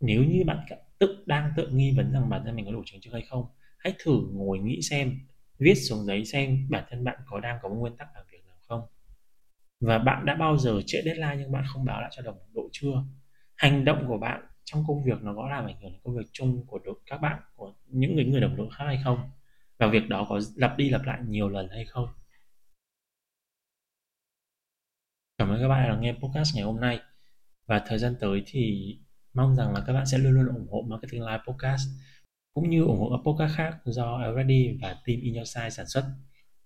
nếu 0.00 0.24
như 0.24 0.44
bạn 0.46 0.66
tự 0.98 1.24
đang 1.26 1.52
tự 1.56 1.68
nghi 1.68 1.94
vấn 1.96 2.12
rằng 2.12 2.28
bản 2.28 2.42
thân 2.44 2.56
mình 2.56 2.66
có 2.66 2.72
đủ 2.72 2.82
chính 2.86 3.00
trực 3.00 3.12
hay 3.12 3.22
không, 3.22 3.46
hãy 3.78 3.94
thử 3.98 4.20
ngồi 4.32 4.58
nghĩ 4.58 4.82
xem, 4.82 5.20
viết 5.58 5.74
xuống 5.74 6.04
giấy 6.04 6.24
xem 6.24 6.66
bản 6.70 6.84
thân 6.90 7.04
bạn 7.04 7.18
có 7.26 7.40
đang 7.40 7.58
có 7.62 7.68
một 7.68 7.74
nguyên 7.74 7.96
tắc 7.96 8.08
làm 8.14 8.24
việc 8.32 8.44
nào 8.46 8.56
không. 8.68 8.82
Và 9.80 9.98
bạn 9.98 10.26
đã 10.26 10.34
bao 10.34 10.58
giờ 10.58 10.80
trễ 10.86 11.02
deadline 11.04 11.36
nhưng 11.38 11.52
bạn 11.52 11.64
không 11.66 11.84
báo 11.84 12.00
lại 12.00 12.10
cho 12.16 12.22
đồng 12.22 12.38
đội 12.54 12.68
chưa? 12.72 13.04
Hành 13.56 13.84
động 13.84 14.04
của 14.08 14.18
bạn 14.18 14.46
trong 14.66 14.84
công 14.86 15.04
việc 15.04 15.22
nó 15.22 15.34
có 15.36 15.48
làm 15.48 15.66
ảnh 15.66 15.80
hưởng 15.80 15.92
đến 15.92 16.00
công 16.04 16.16
việc 16.16 16.26
chung 16.32 16.66
của 16.66 16.78
đội, 16.78 16.94
các 17.06 17.18
bạn, 17.18 17.42
của 17.56 17.74
những 17.86 18.14
người 18.14 18.24
người 18.24 18.40
đồng 18.40 18.56
đội 18.56 18.68
khác 18.78 18.84
hay 18.86 19.00
không? 19.04 19.30
Và 19.78 19.86
việc 19.86 20.08
đó 20.08 20.26
có 20.28 20.40
lặp 20.56 20.76
đi 20.78 20.90
lặp 20.90 21.02
lại 21.02 21.20
nhiều 21.26 21.48
lần 21.48 21.68
hay 21.68 21.84
không? 21.84 22.08
Cảm 25.38 25.48
ơn 25.50 25.60
các 25.62 25.68
bạn 25.68 25.88
đã 25.88 25.98
nghe 26.00 26.12
podcast 26.12 26.54
ngày 26.54 26.64
hôm 26.64 26.80
nay. 26.80 27.00
Và 27.66 27.82
thời 27.86 27.98
gian 27.98 28.14
tới 28.20 28.42
thì 28.46 28.96
mong 29.34 29.56
rằng 29.56 29.74
là 29.74 29.84
các 29.86 29.92
bạn 29.92 30.06
sẽ 30.06 30.18
luôn 30.18 30.32
luôn 30.32 30.54
ủng 30.54 30.68
hộ 30.70 30.82
marketing 30.82 31.22
live 31.22 31.42
podcast, 31.48 31.88
cũng 32.54 32.70
như 32.70 32.84
ủng 32.84 32.98
hộ 32.98 33.10
các 33.10 33.30
podcast 33.30 33.56
khác 33.56 33.78
do 33.84 34.16
Already 34.16 34.78
và 34.82 34.88
team 34.88 35.20
In 35.20 35.34
Your 35.34 35.48
Side 35.54 35.70
sản 35.70 35.86
xuất. 35.86 36.04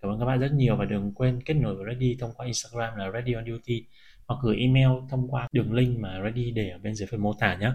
Cảm 0.00 0.10
ơn 0.10 0.18
các 0.18 0.24
bạn 0.24 0.40
rất 0.40 0.52
nhiều 0.52 0.76
và 0.76 0.84
đừng 0.84 1.14
quên 1.14 1.40
kết 1.44 1.54
nối 1.54 1.76
với 1.76 1.94
Ready 1.94 2.16
thông 2.20 2.32
qua 2.36 2.46
Instagram 2.46 2.96
là 2.96 3.10
Ready 3.10 3.32
on 3.32 3.44
Duty 3.46 3.86
hoặc 4.30 4.38
gửi 4.42 4.56
email 4.56 4.88
thông 5.08 5.28
qua 5.28 5.48
đường 5.52 5.72
link 5.72 5.98
mà 5.98 6.20
Ready 6.24 6.50
để 6.50 6.70
ở 6.70 6.78
bên 6.78 6.94
dưới 6.94 7.08
phần 7.10 7.22
mô 7.22 7.32
tả 7.40 7.56
nhé. 7.56 7.70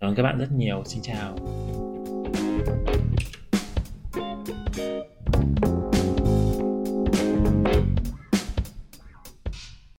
Cảm 0.00 0.10
ơn 0.10 0.14
các 0.14 0.22
bạn 0.22 0.38
rất 0.38 0.52
nhiều. 0.52 0.82
Xin 0.84 1.02
chào. 1.02 1.36